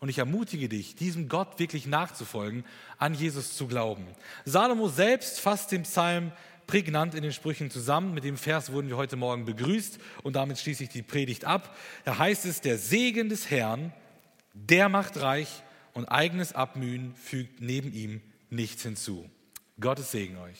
Und 0.00 0.08
ich 0.08 0.18
ermutige 0.18 0.68
dich, 0.68 0.94
diesem 0.94 1.28
Gott 1.28 1.58
wirklich 1.58 1.86
nachzufolgen, 1.86 2.64
an 2.98 3.14
Jesus 3.14 3.56
zu 3.56 3.66
glauben. 3.66 4.06
Salomo 4.44 4.88
selbst 4.88 5.40
fasst 5.40 5.72
den 5.72 5.82
Psalm 5.82 6.30
prägnant 6.68 7.16
in 7.16 7.24
den 7.24 7.32
Sprüchen 7.32 7.72
zusammen. 7.72 8.14
Mit 8.14 8.22
dem 8.22 8.36
Vers 8.36 8.70
wurden 8.70 8.88
wir 8.88 8.96
heute 8.96 9.16
Morgen 9.16 9.44
begrüßt 9.44 9.98
und 10.22 10.36
damit 10.36 10.58
schließe 10.58 10.84
ich 10.84 10.90
die 10.90 11.02
Predigt 11.02 11.44
ab. 11.44 11.76
Da 12.04 12.18
heißt 12.18 12.44
es, 12.44 12.60
der 12.60 12.78
Segen 12.78 13.28
des 13.28 13.50
Herrn, 13.50 13.92
der 14.54 14.88
macht 14.88 15.20
reich 15.20 15.64
und 15.94 16.04
eigenes 16.06 16.52
Abmühen 16.52 17.14
fügt 17.16 17.60
neben 17.60 17.92
ihm 17.92 18.20
nichts 18.50 18.82
hinzu. 18.82 19.28
Gottes 19.80 20.12
Segen 20.12 20.36
euch. 20.36 20.58